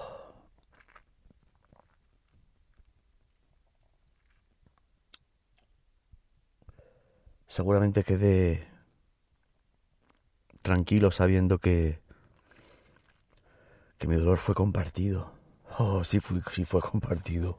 Seguramente 7.48 8.04
quedé 8.04 8.68
tranquilo 10.62 11.12
sabiendo 11.12 11.60
que 11.60 12.00
que 13.98 14.08
mi 14.08 14.16
dolor 14.16 14.40
fue 14.40 14.56
compartido. 14.56 15.32
Oh, 15.78 16.04
sí, 16.04 16.20
fue, 16.20 16.42
sí 16.52 16.66
fue 16.66 16.82
compartido. 16.82 17.58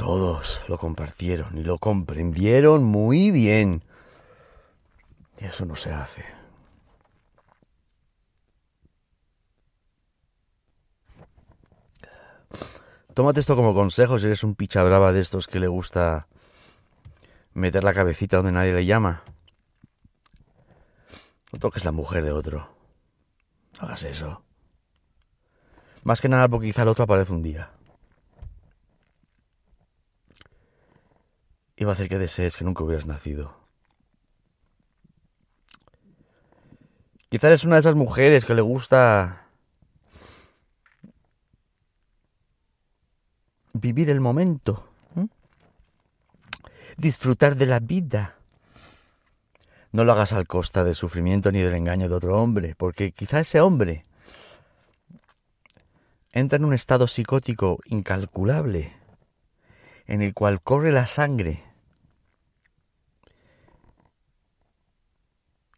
Todos 0.00 0.62
lo 0.66 0.78
compartieron 0.78 1.58
y 1.58 1.62
lo 1.62 1.76
comprendieron 1.76 2.84
muy 2.84 3.30
bien. 3.30 3.84
Y 5.38 5.44
eso 5.44 5.66
no 5.66 5.76
se 5.76 5.92
hace. 5.92 6.24
Tómate 13.12 13.40
esto 13.40 13.54
como 13.56 13.74
consejo 13.74 14.18
si 14.18 14.24
eres 14.24 14.42
un 14.42 14.54
picha 14.54 14.82
brava 14.82 15.12
de 15.12 15.20
estos 15.20 15.46
que 15.46 15.60
le 15.60 15.68
gusta 15.68 16.28
meter 17.52 17.84
la 17.84 17.92
cabecita 17.92 18.38
donde 18.38 18.52
nadie 18.52 18.72
le 18.72 18.86
llama. 18.86 19.22
No 21.52 21.58
toques 21.58 21.84
la 21.84 21.92
mujer 21.92 22.24
de 22.24 22.32
otro. 22.32 22.74
Hagas 23.78 24.04
eso. 24.04 24.42
Más 26.04 26.22
que 26.22 26.30
nada 26.30 26.48
porque 26.48 26.68
quizá 26.68 26.84
el 26.84 26.88
otro 26.88 27.04
aparece 27.04 27.34
un 27.34 27.42
día. 27.42 27.70
Va 31.84 31.90
a 31.90 31.92
hacer 31.94 32.08
que 32.08 32.18
desees 32.18 32.56
que 32.56 32.64
nunca 32.64 32.84
hubieras 32.84 33.06
nacido. 33.06 33.56
Quizá 37.30 37.46
eres 37.48 37.64
una 37.64 37.76
de 37.76 37.80
esas 37.80 37.94
mujeres 37.94 38.44
que 38.44 38.54
le 38.54 38.60
gusta 38.60 39.46
vivir 43.72 44.10
el 44.10 44.20
momento, 44.20 44.88
disfrutar 46.96 47.56
de 47.56 47.66
la 47.66 47.78
vida, 47.78 48.34
no 49.92 50.04
lo 50.04 50.12
hagas 50.12 50.32
al 50.32 50.46
costa 50.46 50.84
del 50.84 50.94
sufrimiento 50.94 51.50
ni 51.50 51.60
del 51.60 51.74
engaño 51.74 52.08
de 52.08 52.14
otro 52.14 52.42
hombre, 52.42 52.74
porque 52.76 53.12
quizá 53.12 53.40
ese 53.40 53.60
hombre 53.60 54.02
entra 56.32 56.58
en 56.58 56.64
un 56.64 56.74
estado 56.74 57.08
psicótico 57.08 57.78
incalculable, 57.86 58.92
en 60.06 60.20
el 60.20 60.34
cual 60.34 60.60
corre 60.60 60.92
la 60.92 61.06
sangre 61.06 61.69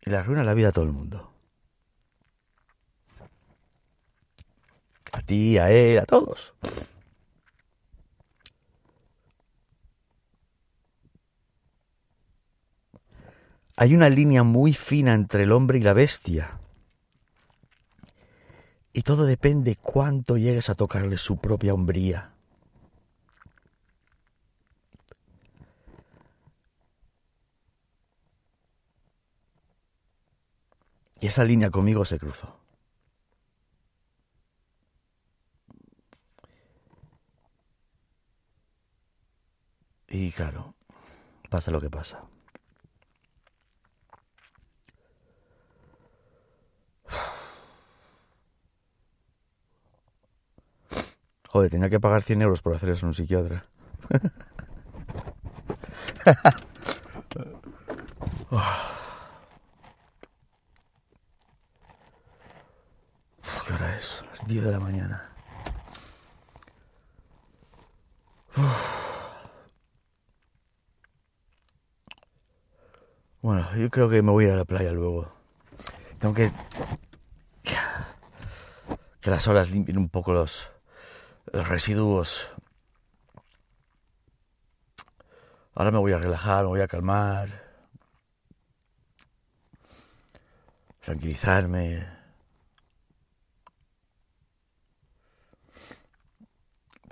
y 0.04 0.10
le 0.10 0.16
arruina 0.16 0.42
la 0.44 0.54
vida 0.54 0.68
a 0.68 0.72
todo 0.72 0.84
el 0.84 0.92
mundo. 0.92 1.30
A 5.12 5.22
ti, 5.22 5.58
a 5.58 5.70
él, 5.70 5.98
a 5.98 6.06
todos. 6.06 6.54
Hay 13.76 13.94
una 13.94 14.08
línea 14.08 14.42
muy 14.42 14.74
fina 14.74 15.14
entre 15.14 15.44
el 15.44 15.52
hombre 15.52 15.78
y 15.78 15.82
la 15.82 15.92
bestia. 15.92 16.58
Y 18.92 19.02
todo 19.02 19.24
depende 19.24 19.76
cuánto 19.76 20.36
llegues 20.36 20.68
a 20.68 20.74
tocarle 20.74 21.16
su 21.16 21.38
propia 21.38 21.72
hombría. 21.72 22.31
Y 31.22 31.28
esa 31.28 31.44
línea 31.44 31.70
conmigo 31.70 32.04
se 32.04 32.18
cruzó. 32.18 32.58
Y 40.08 40.32
claro, 40.32 40.74
pasa 41.48 41.70
lo 41.70 41.80
que 41.80 41.88
pasa. 41.88 42.24
Joder, 51.48 51.70
tenía 51.70 51.88
que 51.88 52.00
pagar 52.00 52.24
100 52.24 52.42
euros 52.42 52.62
por 52.62 52.74
hacer 52.74 52.88
eso 52.88 53.06
en 53.06 53.08
un 53.10 53.14
psiquiatra. 53.14 53.64
¿Qué 63.72 63.76
hora 63.76 63.96
es? 63.96 64.22
Las 64.30 64.46
10 64.46 64.64
de 64.64 64.70
la 64.70 64.80
mañana. 64.80 65.30
Bueno, 73.40 73.74
yo 73.76 73.88
creo 73.88 74.10
que 74.10 74.20
me 74.20 74.30
voy 74.30 74.44
a 74.44 74.48
ir 74.48 74.52
a 74.52 74.56
la 74.58 74.66
playa 74.66 74.92
luego. 74.92 75.32
Tengo 76.18 76.34
que... 76.34 76.52
Que 79.22 79.30
las 79.30 79.48
olas 79.48 79.70
limpien 79.70 79.96
un 79.96 80.10
poco 80.10 80.34
los, 80.34 80.68
los 81.50 81.66
residuos. 81.66 82.50
Ahora 85.74 85.90
me 85.90 85.98
voy 85.98 86.12
a 86.12 86.18
relajar, 86.18 86.64
me 86.64 86.68
voy 86.68 86.80
a 86.82 86.88
calmar. 86.88 87.48
Tranquilizarme. 91.00 92.21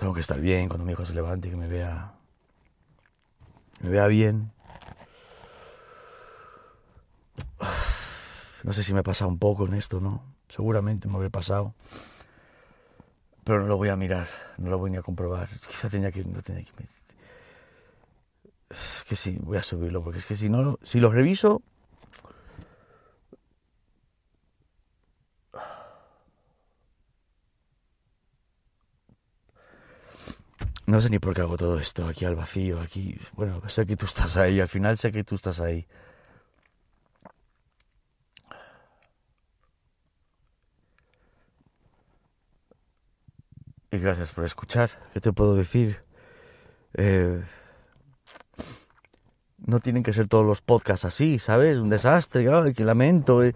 Tengo 0.01 0.14
que 0.14 0.22
estar 0.22 0.40
bien 0.40 0.68
cuando 0.68 0.86
mi 0.86 0.92
hijo 0.92 1.05
se 1.05 1.12
levante 1.12 1.48
y 1.48 1.51
que 1.51 1.59
me 1.59 1.68
vea. 1.68 2.14
Me 3.82 3.90
vea 3.90 4.07
bien. 4.07 4.51
No 8.64 8.72
sé 8.72 8.82
si 8.82 8.94
me 8.94 9.01
he 9.01 9.03
pasado 9.03 9.30
un 9.30 9.38
poco 9.38 9.66
en 9.66 9.74
esto, 9.74 10.01
¿no? 10.01 10.22
Seguramente 10.48 11.07
me 11.07 11.16
habré 11.16 11.28
pasado. 11.28 11.74
Pero 13.44 13.61
no 13.61 13.66
lo 13.66 13.76
voy 13.76 13.90
a 13.90 13.96
mirar, 13.96 14.26
no 14.57 14.70
lo 14.70 14.78
voy 14.78 14.90
ni 14.90 14.96
a 14.96 15.03
comprobar. 15.03 15.48
Quizá 15.61 15.90
tenía 15.90 16.11
que... 16.11 16.24
No 16.24 16.42
tenía 16.42 16.64
que 16.64 16.70
es 18.70 19.05
que 19.07 19.16
sí, 19.16 19.36
voy 19.42 19.59
a 19.59 19.62
subirlo, 19.62 20.03
porque 20.03 20.20
es 20.20 20.26
que 20.26 20.36
si 20.36 20.48
no, 20.48 20.78
si 20.82 21.01
lo 21.01 21.11
reviso... 21.11 21.62
No 30.91 31.01
sé 31.01 31.09
ni 31.09 31.20
por 31.20 31.34
qué 31.34 31.43
hago 31.43 31.57
todo 31.57 31.78
esto 31.78 32.09
aquí 32.09 32.24
al 32.24 32.34
vacío, 32.34 32.80
aquí... 32.80 33.16
Bueno, 33.34 33.62
sé 33.68 33.86
que 33.86 33.97
tú 33.97 34.07
estás 34.07 34.36
ahí, 34.36 34.59
al 34.59 34.66
final 34.66 34.99
sé 34.99 35.12
que 35.12 35.22
tú 35.22 35.36
estás 35.36 35.61
ahí. 35.61 35.86
Y 43.93 43.99
gracias 43.99 44.32
por 44.32 44.45
escuchar. 44.45 44.91
¿Qué 45.12 45.20
te 45.20 45.32
puedo 45.32 45.55
decir? 45.55 46.03
Eh, 46.95 47.41
no 49.59 49.78
tienen 49.78 50.03
que 50.03 50.12
ser 50.12 50.26
todos 50.26 50.45
los 50.45 50.61
podcasts 50.61 51.05
así, 51.05 51.38
¿sabes? 51.38 51.78
Un 51.78 51.88
desastre, 51.88 52.49
ay, 52.53 52.74
que 52.74 52.84
lamento. 52.84 53.45
Eh. 53.45 53.55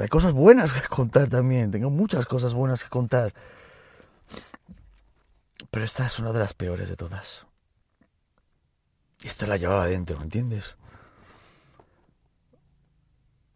Hay 0.00 0.08
cosas 0.08 0.32
buenas 0.32 0.72
que 0.72 0.88
contar 0.88 1.28
también. 1.28 1.70
Tengo 1.70 1.90
muchas 1.90 2.24
cosas 2.24 2.54
buenas 2.54 2.82
que 2.82 2.88
contar. 2.88 3.34
Pero 5.70 5.84
esta 5.84 6.06
es 6.06 6.18
una 6.18 6.32
de 6.32 6.40
las 6.40 6.54
peores 6.54 6.88
de 6.88 6.96
todas. 6.96 7.46
Y 9.22 9.28
esta 9.28 9.46
la 9.46 9.56
llevaba 9.56 9.86
dentro, 9.86 10.18
¿me 10.18 10.24
entiendes? 10.24 10.76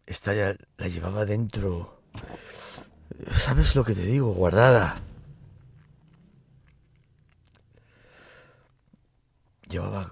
Esta 0.05 0.33
ya 0.33 0.55
la 0.77 0.87
llevaba 0.87 1.25
dentro. 1.25 2.01
¿Sabes 3.31 3.75
lo 3.75 3.83
que 3.83 3.95
te 3.95 4.05
digo? 4.05 4.33
Guardada. 4.33 5.01
Llevaba 9.67 10.09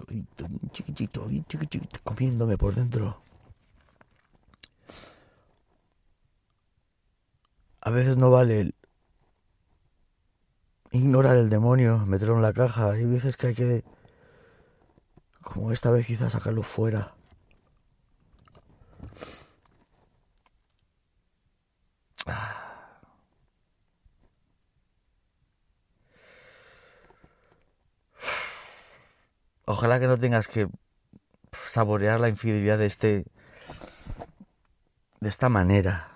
chiquitito, 0.72 1.30
chiquitito, 1.48 1.98
comiéndome 2.02 2.58
por 2.58 2.74
dentro. 2.74 3.22
A 7.80 7.90
veces 7.90 8.16
no 8.16 8.30
vale 8.30 8.74
ignorar 10.94 11.36
el 11.36 11.50
demonio, 11.50 11.98
meterlo 12.06 12.36
en 12.36 12.42
la 12.42 12.52
caja. 12.52 12.92
Hay 12.92 13.04
veces 13.04 13.36
que 13.36 13.48
hay 13.48 13.54
que, 13.54 13.84
como 15.42 15.72
esta 15.72 15.90
vez 15.90 16.06
quizás, 16.06 16.32
sacarlo 16.32 16.62
fuera. 16.62 17.14
Ojalá 29.66 29.98
que 29.98 30.06
no 30.06 30.18
tengas 30.18 30.46
que 30.46 30.68
saborear 31.66 32.20
la 32.20 32.28
infidelidad 32.28 32.78
de 32.78 32.86
este. 32.86 33.24
de 35.20 35.28
esta 35.28 35.48
manera. 35.48 36.10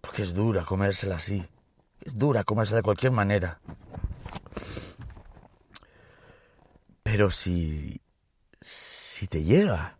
Porque 0.00 0.22
es 0.22 0.34
dura 0.34 0.64
comérsela 0.64 1.16
así. 1.16 1.46
Es 2.06 2.16
dura 2.16 2.44
comérsela 2.44 2.76
de 2.76 2.82
cualquier 2.84 3.10
manera. 3.10 3.58
Pero 7.02 7.32
si. 7.32 8.00
si 8.60 9.26
te 9.26 9.42
llega. 9.42 9.98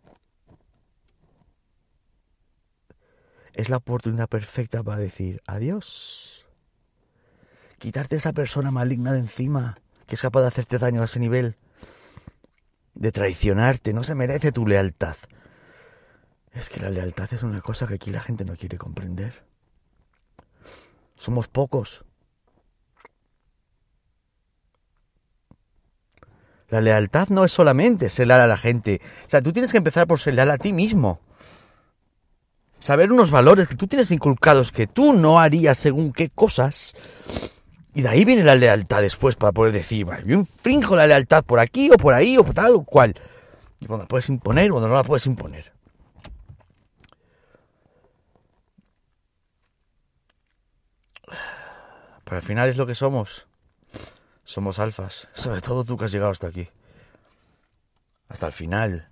Es 3.53 3.67
la 3.67 3.77
oportunidad 3.77 4.29
perfecta 4.29 4.83
para 4.83 4.99
decir 4.99 5.41
adiós. 5.47 6.45
Quitarte 7.77 8.15
esa 8.15 8.31
persona 8.31 8.71
maligna 8.71 9.11
de 9.11 9.19
encima 9.19 9.77
que 10.05 10.15
es 10.15 10.21
capaz 10.21 10.41
de 10.41 10.47
hacerte 10.47 10.77
daño 10.77 11.01
a 11.01 11.05
ese 11.05 11.19
nivel 11.19 11.57
de 12.93 13.11
traicionarte, 13.11 13.91
no 13.91 14.05
se 14.05 14.15
merece 14.15 14.53
tu 14.53 14.65
lealtad. 14.65 15.17
Es 16.53 16.69
que 16.69 16.79
la 16.79 16.89
lealtad 16.89 17.33
es 17.33 17.43
una 17.43 17.59
cosa 17.59 17.85
que 17.85 17.95
aquí 17.95 18.11
la 18.11 18.21
gente 18.21 18.45
no 18.45 18.55
quiere 18.55 18.77
comprender. 18.77 19.43
Somos 21.17 21.47
pocos. 21.47 22.03
La 26.69 26.81
lealtad 26.81 27.29
no 27.29 27.45
es 27.45 27.51
solamente 27.51 28.09
ser 28.09 28.27
leal 28.27 28.41
a 28.41 28.47
la 28.47 28.57
gente. 28.57 29.01
O 29.25 29.29
sea, 29.29 29.41
tú 29.41 29.53
tienes 29.53 29.71
que 29.71 29.77
empezar 29.77 30.05
por 30.05 30.19
ser 30.19 30.33
leal 30.33 30.51
a 30.51 30.57
ti 30.57 30.73
mismo. 30.73 31.19
Saber 32.79 33.11
unos 33.11 33.31
valores 33.31 33.67
que 33.67 33.75
tú 33.75 33.87
tienes 33.87 34.11
inculcados 34.11 34.71
que 34.71 34.85
tú 34.85 35.13
no 35.13 35.39
harías 35.39 35.77
según 35.77 36.13
qué 36.13 36.29
cosas 36.29 36.93
y 37.97 38.03
de 38.03 38.09
ahí 38.09 38.25
viene 38.25 38.43
la 38.43 38.53
lealtad 38.53 39.01
después 39.01 39.35
para 39.35 39.51
poder 39.51 39.73
decir, 39.73 40.05
yo 40.23 40.35
infringo 40.35 40.95
la 40.95 41.07
lealtad 41.07 41.43
por 41.43 41.59
aquí 41.59 41.89
o 41.89 41.97
por 41.97 42.13
ahí 42.13 42.37
o 42.37 42.43
por 42.43 42.53
tal 42.53 42.75
o 42.75 42.83
cual. 42.83 43.15
Y 43.79 43.87
cuando 43.87 44.03
la 44.03 44.07
puedes 44.07 44.29
imponer 44.29 44.69
o 44.69 44.75
cuando 44.75 44.89
no 44.89 44.95
la 44.95 45.03
puedes 45.03 45.25
imponer. 45.25 45.76
Pero 52.27 52.35
al 52.35 52.43
final 52.43 52.67
es 52.67 52.75
lo 52.75 52.85
que 52.85 52.93
somos. 52.93 53.47
Somos 54.43 54.79
alfas. 54.79 55.29
Sobre 55.33 55.61
todo 55.61 55.85
tú 55.85 55.97
que 55.97 56.03
has 56.03 56.11
llegado 56.11 56.31
hasta 56.31 56.47
aquí. 56.47 56.67
Hasta 58.27 58.47
el 58.47 58.51
final. 58.51 59.07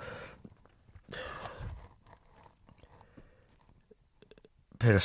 Pero 4.78 4.98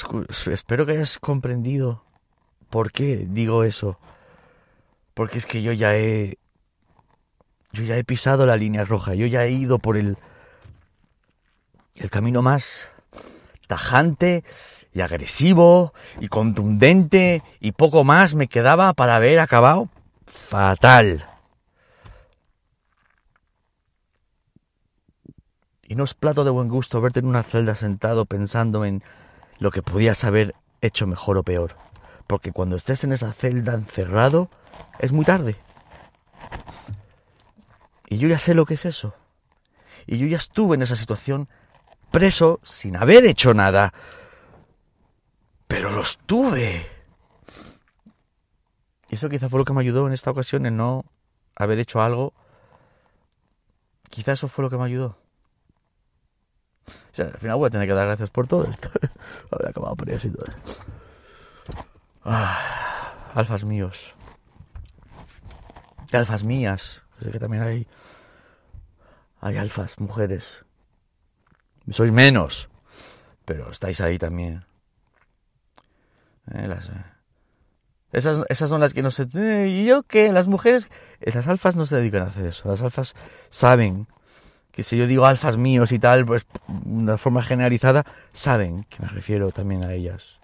espero 0.51 0.85
que 0.85 0.91
hayas 0.91 1.17
comprendido 1.17 2.03
por 2.69 2.91
qué 2.91 3.25
digo 3.29 3.63
eso. 3.63 3.97
Porque 5.13 5.37
es 5.37 5.45
que 5.45 5.61
yo 5.61 5.71
ya 5.71 5.95
he... 5.95 6.37
Yo 7.73 7.83
ya 7.83 7.97
he 7.97 8.03
pisado 8.03 8.45
la 8.45 8.57
línea 8.57 8.85
roja, 8.85 9.13
yo 9.13 9.25
ya 9.27 9.45
he 9.45 9.51
ido 9.51 9.79
por 9.79 9.97
el... 9.97 10.17
El 11.95 12.09
camino 12.09 12.41
más 12.41 12.89
tajante 13.67 14.43
y 14.93 15.01
agresivo 15.01 15.93
y 16.19 16.27
contundente 16.27 17.43
y 17.59 17.73
poco 17.73 18.03
más 18.03 18.35
me 18.35 18.47
quedaba 18.47 18.93
para 18.93 19.15
haber 19.15 19.39
acabado 19.39 19.89
fatal. 20.25 21.27
Y 25.83 25.95
no 25.95 26.05
es 26.05 26.13
plato 26.13 26.43
de 26.43 26.51
buen 26.51 26.69
gusto 26.69 27.01
verte 27.01 27.19
en 27.19 27.25
una 27.25 27.43
celda 27.43 27.75
sentado 27.75 28.25
pensando 28.25 28.85
en 28.85 29.03
lo 29.59 29.71
que 29.71 29.81
podías 29.81 30.23
haber 30.23 30.55
hecho 30.79 31.05
mejor 31.05 31.37
o 31.37 31.43
peor. 31.43 31.75
Porque 32.27 32.51
cuando 32.51 32.77
estés 32.77 33.03
en 33.03 33.11
esa 33.11 33.33
celda 33.33 33.73
encerrado, 33.73 34.49
es 34.99 35.11
muy 35.11 35.25
tarde. 35.25 35.57
Y 38.11 38.17
yo 38.17 38.27
ya 38.27 38.37
sé 38.37 38.53
lo 38.53 38.65
que 38.65 38.73
es 38.73 38.83
eso. 38.83 39.15
Y 40.05 40.17
yo 40.17 40.27
ya 40.27 40.35
estuve 40.35 40.75
en 40.75 40.81
esa 40.81 40.97
situación 40.97 41.47
preso 42.11 42.59
sin 42.61 42.97
haber 42.97 43.25
hecho 43.25 43.53
nada. 43.53 43.93
Pero 45.65 45.89
lo 45.91 46.01
estuve. 46.01 46.85
Y 49.09 49.15
eso 49.15 49.29
quizá 49.29 49.47
fue 49.47 49.59
lo 49.59 49.65
que 49.65 49.71
me 49.71 49.79
ayudó 49.79 50.07
en 50.07 50.13
esta 50.13 50.29
ocasión 50.29 50.65
en 50.65 50.75
no 50.75 51.05
haber 51.55 51.79
hecho 51.79 52.01
algo. 52.01 52.33
Quizá 54.09 54.33
eso 54.33 54.49
fue 54.49 54.65
lo 54.65 54.69
que 54.69 54.77
me 54.77 54.83
ayudó. 54.83 55.17
O 56.87 57.13
sea, 57.13 57.27
al 57.27 57.39
final 57.39 57.55
voy 57.55 57.67
a 57.67 57.69
tener 57.69 57.87
que 57.87 57.93
dar 57.93 58.07
gracias 58.07 58.29
por 58.29 58.45
todo 58.45 58.65
esto. 58.65 58.89
Acabado 59.65 59.95
por 59.95 60.09
eso 60.09 60.27
y 60.27 60.31
todo. 60.31 60.47
Ah, 62.25 63.31
alfas 63.35 63.63
míos. 63.63 64.13
alfas 66.11 66.43
mías. 66.43 67.01
Sé 67.21 67.31
que 67.31 67.39
también 67.39 67.63
hay. 67.63 67.87
Hay 69.39 69.57
alfas, 69.57 69.99
mujeres. 69.99 70.65
Soy 71.89 72.11
menos. 72.11 72.69
Pero 73.45 73.71
estáis 73.71 74.01
ahí 74.01 74.17
también. 74.17 74.65
Eh, 76.53 76.67
las, 76.67 76.87
eh, 76.89 77.05
esas, 78.11 78.43
esas 78.49 78.69
son 78.69 78.81
las 78.81 78.93
que 78.93 79.01
no 79.01 79.11
se... 79.11 79.27
¿Y 79.67 79.85
yo 79.85 80.03
qué? 80.03 80.31
Las 80.31 80.47
mujeres... 80.47 80.89
Las 81.21 81.47
alfas 81.47 81.75
no 81.75 81.85
se 81.85 81.95
dedican 81.95 82.23
a 82.23 82.27
hacer 82.27 82.45
eso. 82.45 82.69
Las 82.69 82.81
alfas 82.81 83.15
saben 83.49 84.07
que 84.71 84.83
si 84.83 84.97
yo 84.97 85.07
digo 85.07 85.25
alfas 85.25 85.57
míos 85.57 85.91
y 85.91 85.99
tal, 85.99 86.25
pues 86.25 86.45
de 86.67 87.17
forma 87.17 87.43
generalizada, 87.43 88.05
saben 88.33 88.85
que 88.85 89.01
me 89.01 89.09
refiero 89.09 89.51
también 89.51 89.83
a 89.83 89.93
ellas. 89.93 90.40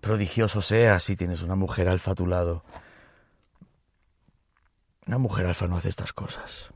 Prodigioso 0.00 0.62
sea 0.62 1.00
si 1.00 1.16
tienes 1.16 1.42
una 1.42 1.54
mujer 1.54 1.88
alfa 1.88 2.12
a 2.12 2.14
tu 2.14 2.26
lado. 2.26 2.64
Una 5.06 5.18
mujer 5.18 5.46
alfa 5.46 5.66
no 5.66 5.76
hace 5.76 5.88
estas 5.88 6.12
cosas. 6.12 6.70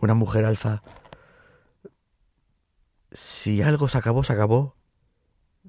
Una 0.00 0.14
mujer 0.14 0.44
alfa 0.44 0.82
si 3.12 3.60
algo 3.62 3.88
se 3.88 3.98
acabó, 3.98 4.24
se 4.24 4.32
acabó. 4.32 4.76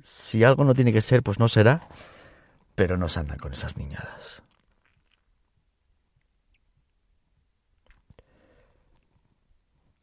Si 0.03 0.43
algo 0.43 0.63
no 0.63 0.73
tiene 0.73 0.93
que 0.93 1.01
ser, 1.01 1.23
pues 1.23 1.39
no 1.39 1.49
será. 1.49 1.87
Pero 2.75 2.97
no 2.97 3.09
se 3.09 3.19
andan 3.19 3.39
con 3.39 3.53
esas 3.53 3.77
niñadas. 3.77 4.41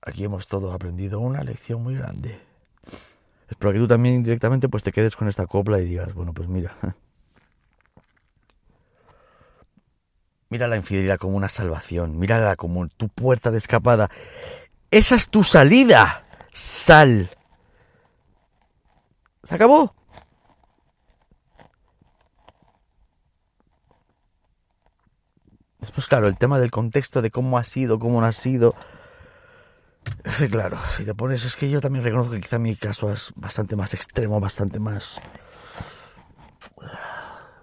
Aquí 0.03 0.24
hemos 0.24 0.46
todos 0.46 0.74
aprendido 0.74 1.20
una 1.20 1.42
lección 1.42 1.82
muy 1.82 1.96
grande. 1.96 2.47
Espero 3.49 3.72
que 3.72 3.78
tú 3.78 3.88
también 3.88 4.16
indirectamente 4.16 4.68
pues 4.68 4.82
te 4.82 4.92
quedes 4.92 5.16
con 5.16 5.28
esta 5.28 5.46
copla 5.46 5.80
y 5.80 5.84
digas, 5.84 6.12
bueno, 6.14 6.32
pues 6.32 6.49
mira. 6.49 6.74
Mira 10.51 10.66
la 10.66 10.78
infidelidad 10.78 11.18
como 11.18 11.36
una 11.36 11.51
salvación, 11.51 12.18
mírala 12.18 12.57
como 12.57 12.88
tu 12.88 13.11
puerta 13.11 13.51
de 13.51 13.59
escapada. 13.59 14.11
Esa 14.90 15.14
es 15.14 15.28
tu 15.28 15.44
salida 15.44 16.24
sal. 16.55 17.30
Se 19.42 19.55
acabó. 19.55 19.94
Después, 25.80 26.07
claro, 26.07 26.26
el 26.26 26.36
tema 26.36 26.59
del 26.59 26.70
contexto 26.70 27.22
de 27.22 27.30
cómo 27.30 27.59
ha 27.59 27.64
sido, 27.64 27.99
cómo 27.99 28.20
no 28.20 28.26
ha 28.26 28.32
sido. 28.32 28.74
Sí, 30.39 30.49
claro, 30.49 30.78
si 30.97 31.05
te 31.05 31.16
pones, 31.16 31.45
es 31.45 31.57
que 31.57 31.68
yo 31.68 31.80
también 31.80 32.05
reconozco 32.05 32.30
que 32.32 32.41
quizá 32.41 32.61
mi 32.61 32.76
caso 32.76 33.12
es 33.12 33.32
bastante 33.34 33.74
más 33.74 33.93
extremo, 33.93 34.39
bastante 34.39 34.78
más... 34.78 35.20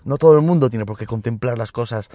No 0.03 0.17
todo 0.17 0.33
el 0.33 0.41
mundo 0.41 0.69
tiene 0.69 0.85
por 0.85 0.97
qué 0.97 1.05
contemplar 1.05 1.57
las 1.57 1.71
cosas 1.71 2.09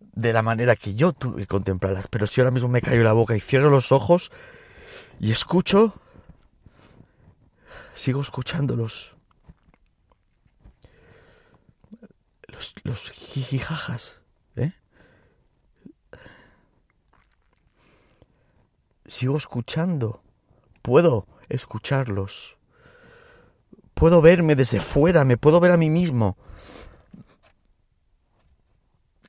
de 0.00 0.32
la 0.32 0.40
manera 0.40 0.74
que 0.74 0.94
yo 0.94 1.12
tuve 1.12 1.42
que 1.42 1.46
contemplarlas, 1.46 2.08
pero 2.08 2.26
si 2.26 2.40
ahora 2.40 2.50
mismo 2.50 2.70
me 2.70 2.80
callo 2.80 3.02
la 3.02 3.12
boca 3.12 3.36
y 3.36 3.40
cierro 3.40 3.68
los 3.68 3.92
ojos, 3.92 4.32
y 5.20 5.32
escucho, 5.32 5.92
sigo 7.94 8.22
escuchándolos. 8.22 9.14
Los, 12.48 12.72
los 12.84 13.10
jijijajas, 13.10 14.16
Sigo 19.06 19.36
escuchando. 19.36 20.22
Puedo 20.82 21.26
escucharlos. 21.48 22.56
Puedo 23.94 24.20
verme 24.20 24.56
desde 24.56 24.80
fuera, 24.80 25.24
me 25.24 25.36
puedo 25.36 25.60
ver 25.60 25.72
a 25.72 25.76
mí 25.76 25.90
mismo. 25.90 26.36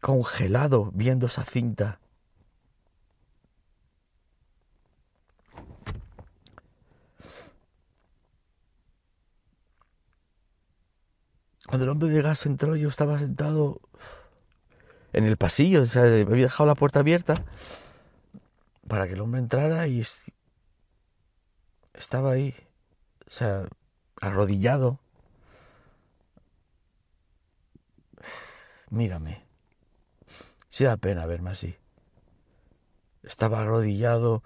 Congelado 0.02 0.92
viendo 0.94 1.28
esa 1.28 1.44
cinta. 1.44 2.00
Cuando 11.68 11.86
el 11.86 11.90
hombre 11.90 12.10
de 12.10 12.22
gas 12.22 12.46
entró, 12.46 12.76
yo 12.76 12.90
estaba 12.90 13.20
sentado 13.20 13.82
en 15.14 15.26
el 15.26 15.36
pasillo, 15.38 15.82
o 15.82 15.86
sea, 15.86 16.04
me 16.04 16.22
había 16.22 16.46
dejado 16.46 16.68
la 16.68 16.76
puerta 16.76 17.00
abierta 17.00 17.44
para 18.88 19.08
que 19.08 19.14
el 19.14 19.22
hombre 19.22 19.40
entrara 19.40 19.88
y 19.88 20.04
estaba 21.94 22.32
ahí, 22.32 22.56
o 23.28 23.30
sea, 23.30 23.68
arrodillado. 24.22 25.00
Mírame. 28.90 29.44
Sí 30.70 30.84
da 30.84 30.98
pena 30.98 31.26
verme 31.26 31.52
así. 31.52 31.76
Estaba 33.24 33.62
arrodillado, 33.62 34.44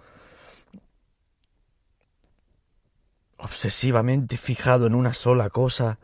obsesivamente 3.38 4.38
fijado 4.38 4.88
en 4.88 4.96
una 4.96 5.14
sola 5.14 5.50
cosa. 5.50 6.00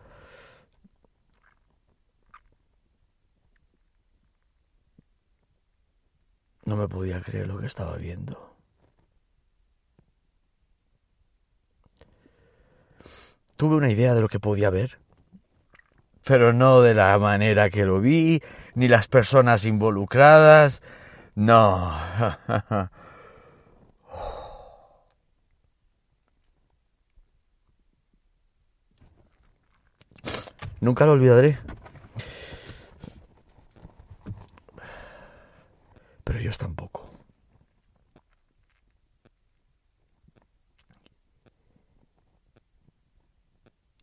No 6.66 6.76
me 6.76 6.88
podía 6.88 7.22
creer 7.22 7.48
lo 7.48 7.60
que 7.60 7.68
estaba 7.68 7.96
viendo. 7.96 8.56
Tuve 13.56 13.76
una 13.76 13.92
idea 13.92 14.14
de 14.14 14.22
lo 14.22 14.28
que 14.28 14.40
podía 14.40 14.70
ver, 14.70 15.00
pero 16.26 16.52
no 16.54 16.82
de 16.82 16.94
la 16.96 17.18
manera 17.20 17.70
que 17.70 17.86
lo 17.86 18.02
vi, 18.02 18.42
ni 18.74 18.88
las 18.88 19.08
personas 19.08 19.66
involucradas. 19.66 20.82
No. 21.36 21.98
Nunca 30.82 31.06
lo 31.06 31.14
olvidaré. 31.14 31.58
Ellos 36.46 36.60
tampoco. 36.60 37.10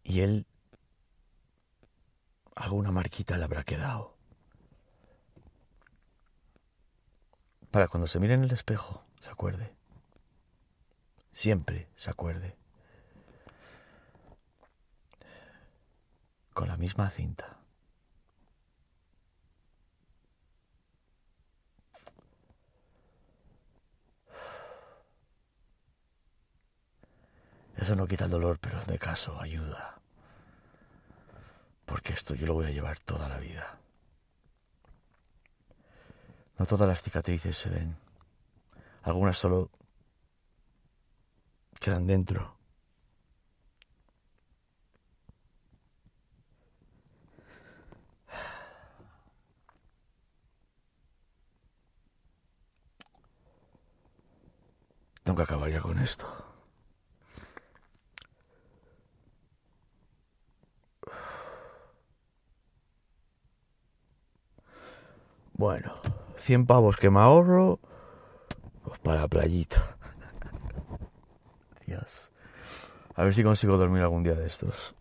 Y 0.03 0.22
él 0.22 0.45
alguna 2.57 2.90
marquita 2.90 3.38
le 3.38 3.45
habrá 3.45 3.62
quedado. 3.62 4.16
Para 7.70 7.86
cuando 7.86 8.09
se 8.09 8.18
mire 8.18 8.34
en 8.34 8.43
el 8.43 8.51
espejo, 8.51 9.05
se 9.20 9.30
acuerde. 9.30 9.72
Siempre 11.30 11.86
se 11.95 12.11
acuerde. 12.11 12.57
Con 16.53 16.66
la 16.66 16.76
misma 16.76 17.09
cinta. 17.11 17.61
Eso 27.82 27.96
no 27.96 28.06
quita 28.06 28.26
el 28.26 28.30
dolor, 28.30 28.60
pero 28.60 28.80
de 28.84 28.96
caso 28.96 29.40
ayuda. 29.40 29.98
Porque 31.84 32.12
esto 32.12 32.36
yo 32.36 32.46
lo 32.46 32.54
voy 32.54 32.66
a 32.66 32.70
llevar 32.70 33.00
toda 33.00 33.28
la 33.28 33.38
vida. 33.38 33.76
No 36.58 36.66
todas 36.66 36.86
las 36.86 37.02
cicatrices 37.02 37.58
se 37.58 37.70
ven. 37.70 37.96
Algunas 39.02 39.36
solo 39.36 39.68
quedan 41.80 42.06
dentro. 42.06 42.56
Nunca 55.24 55.42
acabaría 55.42 55.80
con 55.80 55.98
esto. 55.98 56.51
Bueno, 65.62 65.94
100 66.38 66.66
pavos 66.66 66.96
que 66.96 67.08
me 67.08 67.20
ahorro 67.20 67.78
pues 68.82 68.98
para 68.98 69.20
la 69.20 69.28
playita. 69.28 69.96
Dios. 71.86 72.32
A 73.14 73.22
ver 73.22 73.32
si 73.32 73.44
consigo 73.44 73.76
dormir 73.76 74.02
algún 74.02 74.24
día 74.24 74.34
de 74.34 74.48
estos. 74.48 74.96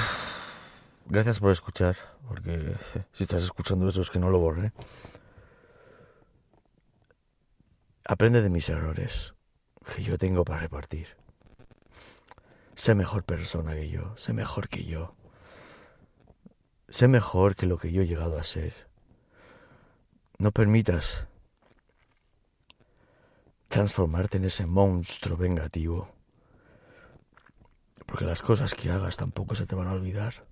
Gracias 1.07 1.41
por 1.41 1.51
escuchar, 1.51 1.97
porque 2.29 2.77
si 3.13 3.25
estás 3.25 3.43
escuchando 3.43 3.89
eso 3.89 4.03
es 4.03 4.11
que 4.11 4.21
no 4.21 4.31
lo 4.31 4.39
borré. 4.39 4.73
Aprende 8.05 8.43
de 8.43 8.49
mis 8.49 8.69
errores, 8.69 9.35
que 9.93 10.05
yo 10.05 10.17
tengo 10.19 10.45
para 10.45 10.61
repartir. 10.61 11.21
Sé 12.83 12.97
mejor 12.97 13.23
persona 13.23 13.75
que 13.75 13.89
yo, 13.89 14.13
sé 14.17 14.33
mejor 14.33 14.69
que 14.69 14.83
yo. 14.83 15.15
Sé 16.89 17.07
mejor 17.07 17.55
que 17.55 17.67
lo 17.67 17.79
que 17.79 17.93
yo 17.93 18.03
he 18.03 18.09
llegado 18.09 18.41
a 18.41 18.43
ser. 18.43 18.75
No 20.39 20.51
permitas 20.51 21.29
transformarte 23.69 24.39
en 24.39 24.47
ese 24.47 24.67
monstruo 24.67 25.37
vengativo. 25.37 26.13
Porque 28.05 28.25
las 28.25 28.43
cosas 28.43 28.75
que 28.75 28.91
hagas 28.91 29.17
tampoco 29.17 29.55
se 29.55 29.65
te 29.65 29.77
van 29.77 29.87
a 29.87 29.93
olvidar. 29.93 30.45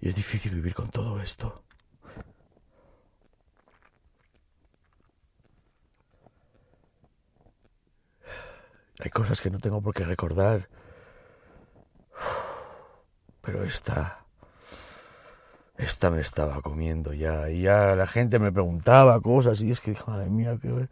Y 0.00 0.08
es 0.08 0.14
difícil 0.14 0.54
vivir 0.54 0.72
con 0.72 0.88
todo 0.88 1.20
esto. 1.20 1.62
Hay 9.00 9.10
cosas 9.10 9.40
que 9.40 9.50
no 9.50 9.58
tengo 9.58 9.80
por 9.80 9.94
qué 9.94 10.04
recordar. 10.04 10.68
Pero 13.40 13.64
esta... 13.64 14.20
Esta 15.76 16.08
me 16.08 16.20
estaba 16.20 16.62
comiendo 16.62 17.12
ya. 17.12 17.50
Y 17.50 17.62
ya 17.62 17.96
la 17.96 18.06
gente 18.06 18.38
me 18.38 18.52
preguntaba 18.52 19.20
cosas 19.20 19.60
y 19.62 19.72
es 19.72 19.80
que, 19.80 19.96
madre 20.06 20.30
mía, 20.30 20.56
que... 20.60 20.88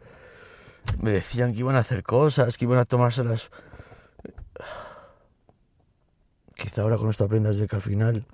Me 0.99 1.11
decían 1.11 1.53
que 1.53 1.59
iban 1.59 1.77
a 1.77 1.79
hacer 1.79 2.03
cosas, 2.03 2.57
que 2.57 2.65
iban 2.65 2.79
a 2.79 2.85
tomárselas... 2.85 3.49
Quizá 6.55 6.81
ahora 6.81 6.97
con 6.97 7.09
esto 7.09 7.23
aprendas 7.23 7.57
de 7.57 7.67
que 7.67 7.75
al 7.75 7.81
final... 7.81 8.25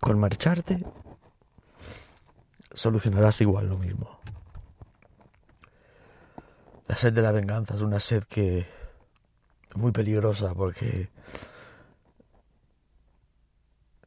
Con 0.00 0.18
marcharte... 0.18 0.84
Solucionarás 2.72 3.40
igual 3.40 3.68
lo 3.68 3.76
mismo. 3.76 4.19
La 6.90 6.96
sed 6.96 7.12
de 7.12 7.22
la 7.22 7.30
venganza 7.30 7.76
es 7.76 7.82
una 7.82 8.00
sed 8.00 8.24
que 8.24 8.58
es 8.58 9.76
muy 9.76 9.92
peligrosa 9.92 10.52
porque 10.54 11.08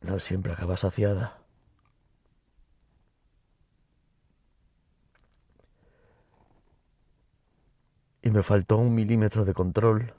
no 0.02 0.20
siempre 0.20 0.52
acaba 0.52 0.76
saciada. 0.76 1.40
Y 8.22 8.32
me 8.32 8.44
faltó 8.44 8.76
un 8.76 8.94
milímetro 8.94 9.46
de 9.46 9.54
control 9.54 10.14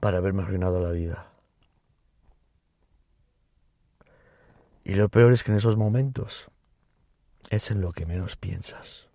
para 0.00 0.18
haberme 0.18 0.42
arruinado 0.42 0.80
la 0.80 0.90
vida. 0.90 1.28
Y 4.82 4.94
lo 4.94 5.08
peor 5.08 5.34
es 5.34 5.44
que 5.44 5.52
en 5.52 5.58
esos 5.58 5.76
momentos 5.76 6.50
es 7.48 7.70
en 7.70 7.80
lo 7.80 7.92
que 7.92 8.06
menos 8.06 8.34
piensas. 8.34 9.06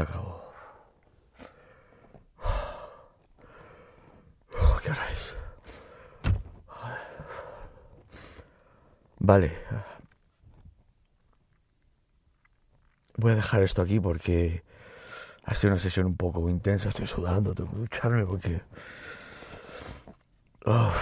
Se 0.00 0.04
acabó. 0.04 0.42
¿Qué 4.82 4.90
hora 4.90 5.12
es? 5.12 5.36
Vale. 9.18 9.58
Voy 13.18 13.32
a 13.32 13.34
dejar 13.34 13.62
esto 13.62 13.82
aquí 13.82 14.00
porque 14.00 14.64
ha 15.44 15.54
sido 15.54 15.74
una 15.74 15.82
sesión 15.82 16.06
un 16.06 16.16
poco 16.16 16.48
intensa. 16.48 16.88
Estoy 16.88 17.06
sudando, 17.06 17.54
tengo 17.54 17.70
que 17.70 17.76
ducharme 17.76 18.24
porque... 18.24 18.62
Oh. 20.64 20.94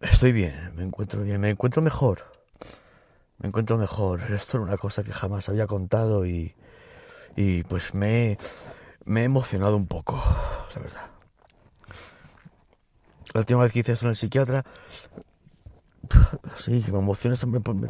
Estoy 0.00 0.32
bien, 0.32 0.74
me 0.76 0.84
encuentro 0.84 1.22
bien, 1.22 1.40
me 1.40 1.48
encuentro 1.48 1.80
mejor 1.80 2.39
me 3.40 3.48
encuentro 3.48 3.76
mejor. 3.76 4.20
Esto 4.32 4.58
era 4.58 4.66
una 4.66 4.76
cosa 4.76 5.02
que 5.02 5.12
jamás 5.12 5.48
había 5.48 5.66
contado 5.66 6.24
y, 6.26 6.54
y 7.36 7.64
pues 7.64 7.94
me, 7.94 8.38
me 9.04 9.22
he 9.22 9.24
emocionado 9.24 9.76
un 9.76 9.86
poco, 9.86 10.22
la 10.74 10.80
verdad. 10.80 11.06
La 13.32 13.40
última 13.40 13.62
vez 13.62 13.72
que 13.72 13.80
hice 13.80 13.92
esto 13.92 14.06
en 14.06 14.10
el 14.10 14.16
psiquiatra, 14.16 14.64
sí, 16.56 16.84
me 16.90 16.98
emociona 16.98 17.36
siempre, 17.36 17.60
me, 17.72 17.88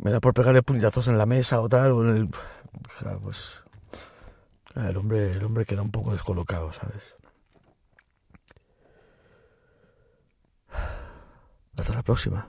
me, 0.00 0.10
da 0.12 0.20
por 0.20 0.32
pegarle 0.32 0.62
puñetazos 0.62 1.08
en 1.08 1.18
la 1.18 1.26
mesa 1.26 1.60
o 1.60 1.68
tal, 1.68 1.90
o 1.90 2.04
en 2.04 2.16
el, 2.16 2.28
pues, 3.20 3.64
el 4.76 4.96
hombre, 4.96 5.32
el 5.32 5.44
hombre 5.44 5.64
queda 5.64 5.82
un 5.82 5.90
poco 5.90 6.12
descolocado, 6.12 6.72
¿sabes? 6.72 7.02
Hasta 11.76 11.94
la 11.94 12.02
próxima. 12.04 12.48